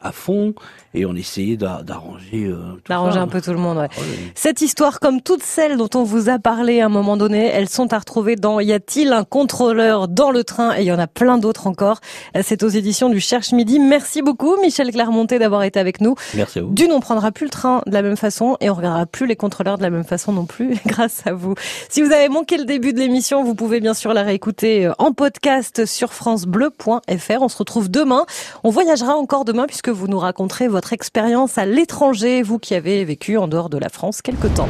à 0.00 0.12
fond 0.12 0.54
et 0.96 1.06
on 1.06 1.14
essayait 1.14 1.56
d'a- 1.56 1.82
d'arranger 1.84 2.46
euh, 2.46 2.56
D'arranger 2.88 3.18
un 3.18 3.28
peu 3.28 3.40
tout 3.40 3.52
le 3.52 3.58
monde. 3.58 3.76
Ouais. 3.78 3.82
Ouais. 3.84 4.32
Cette 4.34 4.62
histoire, 4.62 4.98
comme 5.00 5.20
toutes 5.20 5.42
celles 5.42 5.76
dont 5.76 5.88
on 5.94 6.02
vous 6.02 6.28
a 6.28 6.38
parlé 6.38 6.80
à 6.80 6.86
un 6.86 6.88
moment 6.88 7.16
donné, 7.16 7.46
elles 7.46 7.68
sont 7.68 7.92
à 7.92 7.98
retrouver 7.98 8.36
dans 8.36 8.60
Y 8.60 8.72
a-t-il 8.72 9.12
un 9.12 9.24
contrôleur 9.24 10.08
dans 10.08 10.30
le 10.30 10.42
train? 10.42 10.74
Et 10.76 10.80
il 10.82 10.86
y 10.86 10.92
en 10.92 10.98
a 10.98 11.06
plein 11.06 11.38
d'autres 11.38 11.66
encore. 11.66 12.00
C'est 12.42 12.62
aux 12.62 12.68
éditions 12.68 13.08
du 13.08 13.20
Cherche 13.20 13.52
Midi. 13.52 13.78
Merci 13.78 14.22
beaucoup, 14.22 14.56
Michel 14.60 14.90
Clermonté, 14.90 15.38
d'avoir 15.38 15.62
été 15.62 15.78
avec 15.78 16.00
nous. 16.00 16.14
Merci 16.34 16.58
à 16.58 16.62
vous. 16.62 16.72
D'une, 16.72 16.92
on 16.92 17.00
prendra 17.00 17.30
plus 17.32 17.44
le 17.44 17.50
train 17.50 17.82
de 17.86 17.92
la 17.92 18.02
même 18.02 18.16
façon 18.16 18.56
et 18.60 18.70
on 18.70 18.74
regardera 18.74 19.06
plus 19.06 19.26
les 19.26 19.36
contrôleurs 19.36 19.76
de 19.78 19.82
la 19.82 19.90
même 19.90 20.04
façon 20.04 20.32
non 20.32 20.46
plus, 20.46 20.74
grâce 20.86 21.22
à 21.26 21.32
vous. 21.32 21.54
Si 21.88 22.02
vous 22.02 22.12
avez 22.12 22.28
manqué 22.28 22.56
le 22.56 22.64
début 22.64 22.92
de 22.92 22.98
l'émission, 22.98 23.44
vous 23.44 23.54
pouvez 23.54 23.80
bien 23.80 23.94
sûr 23.94 24.14
la 24.14 24.22
réécouter 24.22 24.86
euh, 24.86 24.92
en 24.98 25.12
podcast 25.12 25.84
sur 25.86 26.12
francebleu.fr. 26.12 27.42
On 27.42 27.48
se 27.48 27.56
retrouve 27.58 27.90
demain. 27.90 28.24
On 28.64 28.70
voyagera 28.70 29.14
encore 29.16 29.44
demain 29.44 29.66
puisque 29.66 29.88
vous 29.88 30.08
nous 30.08 30.18
raconterez 30.18 30.68
expérience 30.92 31.58
à 31.58 31.66
l'étranger, 31.66 32.42
vous 32.42 32.58
qui 32.58 32.74
avez 32.74 33.04
vécu 33.04 33.36
en 33.36 33.48
dehors 33.48 33.70
de 33.70 33.78
la 33.78 33.88
France 33.88 34.22
quelque 34.22 34.48
temps. 34.48 34.68